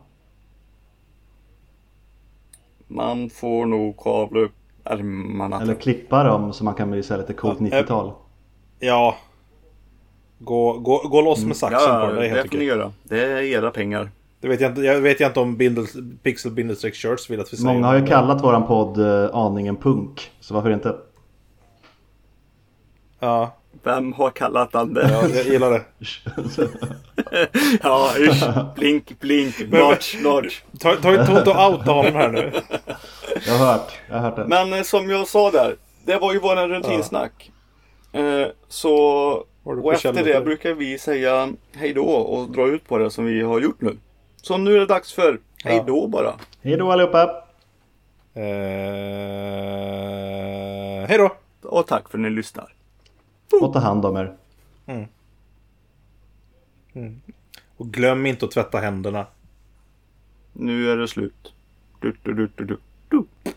Man 2.87 3.29
får 3.29 3.65
nog 3.65 3.97
kavla 3.97 4.39
upp 4.39 4.62
ärmarna. 4.83 5.61
Eller 5.61 5.75
klippa 5.75 6.23
dem 6.23 6.53
så 6.53 6.63
man 6.63 6.73
kan 6.73 6.91
bli 6.91 7.03
så 7.03 7.13
här 7.13 7.21
lite 7.21 7.33
coolt 7.33 7.57
Ja, 7.61 7.67
90-tal? 7.67 8.11
Ja. 8.79 9.15
Gå, 10.39 10.79
gå, 10.79 11.07
gå 11.07 11.21
loss 11.21 11.45
med 11.45 11.57
saxen 11.57 11.79
Ja, 11.93 12.07
på 12.07 12.13
det. 12.13 12.19
Det 12.19 12.27
är 12.27 12.29
det 12.29 12.35
helt 12.35 12.51
får 12.51 12.57
ni 12.57 12.63
göra. 12.63 12.93
Det 13.03 13.23
är 13.23 13.41
era 13.41 13.71
pengar. 13.71 14.11
Det 14.39 14.47
vet 14.47 14.61
jag 14.61 14.71
inte, 14.71 14.81
jag 14.81 15.01
vet 15.01 15.19
jag 15.19 15.29
inte 15.29 15.39
om 15.39 15.77
Pixel 16.23 16.51
Bindestreck 16.51 16.95
Shirts 16.95 17.29
vill 17.29 17.39
att 17.39 17.53
vi 17.53 17.57
säger. 17.57 17.73
Många 17.73 17.87
har 17.87 17.95
ju 17.95 18.05
kallat 18.05 18.43
våran 18.43 18.67
podd 18.67 18.97
eh, 18.97 19.29
aningen 19.35 19.75
punk. 19.75 20.31
Så 20.39 20.53
varför 20.53 20.71
inte? 20.71 20.95
Ja, 23.19 23.55
Vem 23.83 24.13
har 24.13 24.29
kallat 24.29 24.71
den 24.71 24.93
det? 24.93 25.09
ja, 25.11 25.27
jag 25.27 25.45
gillar 25.45 25.71
det. 25.71 25.83
ja, 27.83 28.11
usch. 28.19 28.43
Blink, 28.75 29.19
blink. 29.19 29.55
Notch, 29.71 30.15
notch. 30.23 30.61
Ta, 30.79 30.95
ta 30.95 31.19
inte 31.19 31.31
ont 31.31 31.47
och 31.47 31.71
outa 31.71 31.91
honom 31.91 32.13
här 32.13 32.29
nu. 32.29 32.51
Jag 33.45 33.53
har 33.53 33.65
hört, 33.65 33.91
jag 34.09 34.15
har 34.15 34.21
hört 34.21 34.35
det. 34.35 34.45
Men 34.45 34.73
eh, 34.73 34.81
som 34.81 35.09
jag 35.09 35.27
sa 35.27 35.51
där. 35.51 35.75
Det 36.05 36.17
var 36.17 36.33
ju 36.33 36.39
våran 36.39 36.69
rutinsnack. 36.69 37.51
Eh, 38.11 38.47
så 38.67 38.93
och 39.63 39.93
efter 39.93 40.23
det 40.23 40.41
brukar 40.43 40.73
vi 40.73 40.97
säga 40.97 41.53
hej 41.75 41.93
då 41.93 42.05
och 42.05 42.51
dra 42.51 42.67
ut 42.67 42.87
på 42.87 42.97
det 42.97 43.11
som 43.11 43.25
vi 43.25 43.41
har 43.41 43.59
gjort 43.59 43.81
nu. 43.81 43.97
Så 44.41 44.57
nu 44.57 44.75
är 44.75 44.79
det 44.79 44.85
dags 44.85 45.13
för 45.13 45.39
Hej 45.63 45.83
då 45.87 46.07
bara. 46.07 46.33
Hej 46.61 46.77
då 46.77 46.91
allihopa! 46.91 47.43
Eh, 48.33 48.41
hej 51.07 51.17
då! 51.17 51.35
Och 51.61 51.87
tack 51.87 52.09
för 52.09 52.17
att 52.17 52.21
ni 52.21 52.29
lyssnar. 52.29 52.73
Och 53.61 53.73
ta 53.73 53.79
hand 53.79 54.05
om 54.05 54.17
er. 54.17 54.35
Och 57.77 57.93
glöm 57.93 58.25
inte 58.25 58.45
att 58.45 58.51
tvätta 58.51 58.79
händerna. 58.79 59.27
Nu 60.53 60.91
är 60.91 60.97
det 60.97 61.07
slut. 61.07 61.53
Du, 61.99 62.15
du, 62.23 62.33
du, 62.33 62.49
du, 62.55 62.65
du. 62.65 62.77